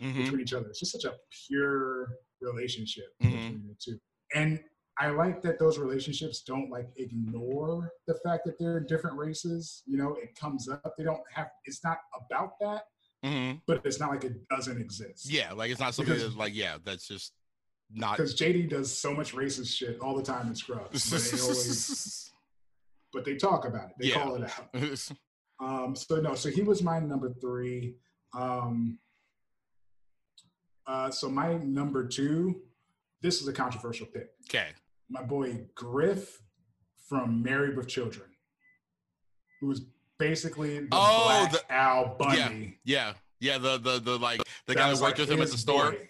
[0.01, 0.15] mhm.
[0.15, 0.67] between each other.
[0.69, 1.15] It's just such a
[1.47, 2.07] pure
[2.41, 3.31] relationship Mhm.
[3.31, 3.99] between the two,
[4.33, 4.63] and
[4.97, 9.83] I like that those relationships don't like ignore the fact that they're different races.
[9.85, 10.93] You know, it comes up.
[10.97, 11.49] They don't have.
[11.65, 12.83] It's not about that,
[13.25, 13.61] Mhm.
[13.67, 15.29] but it's not like it doesn't exist.
[15.29, 17.33] yeah, like it's not something Because- that's like yeah, that's just
[17.93, 18.17] not.
[18.17, 22.31] because JD does so much racist shit all the time in Scrubs, but they always,
[23.13, 23.95] but they talk about it.
[23.99, 24.23] They Yeah.
[24.23, 24.73] call it out.
[25.63, 27.93] Um, so no, so he was my number three.
[28.33, 28.97] Um,
[30.87, 32.61] uh, so my number two,
[33.21, 34.31] this is a controversial pick.
[34.49, 34.69] okay.
[35.09, 36.41] My boy Griff
[37.07, 38.27] from Married with Children,
[39.59, 39.81] who was
[40.17, 42.79] basically the Oh, Black the- Al Bundy.
[42.83, 43.57] Yeah, yeah.
[43.59, 45.91] The the the like the guy that worked like, with him at the store.
[45.91, 46.07] boy.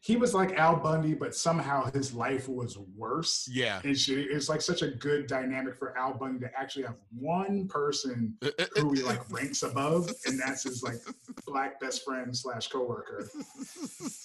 [0.00, 3.48] He was like Al Bundy, but somehow his life was worse.
[3.50, 3.80] Yeah.
[3.82, 7.66] And she, it's like such a good dynamic for Al Bundy to actually have one
[7.66, 8.36] person
[8.76, 10.98] who he like ranks above, and that's his like
[11.46, 13.28] black best friend slash coworker.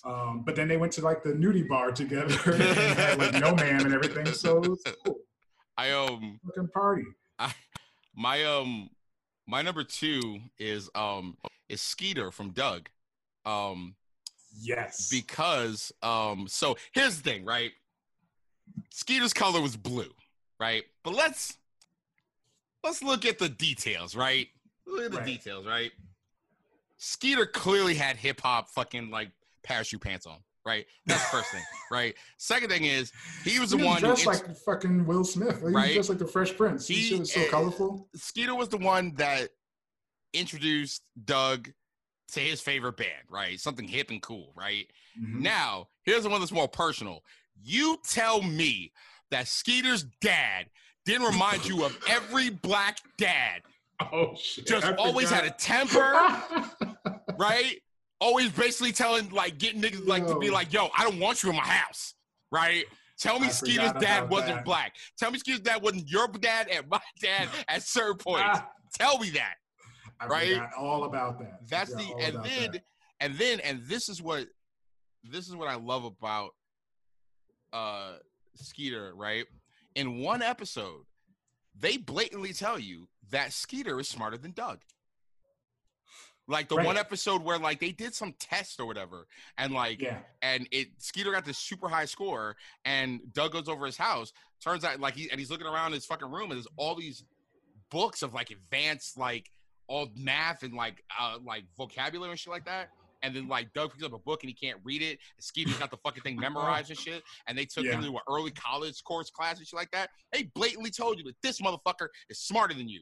[0.05, 3.55] Um, but then they went to like the nudie bar together and had like no
[3.55, 4.27] man and everything.
[4.27, 5.17] So it was cool.
[5.75, 7.03] I um Fucking party.
[8.15, 8.89] my um
[9.47, 11.35] my number two is um
[11.67, 12.89] is Skeeter from Doug.
[13.45, 13.95] Um
[14.61, 15.09] Yes.
[15.09, 17.71] because um so here's the thing, right?
[18.91, 20.11] Skeeter's color was blue,
[20.59, 20.83] right?
[21.03, 21.57] But let's
[22.83, 24.47] let's look at the details, right?
[24.85, 25.25] Look at the Right.
[25.25, 25.91] details, right?
[26.97, 29.31] Skeeter clearly had hip hop fucking like
[29.63, 30.85] parachute pants on, right?
[31.05, 32.15] That's the first thing, right?
[32.37, 33.11] Second thing is
[33.43, 35.57] he was he the was one dressed like fucking Will Smith.
[35.59, 35.93] He was Right?
[35.93, 36.87] just like the Fresh Prince.
[36.87, 38.07] He, He- was so eh, colorful.
[38.15, 39.49] Skeeter was the one that
[40.33, 41.69] introduced Doug
[42.33, 43.59] to his favorite band, right?
[43.59, 44.87] Something hip and cool, right?
[45.19, 45.39] Mhm.
[45.41, 47.23] Now, here's the one that's more personal.
[47.61, 48.91] You tell me
[49.31, 50.69] that Skeeter's dad
[51.05, 53.61] didn't remind you of every black dad.
[54.11, 54.65] Oh shit!
[54.67, 56.13] Just I always had a temper,
[57.37, 57.79] right?
[58.19, 61.49] Always basically telling, like, getting niggas like to be like, yo, I don't want you
[61.49, 62.13] in my house,
[62.51, 62.85] right?
[63.19, 64.65] Tell me I Skeeter's dad wasn't that.
[64.65, 64.95] black.
[65.17, 68.43] Tell me Skeeter's dad wasn't your dad and my dad at certain points.
[68.45, 69.55] Ah, Tell me that.
[70.23, 70.53] I Right?
[70.53, 71.67] forgot all about that.
[71.67, 72.83] That's the and then that.
[73.19, 74.47] and then and this is what
[75.23, 76.51] this is what I love about
[77.71, 78.13] uh
[78.55, 79.45] Skeeter, right?
[79.95, 81.05] In one episode,
[81.75, 84.79] they blatantly tell you that Skeeter is smarter than Doug.
[86.47, 86.85] Like the Right.
[86.85, 89.27] one episode where like they did some test or whatever,
[89.57, 93.85] and like yeah, and it Skeeter got this super high score, and Doug goes over
[93.85, 94.33] his house.
[94.61, 97.23] Turns out like he and he's looking around his fucking room, and there's all these
[97.89, 99.49] books of like advanced like
[99.93, 102.89] all math and like uh like vocabulary and shit like that.
[103.21, 105.11] And then like Doug picks up a book and he can't read it.
[105.37, 107.23] And Skeeter's got the fucking thing memorized and shit.
[107.47, 107.91] And they took Yeah.
[107.93, 110.09] him to an early college course class and shit like that.
[110.33, 113.01] They blatantly told you that this motherfucker is smarter than you.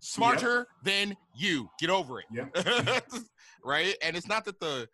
[0.00, 1.70] Smarter than you.
[1.78, 2.26] Get over it.
[2.32, 3.00] yeah.
[3.64, 3.94] right?
[4.02, 4.88] And it's not that the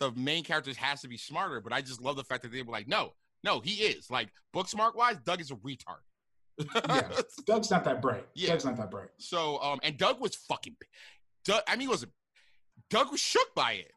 [0.00, 2.62] the main characters has to be smarter, but I just love the fact that they
[2.62, 3.12] were like, no,
[3.42, 4.10] no, he is.
[4.10, 6.02] Like book smart wise, Doug is a retard.
[6.74, 7.08] Yeah.
[7.46, 8.26] Doug's not that bright.
[8.34, 8.50] Yeah.
[8.50, 9.08] Doug's not that bright.
[9.18, 10.76] so um and Doug was fucking
[11.44, 12.04] Doug I mean he was
[12.90, 13.90] Doug was shook by it.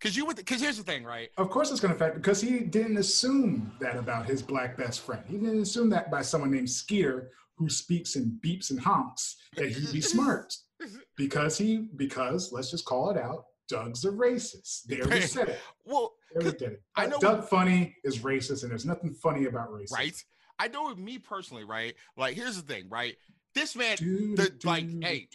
[0.00, 1.30] Cause you would because here's the thing, right?
[1.38, 5.00] Of course, it's going to affect because he didn't assume that about his black best
[5.00, 5.22] friend.
[5.26, 9.70] He didn't assume that by someone named Skeeter who speaks and beeps and honks that
[9.70, 10.52] he'd be smart
[11.16, 13.44] because he because let's just call it out.
[13.66, 14.82] Doug's a racist.
[14.88, 15.58] There we said it.
[15.86, 16.82] Well, There we did it.
[16.96, 19.92] I know- Doug Funnie is racist, and there's nothing funny about racism.
[19.92, 20.24] right?
[20.64, 21.94] I know with me personally, right?
[22.16, 23.16] Like here's the thing, right?
[23.54, 25.28] This man, The- like, hey.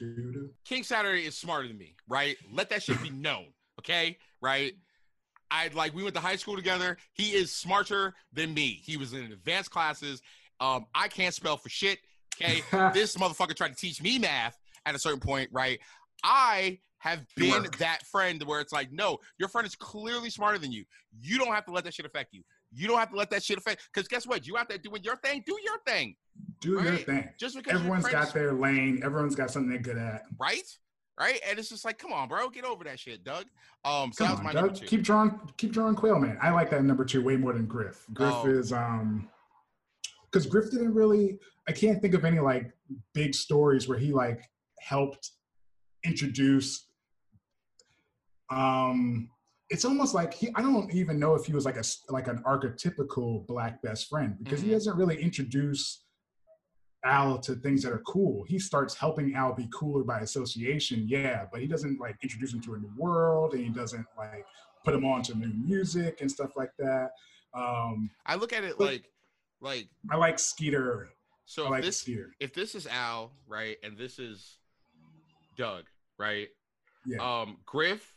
[0.66, 2.36] King Saturday is smarter than me, right?
[2.52, 3.46] Let that shit be known,
[3.80, 4.18] okay?
[4.42, 4.74] Right?
[5.52, 6.98] I like we went to high school together.
[7.14, 8.82] He is smarter than me.
[8.84, 10.22] He was in advanced classes.
[10.60, 12.00] Um, I can't spell for shit.
[12.36, 12.62] Okay,
[12.94, 15.80] this motherfucker tried to teach me math at a certain point, right?
[16.24, 20.72] I have been that friend where it's like, no, your friend is clearly smarter than
[20.72, 20.84] you.
[21.22, 22.44] You don't have to let that shit affect you.
[22.72, 23.88] You don't have to let that shit affect.
[23.94, 24.46] Because guess what?
[24.46, 25.44] You out there doing your thing.
[25.46, 26.16] Do your thing.
[26.62, 27.28] Do your thing.
[27.40, 29.02] Just because everyone's got their lane.
[29.04, 30.24] Everyone's got something they're good at.
[30.40, 30.62] right,
[31.20, 33.46] right, and it's just like, come on, bro, get over that shit, Doug.
[33.84, 34.64] Um, so that Come was on, my Doug.
[34.66, 34.86] number two.
[34.86, 35.40] Keep drawing.
[35.58, 36.38] Keep drawing Quail Man.
[36.42, 38.06] I like that number two way more than Griff.
[38.14, 38.46] Griff Oh.
[38.48, 39.28] is um,
[40.32, 41.40] because Griff didn't really.
[41.68, 42.72] I can't think of any like
[43.14, 44.44] big stories where he like
[44.80, 45.32] helped
[46.04, 46.86] introduce.
[48.50, 49.30] Um,
[49.70, 50.50] it's almost like he.
[50.56, 54.36] I don't even know if he was like a like an archetypical black best friend
[54.42, 54.74] because he Mhm.
[54.74, 56.06] doesn't really introduce
[57.06, 58.44] Al to things that are cool.
[58.46, 62.62] He starts helping Al be cooler by association, yeah, but he doesn't like introduce him
[62.62, 64.46] to a new world and he doesn't like
[64.84, 67.12] put him on to new music and stuff like that.
[67.54, 69.10] Um, I look at it like,
[69.62, 71.10] like I like Skeeter.
[71.46, 72.34] so I like this Skeeter.
[72.40, 74.58] if this is Al, right, and this is
[75.58, 75.86] Doug,
[76.18, 76.50] right?
[77.06, 77.20] Yeah.
[77.42, 78.14] Um, Griff,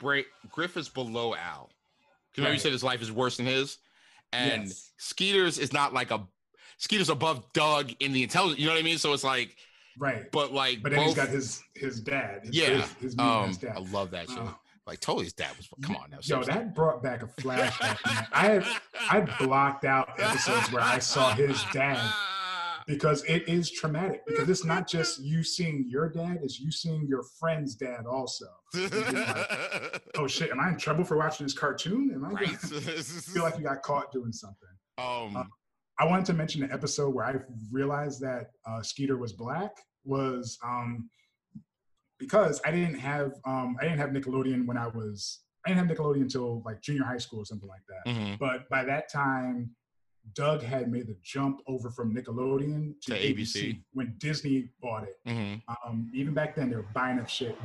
[0.00, 1.70] break Griff is below Al.
[2.32, 2.60] Because remember you Right.
[2.60, 3.78] said his life is worse than his,
[4.32, 4.90] and Yes.
[4.96, 6.26] Skeeter's is not like a
[6.78, 8.58] Skeeter's above Doug in the intelligence.
[8.58, 8.98] You know what I mean?
[8.98, 9.56] So it's like,
[9.98, 10.30] Right.
[10.32, 12.40] but like, But then both, he's got his his dad.
[12.44, 12.66] His, yeah.
[12.80, 13.76] His, his um, dad.
[13.76, 14.38] I love that shit.
[14.38, 14.52] Uh,
[14.86, 15.68] like, totally, his dad was.
[15.82, 18.26] Come on now, Yo, that brought back a flashback.
[18.32, 21.98] I have I blocked out episodes where I saw his dad
[22.90, 27.06] because it is traumatic because it's not just you seeing your dad it's you seeing
[27.06, 28.46] your friend's dad also
[30.16, 32.48] oh shit am i in trouble for watching this cartoon am i right.
[32.58, 34.68] feel like you got caught doing something
[34.98, 35.44] um, Uh,
[36.00, 37.34] i wanted to mention the episode where i
[37.70, 39.70] realized that uh, skeeter was black
[40.04, 41.08] was um
[42.18, 45.96] because i didn't have um i didn't have nickelodeon when i was i didn't have
[45.96, 48.36] nickelodeon until like junior high school or something like that mhm.
[48.38, 49.70] but by that time,
[50.34, 53.32] Doug had made the jump over from Nickelodeon to, To ABC.
[53.56, 53.82] ABC.
[53.92, 55.16] when Disney bought it.
[55.26, 55.62] Mhm.
[55.86, 57.56] Um, even back then, they were buying up shit.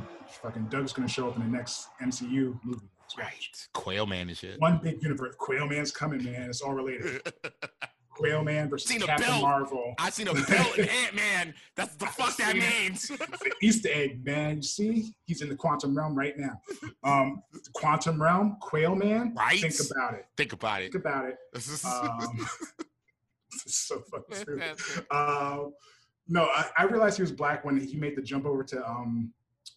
[0.42, 2.88] Fucking Doug's gonna show up in the next MCU movie.
[3.16, 3.68] Right.
[3.72, 4.58] Quail man and shit.
[4.60, 5.36] One big universe.
[5.38, 6.50] Quail Man's coming, man.
[6.50, 7.22] It's all related.
[8.16, 9.42] Quail Man versus Seen a Captain belt.
[9.42, 9.94] Marvel.
[9.98, 11.54] I seen a belt in Ant Man.
[11.76, 12.82] That's the fuck that seen it.
[12.82, 13.08] means.
[13.08, 14.56] The Easter egg, man.
[14.56, 16.60] You see, he's in the quantum realm right now.
[17.04, 19.34] Um, the quantum realm, Quail Man.
[19.36, 19.60] Right.
[19.60, 20.26] Think about it.
[20.36, 20.92] Think about it.
[20.92, 21.36] Think about it.
[21.84, 22.48] Um,
[23.52, 25.06] it's so fucking stupid.
[25.10, 25.74] Um,
[26.28, 29.32] no, I, I realized he was black when he made the jump over to um,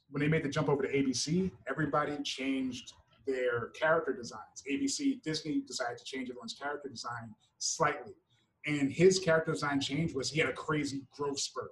[0.10, 1.52] when they made the jump over to ABC.
[1.70, 2.94] Everybody changed
[3.28, 4.64] their character designs.
[4.70, 8.14] ABC, Disney decided to change everyone's character design slightly,
[8.66, 11.72] and his character design change was he had a crazy growth spurt.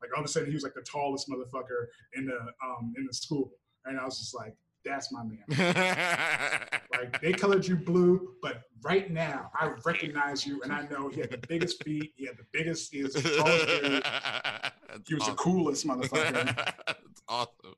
[0.00, 3.06] Like all of a sudden, he was like the tallest motherfucker in the um, in
[3.06, 3.52] the school.
[3.84, 4.54] and I was just like,
[4.84, 5.44] that's my man.
[6.92, 11.20] like they colored you blue, but right now I recognize you, and I know he
[11.20, 15.22] had the biggest feet, he had the biggest, he was the tallest dude, he was
[15.22, 15.34] awesome.
[15.34, 16.56] the coolest motherfucker.
[16.86, 17.74] That's awesome.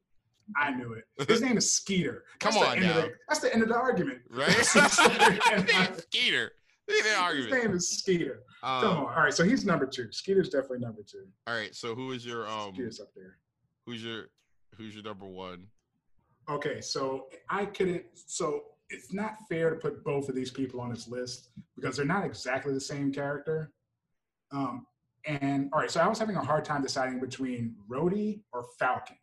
[0.56, 1.28] I knew it.
[1.28, 2.24] His name is Skeeter.
[2.39, 2.94] Come That's the on of now.
[3.02, 4.20] the- that's the end of the argument.
[4.31, 4.51] Right?
[6.10, 6.52] Skeeter.
[6.86, 7.52] That argument.
[7.65, 8.43] name is Skeeter.
[8.62, 9.15] Come Um, on.
[9.15, 10.11] All right, so he's number two.
[10.12, 11.27] Skeeter's definitely number two.
[11.47, 11.74] all right.
[11.74, 12.74] So who is your um?
[12.74, 13.39] Skeeter's up there.
[13.86, 14.27] Who's your
[14.77, 15.66] who's your number one?
[16.51, 18.05] Okay, so I couldn't.
[18.15, 22.05] So it's not fair to put both of these people on this list because they're
[22.05, 23.73] not exactly the same character.
[24.52, 24.86] Um,
[25.27, 29.16] and all right, so I was having a hard time deciding between Rhodey or Falcon.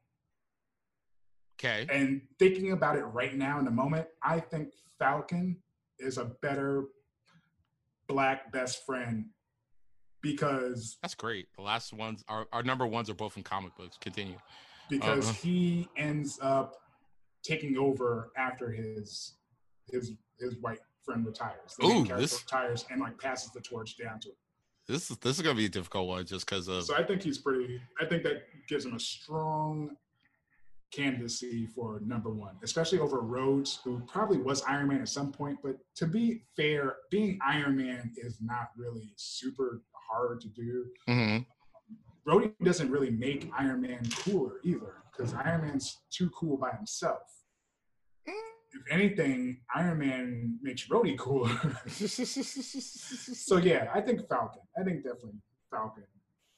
[1.59, 1.85] Okay.
[1.91, 5.57] And thinking about it right now in the moment, I think Falcon
[5.99, 6.85] is a better
[8.13, 9.25] black best friend
[10.21, 11.47] because That's great.
[11.55, 13.97] The last ones, our, our number ones are both in comic books.
[13.99, 14.37] Continue.
[14.89, 15.39] because Uh-huh.
[15.41, 16.75] he ends up
[17.43, 19.35] taking over after his
[19.91, 21.75] his his white friend retires.
[21.79, 24.35] The Ooh, this- retires and like passes the torch down to him.
[24.87, 27.23] This is this is gonna be a difficult one just because of So I think
[27.23, 27.79] he's pretty.
[28.01, 29.95] I think that gives him a strong
[30.91, 35.57] candidacy for number one, especially over Rhodes, who probably was Iron Man at some point.
[35.63, 40.85] But to be fair, being Iron Man is not really super hard to do.
[41.07, 41.45] Mhm.
[42.27, 47.21] Rhodey doesn't really make Iron Man cooler either, because Iron Man's too cool by himself.
[48.73, 51.49] If anything, Iron Man makes Rhodey cooler.
[51.87, 54.61] so yeah, I think Falcon.
[54.79, 56.05] I think definitely Falcon.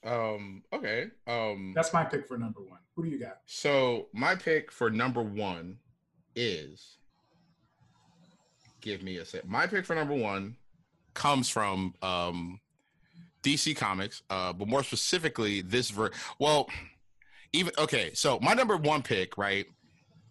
[0.05, 0.63] Um.
[0.73, 1.07] Okay.
[1.27, 1.73] Um.
[1.75, 2.79] That's my pick for number one.
[2.95, 3.39] Who do you got?
[3.45, 5.77] So my pick for number one
[6.35, 6.97] is.
[8.81, 9.47] Give me a sec.
[9.47, 10.57] My pick for number one
[11.13, 12.59] comes from um,
[13.41, 16.11] DC Comics, uh, but more specifically, this ver.
[16.37, 16.69] Well,
[17.53, 18.11] even okay.
[18.13, 19.65] So my number one pick, right,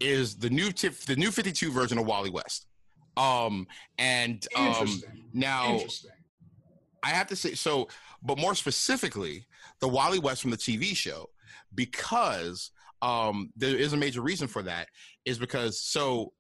[0.00, 2.66] is the new tip, the new Fifty Two version of Wally West.
[3.16, 3.66] Um,
[3.98, 5.24] and um, Interesting.
[5.32, 6.10] now Interesting.
[7.02, 7.88] I have to say so,
[8.22, 9.46] but more specifically,
[9.82, 11.28] the Wally West from the TV show,
[11.74, 12.70] because
[13.02, 14.88] um, there is a major reason for that.
[15.26, 16.32] Is because so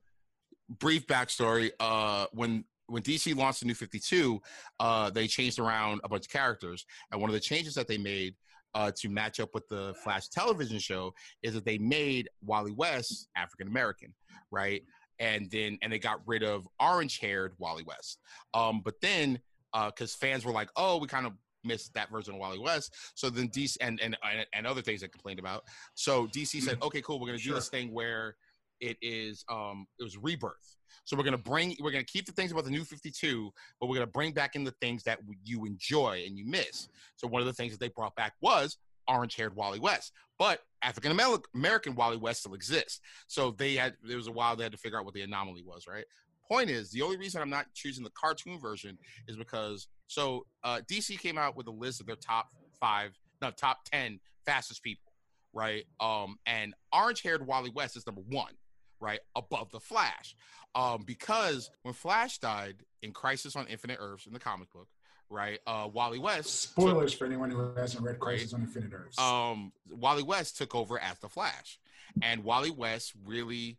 [0.78, 1.72] brief backstory.
[1.78, 4.40] Uh, when when DC launched the New Fifty Two,
[4.80, 7.98] uh, they changed around a bunch of characters, and one of the changes that they
[7.98, 8.34] made.
[8.74, 11.12] Uh, to match up with the Flash television show,
[11.42, 14.14] is that they made Wally West African American,
[14.50, 14.82] right?
[15.18, 18.20] And then and they got rid of orange haired Wally West.
[18.54, 19.38] Um, but then
[19.74, 23.30] because fans were like, "Oh, we kind of missed that version of Wally West." So
[23.30, 24.16] then DC and and
[24.52, 25.64] and, other things they complained about.
[25.94, 27.20] So DC said, "Okay, cool.
[27.20, 28.36] We're gonna do this thing where
[28.80, 30.76] it is um it was rebirth.
[31.04, 33.96] So we're gonna bring we're gonna keep the things about the new 52, but we're
[33.96, 36.88] gonna bring back in the things that you enjoy and you miss.
[37.16, 38.76] So one of the things that they brought back was
[39.08, 41.18] orange-haired Wally West, but African
[41.54, 43.00] American Wally West still exists.
[43.28, 45.62] So they had there was a while they had to figure out what the anomaly
[45.62, 46.04] was, right?
[46.48, 50.80] Point is, the only reason I'm not choosing the cartoon version is because so uh,
[50.90, 52.48] DC came out with a list of their top
[52.78, 55.12] five, no, top ten fastest people,
[55.52, 55.84] right?
[56.00, 58.52] Um, and orange-haired Wally West is number one,
[59.00, 60.34] right, above the Flash,
[60.74, 64.88] um, because when Flash died in Crisis on Infinite Earths in the comic book,
[65.30, 69.18] right, uh, Wally West Spoilers for anyone who hasn't read Crisis on Infinite Earths.
[69.18, 71.78] um Wally West took over as the Flash.
[72.20, 73.78] And Wally West really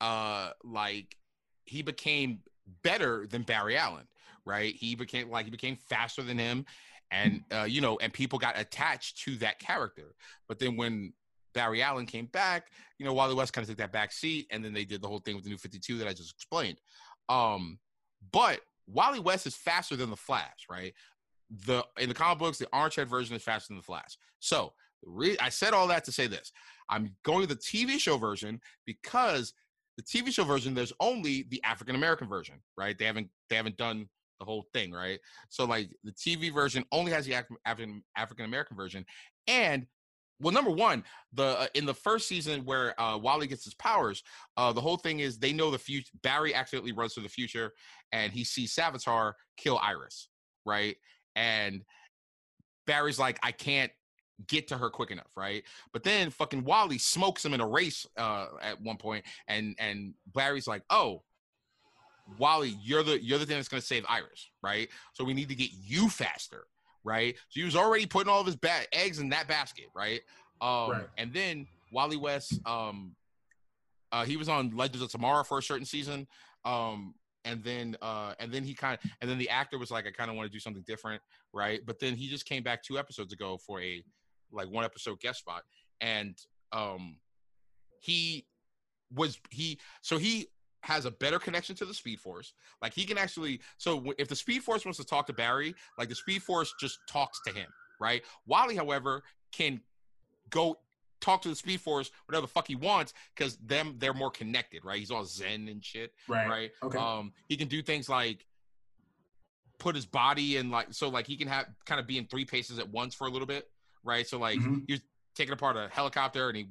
[0.00, 1.16] uh like
[1.66, 2.40] he became
[2.82, 4.06] better than Barry Allen,
[4.44, 4.74] right?
[4.74, 6.64] He became like he became faster than him
[7.12, 10.14] and uh you know and people got attached to that character.
[10.48, 11.12] But then when
[11.54, 12.66] Barry Allen came back,
[12.98, 15.08] you know, Wally West kind of took that back seat and then they did the
[15.08, 16.78] whole thing with the new 52 that I just explained.
[17.28, 17.78] Um
[18.32, 20.94] but Wally West is faster than the Flash, right?
[21.50, 24.18] the in the comic books, the orange head version is faster than the Flash.
[24.40, 24.72] So
[25.04, 26.52] re- I said all that to say this:
[26.88, 29.54] I'm going to the TV show version because
[29.96, 32.98] the TV show version there's only the African American version, right?
[32.98, 34.08] They haven't they haven't done
[34.38, 35.18] the whole thing, right?
[35.48, 39.04] So like the TV version only has the African African American version,
[39.46, 39.86] and
[40.38, 41.02] well, number one,
[41.32, 44.22] the uh, in the first season where uh, Wally gets his powers,
[44.56, 46.10] uh, the whole thing is they know the future.
[46.22, 47.72] Barry accidentally runs to the future,
[48.12, 50.28] and he sees Savitar kill Iris,
[50.66, 50.96] right?
[51.36, 51.82] And
[52.86, 53.90] Barry's like, I can't
[54.48, 55.62] get to her quick enough, right?
[55.92, 60.14] But then fucking Wally smokes him in a race uh, at one point, and and
[60.34, 61.22] Barry's like, oh.
[62.38, 64.88] Wally, you're the you're the thing that's gonna save Iris, right?
[65.12, 66.66] So we need to get you faster,
[67.04, 67.36] right?
[67.50, 70.20] So he was already putting all of his ba- eggs in that basket, right?
[70.60, 71.06] Um, Right.
[71.18, 73.14] And then Wally West, um,
[74.10, 76.26] uh, he was on Legends of Tomorrow for a certain season,
[76.64, 77.14] um,
[77.44, 80.10] and then uh, and then he kind of and then the actor was like, I
[80.10, 81.22] kind of want to do something different,
[81.52, 81.80] right?
[81.86, 84.02] But then he just came back two episodes ago for a
[84.56, 85.62] like one episode guest spot,
[86.00, 86.34] and
[86.72, 87.16] um,
[88.00, 88.46] he
[89.14, 90.48] was he so he
[90.82, 92.54] has a better connection to the Speed Force.
[92.82, 96.08] Like he can actually so if the Speed Force wants to talk to Barry, like
[96.08, 97.68] the Speed Force just talks to him,
[98.00, 98.22] right?
[98.46, 99.22] Wally, however,
[99.52, 99.80] can
[100.50, 100.76] go
[101.20, 104.84] talk to the Speed Force whatever the fuck he wants because them they're more connected,
[104.84, 104.98] right?
[104.98, 106.48] He's all zen and shit, Right.
[106.48, 106.70] right?
[106.82, 106.98] Okay.
[106.98, 108.46] Um, he can do things like
[109.78, 112.44] put his body in like so like he can have kind of be in three
[112.44, 113.68] paces at once for a little bit,
[114.06, 114.26] right?
[114.26, 114.84] So like Mhm.
[114.88, 114.98] you're
[115.34, 116.68] taking apart a helicopter and he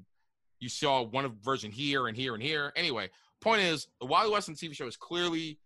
[0.60, 2.72] you saw one version here and here and here.
[2.78, 3.10] Anyway,
[3.42, 5.60] point is the Wally West on TV show is clearly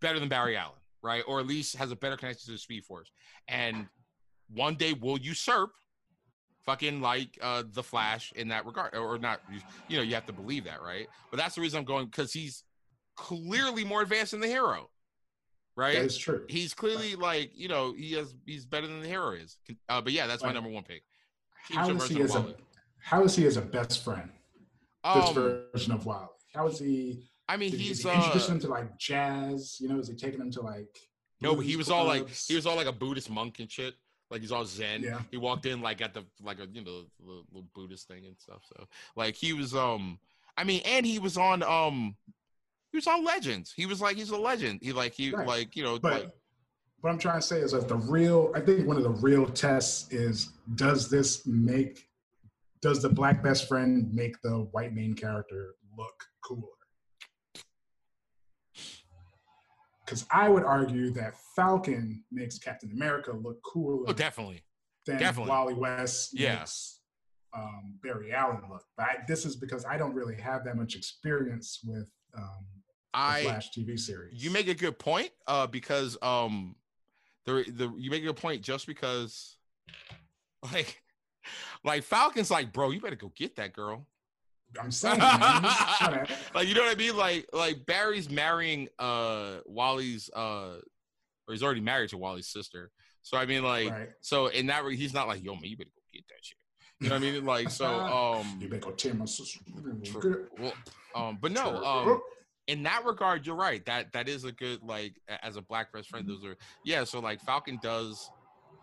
[0.00, 1.22] better than Barry Allen, right?
[1.26, 3.10] Or at least has a better connection to the Speed Force.
[3.46, 3.88] And
[4.48, 5.70] one day will usurp
[6.64, 9.40] fucking like uh the Flash in that regard, or not.
[9.88, 11.06] You know, you have to believe that, right?
[11.30, 12.64] But that's the reason I'm going because he's
[13.16, 14.90] clearly more advanced than the hero,
[15.76, 15.94] right?
[15.94, 16.44] that is true.
[16.48, 19.58] he's clearly like you know he has he's better than the hero is.
[19.88, 21.02] Uh, but yeah, that's my number one pick.
[21.70, 22.54] How he version of as a
[22.98, 24.30] how is he as a best friend?
[25.04, 26.28] This Um, version of Wally.
[26.54, 27.24] How is he?
[27.48, 29.76] I mean, he's is he introducing uh, him to like jazz?
[29.80, 30.96] You know, is he taking him to like?
[31.40, 33.94] no, but he was all like he was all like a Buddhist monk and shit.
[34.30, 35.02] Like he's all Zen.
[35.02, 35.20] Yeah.
[35.30, 38.38] He walked in like at the like a you know the little Buddhist thing and
[38.38, 38.62] stuff.
[38.64, 38.86] So
[39.16, 40.18] like he was um
[40.56, 42.16] I mean and he was on um
[42.92, 43.72] he was on Legends.
[43.74, 44.80] He was like he's a legend.
[44.82, 45.46] He like he Right.
[45.48, 46.30] like you know But like
[47.00, 49.46] what I'm trying to say is that the real, I think one of the real
[49.46, 52.08] tests is does this make,
[52.80, 56.14] does the black best friend make the white main character look
[56.44, 56.68] cooler?
[60.04, 64.62] Because I would argue that Falcon makes Captain America look cooler oh definitely
[65.06, 65.50] than definitely.
[65.50, 66.64] Wally West Yeah.
[67.56, 68.84] um, Barry Allen look.
[68.96, 72.64] But I, this is because I don't really have that much experience with um,
[73.14, 74.42] I Flash TV series.
[74.42, 76.74] you make a good point uh because um
[77.44, 79.56] the the you make a good point just because
[80.72, 81.02] like
[81.84, 84.06] like Falcon's like bro you better go get that girl.
[84.80, 87.16] I'm saying, man, he's trying to- like you know what I mean?
[87.16, 90.78] Like like Barry's marrying uh Wally's uh
[91.46, 92.90] or he's already married to Wally's sister.
[93.22, 94.08] So I mean like right.
[94.20, 96.58] so in that way he's not like yo man you better go get that shit.
[97.00, 97.44] You know what I mean?
[97.44, 97.86] Like so
[98.40, 99.60] um You better go tell my sister.
[100.58, 100.72] Well
[101.14, 102.20] um but no um
[102.66, 103.84] in that regard, you're right.
[103.86, 106.26] That that is a good like as a black best friend.
[106.26, 106.42] Mm-hmm.
[106.42, 107.04] Those are yeah.
[107.04, 108.30] So like Falcon does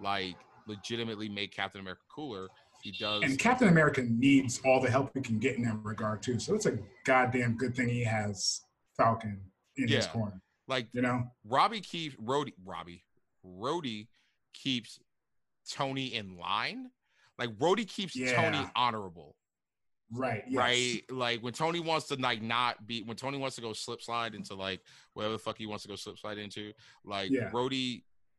[0.01, 0.35] like
[0.67, 2.47] legitimately make Captain America cooler.
[2.81, 3.23] He does.
[3.23, 6.39] And Captain America needs all the help he can get in that regard too.
[6.39, 8.61] So it's a goddamn good thing he has
[8.95, 9.39] Falcon
[9.77, 10.11] in his Yeah.
[10.11, 10.41] corner.
[10.67, 12.53] like You know, Robbie keeps Rhodey.
[12.63, 13.03] Robbie
[13.45, 14.07] Rhodey
[14.53, 14.99] keeps
[15.69, 16.91] Tony in line.
[17.37, 19.35] Like Rhodey keeps Tony honorable.
[20.11, 20.43] Right?
[20.47, 20.57] Yes.
[20.57, 21.01] right?
[21.11, 24.33] Like when Tony wants to like not be when Tony wants to go slip slide
[24.35, 24.81] into like
[25.13, 26.73] whatever the fuck he wants to go slip slide into,
[27.03, 27.49] like Yeah.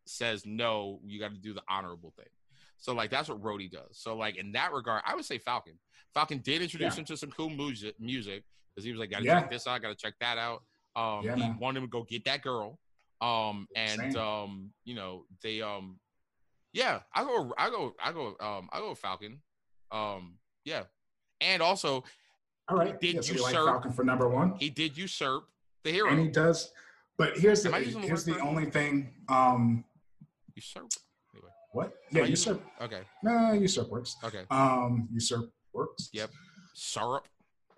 [0.07, 2.27] Says no, you got to do the honorable thing.
[2.79, 3.91] So like that's what Rhodey does.
[3.93, 5.79] So like in that regard, I would say Falcon.
[6.15, 7.01] Falcon did introduce Yeah.
[7.01, 8.43] him to some cool music music
[8.75, 9.41] because he was like, gotta Yeah.
[9.41, 10.63] check this out, gotta check that out.
[10.97, 11.59] Um, Yeah, he man.
[11.61, 12.81] wanted him to go get that girl.
[13.21, 14.17] Um, and Same.
[14.17, 16.01] um, you know they um,
[16.73, 19.43] yeah, I go, I go, I go, um, I go Falcon.
[19.93, 20.85] Um, yeah,
[21.41, 22.05] and also
[22.69, 23.01] All right.
[23.01, 24.55] Did so you you like Falcon for number one?
[24.59, 25.45] he did usurp
[25.85, 26.11] the hero.
[26.11, 26.73] and he does.
[27.19, 29.13] But here's the the here's word the only thing.
[29.29, 29.85] Um,
[30.55, 30.89] usurp.
[31.35, 31.93] Anyway, what?
[32.11, 32.63] Yeah, usurp.
[32.81, 33.03] Okay.
[33.23, 34.17] Nah, usurp works.
[34.25, 34.45] Okay.
[34.51, 36.09] Um, usurp works.
[36.13, 36.31] Yep.
[36.75, 37.27] Syrup.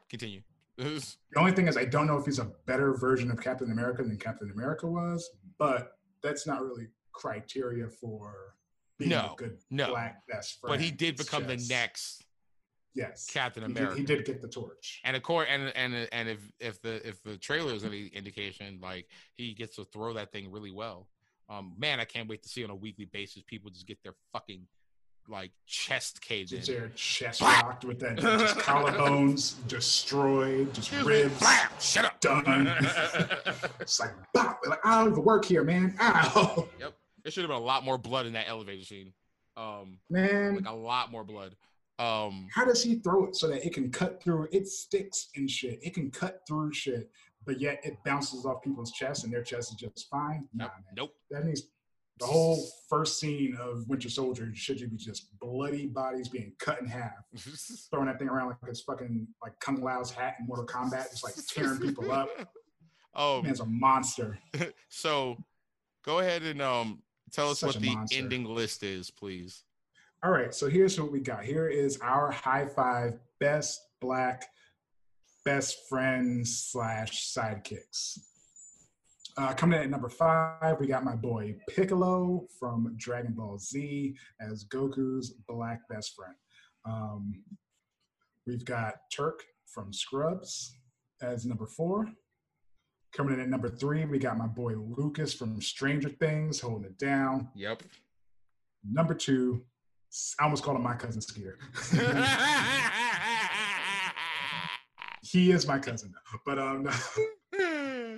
[0.08, 0.40] Continue.
[0.78, 4.02] The only thing is, I don't know if he's a better version of Captain America
[4.02, 8.54] than Captain America was, but that's not really criteria for
[8.98, 9.88] being No, a good no.
[9.90, 10.72] black best friend.
[10.72, 12.24] but he did become the next
[12.94, 14.00] yes Captain He did- America.
[14.00, 15.00] He did, get the torch.
[15.04, 18.78] And of course, and and and if if the if the trailer is any indication,
[18.82, 21.08] like he gets to throw that thing really well.
[21.48, 24.14] Um, man, I can't wait to see on a weekly basis people just get their
[24.32, 24.66] fucking
[25.28, 26.74] like chest Just in.
[26.74, 31.68] their chest rocked with that, just collarbones destroyed, just Excuse ribs Blam!
[31.80, 32.20] Shut up.
[32.20, 32.66] done.
[33.80, 34.60] it's like, bop.
[34.66, 35.94] Like, I don't even work here, man.
[36.00, 36.92] Ow, Yep.
[37.22, 39.12] There should have been a lot more blood in that elevator scene.
[39.56, 40.56] Um, man.
[40.56, 41.54] like a lot more blood.
[42.02, 44.48] Um, How does he throw it so that it can cut through?
[44.50, 45.78] It sticks and shit.
[45.82, 47.10] It can cut through shit,
[47.46, 50.48] but yet it bounces off people's chests and their chest is just fine.
[50.52, 50.72] Nah, nope.
[50.74, 50.94] man.
[50.96, 51.14] nope.
[51.30, 51.68] That means
[52.18, 56.80] the whole first scene of Winter Soldier should you be just bloody bodies being cut
[56.80, 57.12] in half,
[57.90, 61.22] throwing that thing around like it's fucking like Kung Lao's hat in Mortal Kombat, just
[61.22, 62.28] like tearing people up.
[63.14, 64.38] Oh, um, Man's a monster.
[64.88, 65.36] so
[66.04, 68.18] go ahead and um tell us Such what the monster.
[68.18, 69.64] ending list is, please.
[70.24, 71.44] All right, so here's what we got.
[71.44, 74.46] Here is our high five best black
[75.44, 78.20] best friends slash sidekicks.
[79.36, 84.14] Uh, coming in at number five, we got my boy Piccolo from Dragon Ball Z
[84.40, 86.36] as Goku's black best friend.
[86.84, 87.42] Um,
[88.46, 90.76] we've got Turk from Scrubs
[91.20, 92.06] as number four.
[93.12, 96.98] Coming in at number three, we got my boy Lucas from Stranger Things holding it
[96.98, 97.48] down.
[97.56, 97.82] Yep.
[98.88, 99.64] Number two,
[100.38, 101.58] I almost called him my cousin Skeeter.
[105.22, 106.12] he is my cousin,
[106.44, 106.86] but um,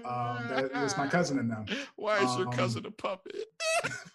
[0.05, 1.67] um, that is my cousin in them.
[1.97, 3.37] Why is your Um, cousin a puppet?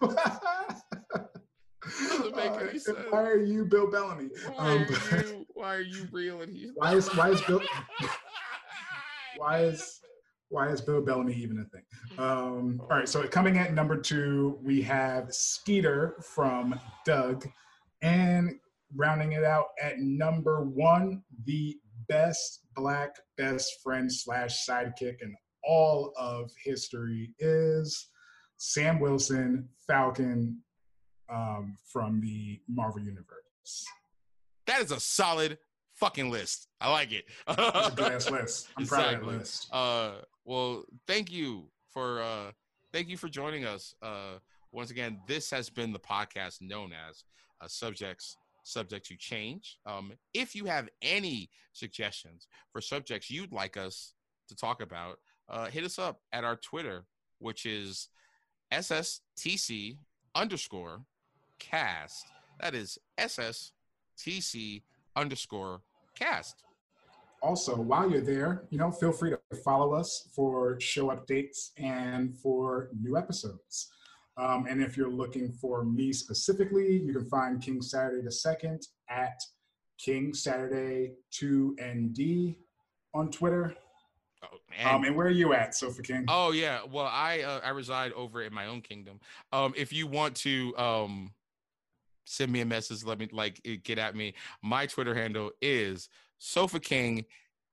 [2.08, 2.98] Doesn't make any Uh, sense.
[3.08, 4.28] Why are you Bill Bellamy?
[4.54, 5.46] Why Um, are you?
[5.54, 6.70] Why are you real and he's?
[6.74, 7.62] Why is why is Bill
[9.36, 10.00] why is
[10.48, 11.82] why is Bill Bellamy even a thing?
[12.18, 17.46] Um, all right, so coming at number two, we have Skeeter from Doug,
[18.02, 18.58] and
[18.96, 21.76] rounding it out at number one, the
[22.08, 28.08] best black best friend slash sidekick in all of history is
[28.56, 30.60] Sam Wilson, Falcon,
[31.30, 33.86] um, from the Marvel Universe.
[34.66, 35.58] That is a solid
[35.94, 36.68] fucking list.
[36.80, 37.24] I like it.
[37.48, 38.68] It's a good ass list.
[38.76, 39.32] I'm proud of Exactly.
[39.32, 39.68] that list.
[39.72, 40.10] Uh,
[40.44, 42.50] well, thank you for uh,
[42.92, 43.94] thank you for joining us.
[44.02, 44.38] Uh,
[44.72, 47.24] once again, this has been the podcast known as
[47.60, 49.78] uh, Subjects Subject to Change.
[49.86, 54.14] Um, if you have any suggestions for subjects you'd like us
[54.48, 55.18] to talk about,
[55.48, 57.04] uh, hit us up at our Twitter,
[57.38, 58.08] which is
[58.72, 59.98] SSTC
[60.34, 61.02] underscore
[61.58, 62.26] cast.
[62.60, 64.82] That is SSTC
[65.16, 65.82] underscore
[66.14, 66.64] cast.
[67.42, 72.36] Also, while you're there, you know, feel free to follow us for show updates and
[72.36, 73.90] for new episodes.
[74.40, 78.80] Um, and if you're looking for me specifically, you can find King Saturday the Second
[79.10, 79.38] at
[79.98, 82.56] King Saturday 2ND
[83.12, 83.74] on Twitter.
[84.42, 86.24] Oh, and- Um, and where are you at, Sofa King?
[86.28, 86.80] Oh yeah.
[86.90, 89.20] Well, I uh, I reside over in my own kingdom.
[89.52, 91.34] Um, if you want to um
[92.24, 94.32] send me a message, let me like get at me.
[94.62, 96.08] My Twitter handle is
[96.38, 97.26] Sofa King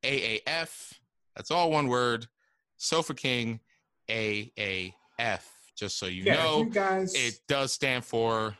[0.03, 0.93] AAF.
[1.37, 2.27] That's all one word.
[2.75, 3.61] Sofa King
[4.09, 5.43] AAF.
[5.77, 8.57] Just so you yeah, know, you guys, it does stand for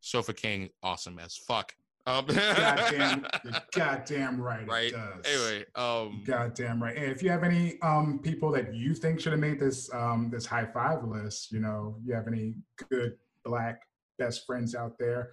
[0.00, 1.74] Sofa King Awesome as fuck.
[2.06, 3.26] Um, goddamn,
[3.74, 4.86] goddamn right, right.
[4.86, 5.24] it does.
[5.26, 6.96] Anyway, um, Goddamn right.
[6.96, 10.30] And if you have any um, people that you think should have made this um,
[10.30, 12.54] this high five list, you know, you have any
[12.90, 13.14] good
[13.44, 13.82] black
[14.18, 15.30] best friends out there,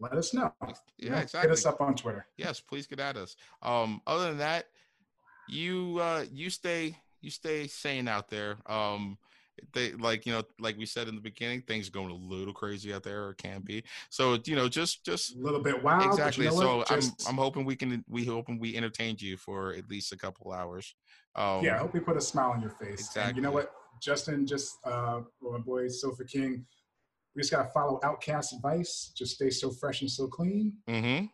[0.00, 0.52] let us know.
[0.98, 1.48] You know, yeah, exactly.
[1.48, 2.26] Hit us up on Twitter.
[2.36, 4.66] yes please get at us um other than that
[5.48, 9.16] you uh you stay you stay sane out there um
[9.72, 12.52] they like you know like we said in the beginning things are going a little
[12.52, 16.04] crazy out there or can be so you know just just A little bit wild.
[16.04, 16.92] exactly you know so what?
[16.92, 20.52] i'm i'm hoping we can we hoping we entertained you for at least a couple
[20.52, 20.94] hours
[21.34, 23.14] um yeah, I hope we put a smile on your face.
[23.16, 23.70] And you know what?
[24.00, 26.64] Justin, just uh, my boy Sofa King,
[27.34, 29.12] we just gotta follow OutKast advice.
[29.14, 30.72] Just stay so fresh and so clean.
[30.88, 31.26] mm-hmm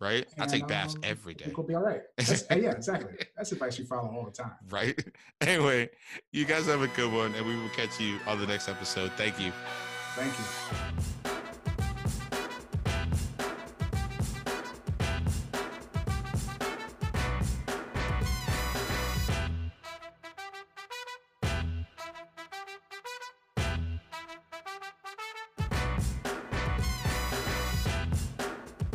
[0.00, 2.02] right i take baths um, every day we'll be all right.
[2.18, 3.12] Uh, yeah, exactly.
[3.36, 4.52] That's advice you follow all the time.
[4.70, 4.98] right
[5.40, 5.90] anyway
[6.32, 9.10] you guys have a good one and we will catch you on the next episode
[9.16, 9.52] thank you
[10.14, 11.27] Thank you.